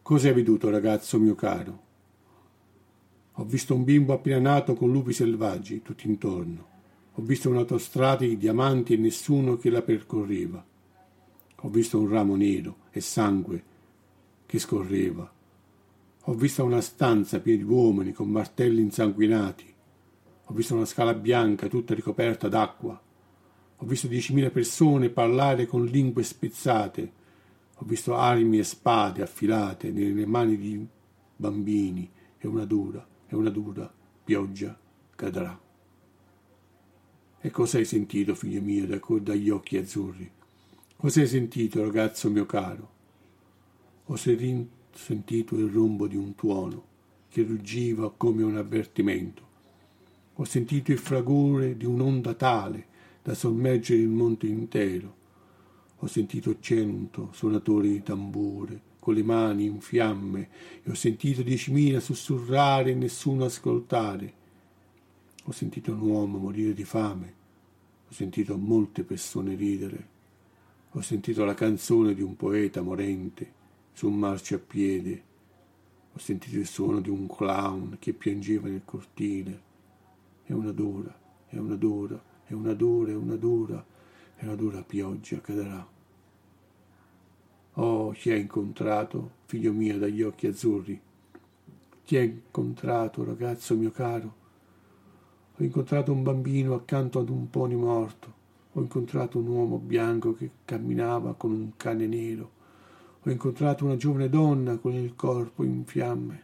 [0.01, 1.81] Cosa hai veduto, ragazzo mio caro?
[3.31, 6.67] Ho visto un bimbo appena nato con lupi selvaggi tutto intorno.
[7.13, 10.65] Ho visto un'autostrada di diamanti e nessuno che la percorreva.
[11.55, 13.63] Ho visto un ramo nero e sangue
[14.45, 15.31] che scorreva.
[16.23, 19.73] Ho visto una stanza piena di uomini con martelli insanguinati.
[20.43, 23.01] Ho visto una scala bianca tutta ricoperta d'acqua.
[23.83, 27.11] Ho visto diecimila persone parlare con lingue spezzate.
[27.75, 30.87] Ho visto armi e spade affilate nelle mani di
[31.35, 34.79] bambini e una dura, e una dura pioggia
[35.13, 35.59] cadrà.
[37.41, 38.87] E cosa hai sentito, figlio mio,
[39.19, 40.31] dagli occhi azzurri?
[40.95, 42.91] Cosa hai sentito, ragazzo mio caro?
[44.05, 46.85] Ho sentito il rombo di un tuono
[47.27, 49.45] che ruggiva come un avvertimento.
[50.35, 52.91] Ho sentito il fragore di un'onda tale
[53.23, 55.21] da sommergere il monte intero.
[55.99, 60.49] Ho sentito cento suonatori di tambure con le mani in fiamme
[60.83, 64.33] e ho sentito diecimila sussurrare e nessuno ascoltare.
[65.45, 67.33] Ho sentito un uomo morire di fame.
[68.09, 70.07] Ho sentito molte persone ridere.
[70.91, 73.51] Ho sentito la canzone di un poeta morente
[73.93, 75.23] su un marciapiede.
[76.13, 79.61] Ho sentito il suono di un clown che piangeva nel cortile.
[80.43, 82.21] È una dura, è una dura,
[82.53, 83.83] è una dura, una dura,
[84.35, 85.85] è una dura pioggia cadrà.
[87.73, 91.01] Oh, chi hai incontrato, figlio mio dagli occhi azzurri?
[92.03, 94.41] Chi hai incontrato, ragazzo mio caro?
[95.57, 98.41] Ho incontrato un bambino accanto ad un pony morto.
[98.73, 102.51] Ho incontrato un uomo bianco che camminava con un cane nero.
[103.23, 106.43] Ho incontrato una giovane donna con il corpo in fiamme.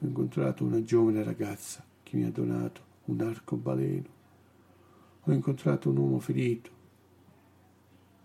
[0.00, 4.19] Ho incontrato una giovane ragazza che mi ha donato un arcobaleno.
[5.24, 6.70] Ho incontrato un uomo ferito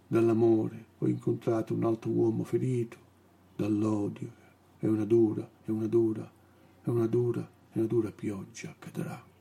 [0.08, 0.86] dall'amore.
[1.00, 2.98] Ho incontrato un altro uomo ferito
[3.56, 4.32] dall'odio.
[4.78, 6.32] È una dura, è una dura,
[6.82, 7.42] è una dura,
[7.72, 9.35] è una dura pioggia cadrà.